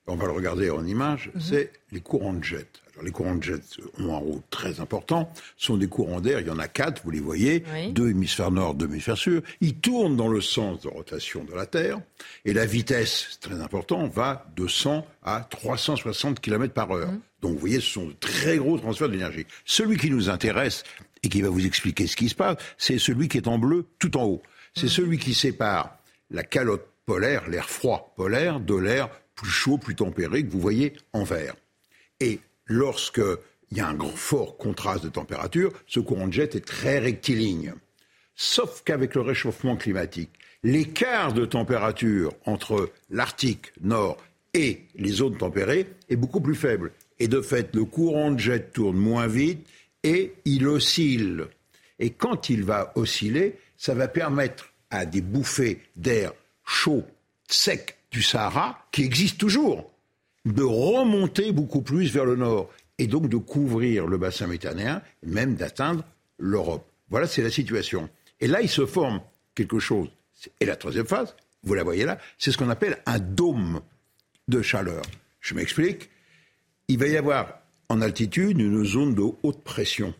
[0.07, 1.41] on va le regarder en image, mm -hmm.
[1.41, 2.67] c'est les courants de jet.
[2.93, 3.61] Alors, les courants de jet
[3.99, 5.31] ont un rôle très important.
[5.57, 7.91] Ce sont des courants d'air, il y en a quatre, vous les voyez, oui.
[7.91, 9.43] deux hémisphères nord, deux hémisphères sud.
[9.59, 11.99] Ils tournent dans le sens de rotation de la Terre.
[12.45, 17.11] Et la vitesse, c'est très important, va de 100 à 360 km par heure.
[17.11, 17.21] Mmh.
[17.41, 19.45] Donc, vous voyez, ce sont de très gros transferts d'énergie.
[19.65, 20.83] Celui qui nous intéresse
[21.23, 23.85] et qui va vous expliquer ce qui se passe, c'est celui qui est en bleu
[23.99, 24.43] tout en haut.
[24.73, 24.89] C'est mmh.
[24.89, 25.97] celui qui sépare
[26.31, 30.93] la calotte polaire, l'air froid polaire, de l'air plus chaud, plus tempéré, que vous voyez
[31.13, 31.55] en vert.
[32.19, 33.37] Et lorsqu'il
[33.71, 37.73] y a un grand, fort contraste de température, ce courant de jet est très rectiligne.
[38.35, 40.31] Sauf qu'avec le réchauffement climatique,
[40.63, 44.17] l'écart de température entre l'Arctique nord
[44.53, 46.91] et les zones tempérées est beaucoup plus faible.
[47.19, 49.65] Et de fait, le courant de jet tourne moins vite
[50.03, 51.45] et il oscille.
[51.99, 56.33] Et quand il va osciller, ça va permettre à des bouffées d'air
[56.65, 57.03] chaud,
[57.47, 59.91] sec du Sahara, qui existent toujours,
[60.45, 65.55] de remonter beaucoup plus vers le nord et donc de couvrir le bassin méditerranéen, même
[65.55, 66.05] d'atteindre
[66.39, 66.89] l'Europe.
[67.09, 68.09] Voilà, c'est la situation.
[68.39, 69.19] Et là, il se forme
[69.53, 70.07] quelque chose.
[70.61, 73.81] Et la troisième phase, vous la voyez là, c'est ce qu'on appelle un dôme
[74.47, 75.01] de chaleur.
[75.41, 76.09] Je m'explique.
[76.87, 77.59] Il va y avoir
[77.89, 80.13] en altitude une zone de haute pression.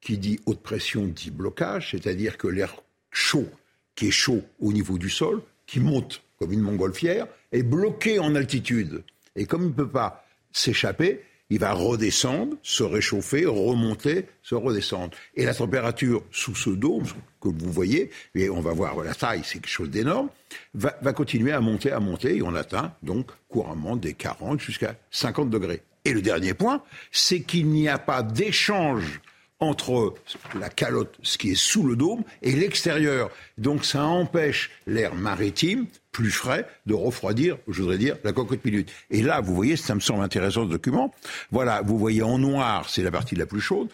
[0.00, 2.74] Qui dit haute pression dit blocage, c'est-à-dire que l'air
[3.12, 3.48] chaud,
[3.94, 8.34] qui est chaud au niveau du sol, qui monte comme une montgolfière, est bloqué en
[8.34, 9.04] altitude.
[9.36, 11.20] Et comme il ne peut pas s'échapper,
[11.50, 15.12] il va redescendre, se réchauffer, remonter, se redescendre.
[15.36, 17.04] Et la température sous ce dôme,
[17.40, 20.30] que vous voyez, et on va voir la taille, c'est quelque chose d'énorme,
[20.74, 24.96] va, va, continuer à monter, à monter, et on atteint donc couramment des 40 jusqu'à
[25.12, 25.82] 50 degrés.
[26.04, 26.82] Et le dernier point,
[27.12, 29.20] c'est qu'il n'y a pas d'échange
[29.62, 30.14] entre
[30.58, 33.30] la calotte, ce qui est sous le dôme, et l'extérieur.
[33.58, 38.92] Donc ça empêche l'air maritime, plus frais, de refroidir, je voudrais dire, la cocotte minute.
[39.10, 41.14] Et là, vous voyez, ça me semble intéressant ce document.
[41.50, 43.88] Voilà, vous voyez en noir, c'est la partie la plus chaude,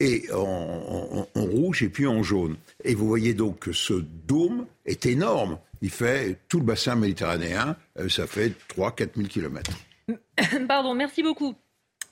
[0.00, 2.56] et en, rouge et puis en jaune.
[2.84, 3.94] Et vous voyez donc que ce
[4.26, 5.58] dôme est énorme.
[5.82, 7.76] Il fait tout le bassin méditerranéen,
[8.08, 9.72] ça fait 3-4 000 kilomètres.
[10.68, 11.54] Pardon, merci beaucoup.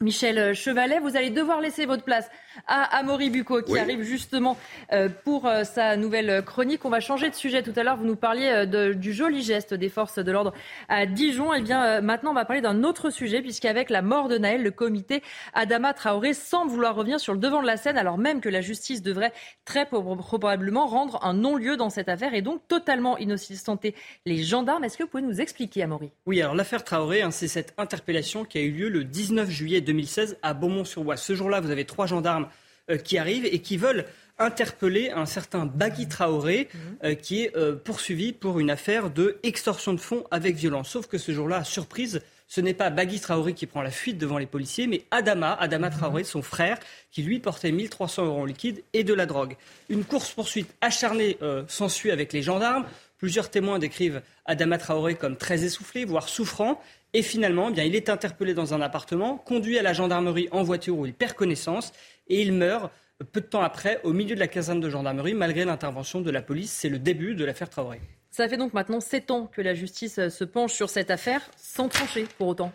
[0.01, 2.29] Michel Chevalet, vous allez devoir laisser votre place
[2.67, 4.57] à Amaury Bucco qui arrive justement
[4.93, 6.85] euh, pour euh, sa nouvelle chronique.
[6.85, 7.97] On va changer de sujet tout à l'heure.
[7.97, 10.53] Vous nous parliez du joli geste des forces de l'ordre
[10.89, 11.55] à Dijon.
[11.55, 14.63] Et eh bien maintenant, on va parler d'un autre sujet puisqu'avec la mort de Naël,
[14.63, 15.23] le comité
[15.55, 18.61] Adama Traoré semble vouloir revenir sur le devant de la scène alors même que la
[18.61, 19.33] justice devrait
[19.65, 23.95] très probablement rendre un non-lieu dans cette affaire et donc totalement innocenter
[24.27, 24.85] les gendarmes.
[24.85, 26.11] Est-ce que vous pouvez nous expliquer, Amaury?
[26.27, 29.81] Oui, alors l'affaire Traoré, hein, c'est cette interpellation qui a eu lieu le 19 juillet
[29.81, 31.21] 2016 à Beaumont-sur-Oise.
[31.21, 32.48] Ce jour-là, vous avez trois gendarmes euh,
[32.97, 34.07] qui arrivent et qui veulent
[34.39, 36.81] interpeller un certain Bagui Traoré mhm.
[37.05, 40.91] euh, qui est euh, poursuivi pour une affaire de extorsion de fonds avec violence.
[40.91, 44.39] Sauf que ce jour-là, surprise, ce n'est pas Bagui Traoré qui prend la fuite devant
[44.39, 46.79] les policiers, mais Adama, Adama Traoré, son frère,
[47.11, 49.57] qui lui portait 1300 euros en liquide et de la drogue.
[49.91, 51.37] Une course-poursuite acharnée
[51.67, 52.87] s'ensuit avec les gendarmes.
[53.19, 56.81] Plusieurs témoins décrivent Adama Traoré comme très essoufflé, voire souffrant.
[57.13, 60.63] Et finalement, eh bien, il est interpellé dans un appartement, conduit à la gendarmerie en
[60.63, 61.93] voiture où il perd connaissance
[62.29, 62.91] et il meurt
[63.33, 66.43] peu de temps après au milieu de la caserne de gendarmerie malgré l'intervention de la
[66.43, 66.73] police.
[66.73, 68.01] C'est le début de l'affaire Traoré.
[68.31, 71.89] Ça fait donc maintenant sept ans que la justice se penche sur cette affaire sans
[71.89, 72.73] trancher pour autant.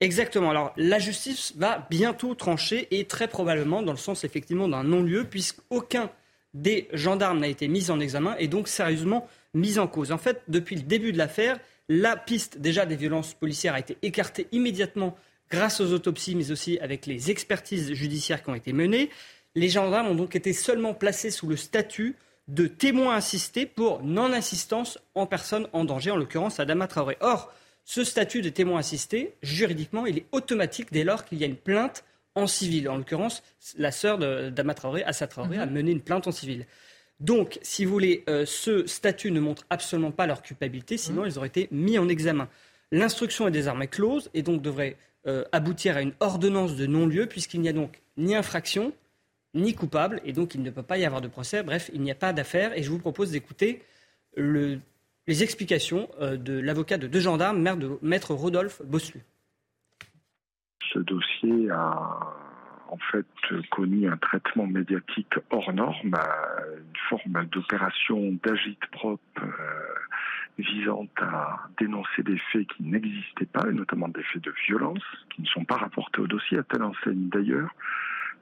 [0.00, 0.50] Exactement.
[0.50, 5.24] Alors la justice va bientôt trancher et très probablement dans le sens effectivement d'un non-lieu
[5.24, 6.10] puisqu'aucun
[6.54, 10.12] des gendarmes n'a été mis en examen et donc sérieusement mis en cause.
[10.12, 11.58] En fait, depuis le début de l'affaire,
[11.88, 15.16] la piste déjà des violences policières a été écartée immédiatement
[15.50, 19.10] grâce aux autopsies, mais aussi avec les expertises judiciaires qui ont été menées.
[19.54, 22.16] Les gendarmes ont donc été seulement placés sous le statut
[22.48, 27.16] de témoins assistés pour non-assistance en personne en danger, en l'occurrence Adama Traoré.
[27.20, 27.52] Or,
[27.84, 31.56] ce statut de témoin assisté, juridiquement, il est automatique dès lors qu'il y a une
[31.56, 32.04] plainte
[32.34, 32.88] en civil.
[32.88, 33.42] En l'occurrence,
[33.78, 35.72] la sœur d'Adama Traoré, Assa Traoré, a mhm.
[35.72, 36.66] mené une plainte en civil.
[37.18, 41.26] Donc, si vous voulez, euh, ce statut ne montre absolument pas leur culpabilité, sinon mmh.
[41.26, 42.46] ils auraient été mis en examen.
[42.92, 44.96] L'instruction est désormais close et donc devrait
[45.26, 48.92] euh, aboutir à une ordonnance de non-lieu puisqu'il n'y a donc ni infraction
[49.54, 51.62] ni coupable et donc il ne peut pas y avoir de procès.
[51.62, 53.82] Bref, il n'y a pas d'affaire et je vous propose d'écouter
[54.36, 57.66] les explications euh, de l'avocat de deux gendarmes,
[58.02, 59.20] maître Rodolphe Bossu.
[60.92, 62.36] Ce dossier a
[62.88, 63.26] en fait
[63.70, 70.05] connu un traitement médiatique hors norme, une forme d'opération d'agite-propre euh,
[70.58, 75.42] visant à dénoncer des faits qui n'existaient pas, et notamment des faits de violence, qui
[75.42, 77.70] ne sont pas rapportés au dossier, à telle enseigne d'ailleurs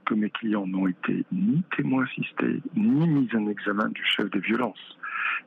[0.04, 4.40] que mes clients n'ont été ni témoins assistés, ni mis en examen du chef des
[4.40, 4.98] violences.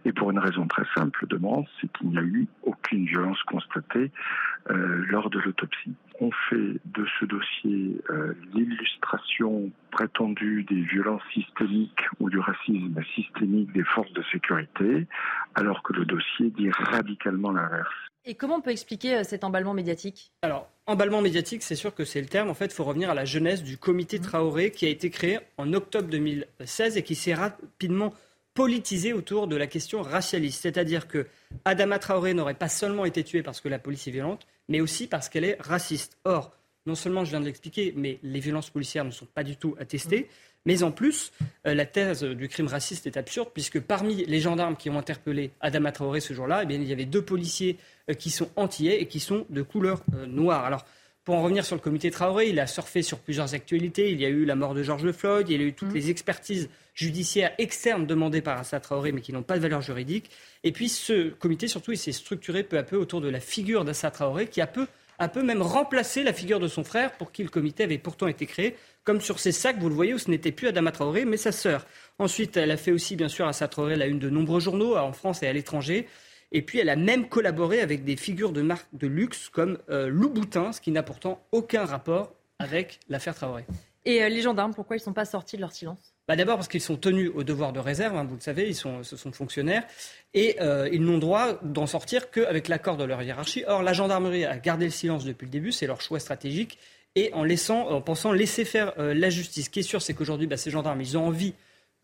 [0.05, 1.39] Et pour une raison très simple, de
[1.79, 4.11] c'est qu'il n'y a eu aucune violence constatée
[4.69, 5.93] euh, lors de l'autopsie.
[6.19, 13.71] On fait de ce dossier euh, l'illustration prétendue des violences systémiques ou du racisme systémique
[13.73, 15.07] des forces de sécurité,
[15.55, 17.93] alors que le dossier dit radicalement l'inverse.
[18.25, 20.31] Et comment on peut expliquer euh, cet emballement médiatique?
[20.41, 22.49] Alors, emballement médiatique, c'est sûr que c'est le terme.
[22.49, 25.39] En fait, il faut revenir à la jeunesse du comité Traoré qui a été créé
[25.57, 28.13] en octobre 2016 et qui s'est rapidement
[28.57, 30.63] politisé autour de la question racialiste.
[30.63, 31.27] C'est-à-dire que
[31.63, 35.05] Adama Traoré n'aurait pas seulement été tué parce que la police est violente, mais aussi
[35.05, 36.17] parce qu'elle est raciste.
[36.25, 36.51] Or,
[36.87, 39.75] non seulement je viens de l'expliquer, mais les violences policières ne sont pas du tout
[39.79, 40.27] attestées.
[40.65, 41.33] Mais en plus,
[41.67, 45.51] euh, la thèse du crime raciste est absurde, puisque parmi les gendarmes qui ont interpellé
[45.61, 47.77] Adama Traoré ce jour-là, eh il y avait deux policiers
[48.09, 50.65] euh, qui sont antillais et qui sont de couleur euh, noire.
[50.65, 50.83] Alors,
[51.25, 54.11] pour en revenir sur le comité Traoré, il a surfé sur plusieurs actualités.
[54.11, 55.95] Il y a eu la mort de George Floyd, il y a eu toutes mmh.
[55.95, 60.31] les expertises judiciaires externes demandées par Assa Traoré, mais qui n'ont pas de valeur juridique.
[60.63, 63.85] Et puis ce comité, surtout, il s'est structuré peu à peu autour de la figure
[63.85, 64.87] d'Assa Traoré, qui a peu,
[65.19, 68.27] a peu même remplacé la figure de son frère, pour qui le comité avait pourtant
[68.27, 71.23] été créé, comme sur ces sacs, vous le voyez, où ce n'était plus Adama Traoré,
[71.25, 71.85] mais sa sœur.
[72.17, 75.13] Ensuite, elle a fait aussi, bien sûr, Assa Traoré la une de nombreux journaux, en
[75.13, 76.07] France et à l'étranger.
[76.51, 80.07] Et puis, elle a même collaboré avec des figures de marques de luxe comme euh,
[80.07, 83.65] Louboutin, ce qui n'a pourtant aucun rapport avec l'affaire Traoré.
[84.05, 86.16] Et euh, les gendarmes, pourquoi ils ne sont pas sortis de leur silence?
[86.27, 88.75] Bah D'abord parce qu'ils sont tenus au devoir de réserve, hein, vous le savez, ils
[88.75, 89.01] sont,
[89.31, 89.83] fonctionnaires,
[90.33, 93.63] et euh, ils n'ont droit d'en sortir qu'avec l'accord de leur hiérarchie.
[93.67, 96.79] Or, la gendarmerie a gardé le silence depuis le début, c'est leur choix stratégique,
[97.15, 99.65] et en, laissant, en pensant laisser faire la justice.
[99.65, 101.55] Ce qui est sûr, c'est qu'aujourd'hui, bah, ces gendarmes, ils ont envie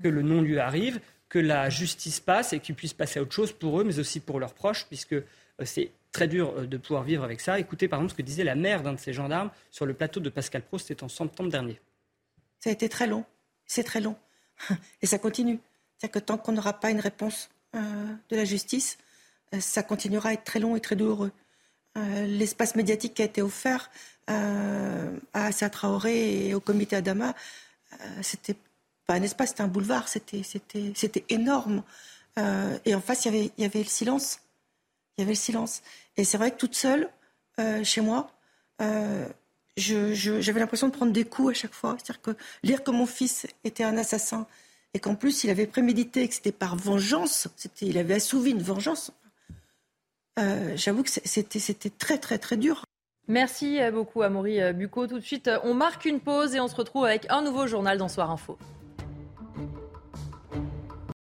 [0.01, 0.99] que le non-lieu arrive
[1.33, 4.19] que la justice passe et qu'ils puissent passer à autre chose pour eux, mais aussi
[4.19, 5.23] pour leurs proches, puisque euh,
[5.63, 7.59] c'est très dur euh, de pouvoir vivre avec ça.
[7.59, 10.19] Écoutez par exemple ce que disait la mère d'un de ces gendarmes sur le plateau
[10.19, 11.79] de Pascal Pro, c'était en septembre dernier.
[12.59, 13.25] Ça a été très long,
[13.65, 14.15] c'est très long,
[15.01, 15.59] et ça continue.
[15.97, 17.79] C'est-à-dire que tant qu'on n'aura pas une réponse euh,
[18.29, 18.97] de la justice,
[19.59, 21.31] ça continuera à être très long et très douloureux.
[21.95, 23.91] L'espace médiatique qui a été offert
[24.25, 27.35] à Assa Traoré et au comité Adama,
[28.23, 28.55] c'était
[29.05, 30.43] pas un espace, c'était un boulevard, c'était,
[31.29, 31.83] énorme.
[32.37, 34.39] Euh, et en face, il y, avait, il y avait le silence.
[35.17, 35.81] Il y avait le silence.
[36.17, 37.09] Et c'est vrai que toute seule,
[37.59, 38.31] euh, chez moi,
[39.91, 41.95] euh, j'avais l'impression de prendre des coups à chaque fois.
[41.97, 42.31] C'est-à-dire que
[42.63, 44.47] lire que mon fils était un assassin
[44.93, 48.61] et qu'en plus il avait prémédité, que c'était par vengeance, c'était, il avait assouvi une
[48.61, 49.11] vengeance.
[50.39, 52.85] Euh, j'avoue que c'était, c'était très très très dur.
[53.27, 55.07] Merci beaucoup, Amaury Bucco.
[55.07, 57.97] Tout de suite, on marque une pause et on se retrouve avec un nouveau journal
[57.97, 58.57] dans Soir Info.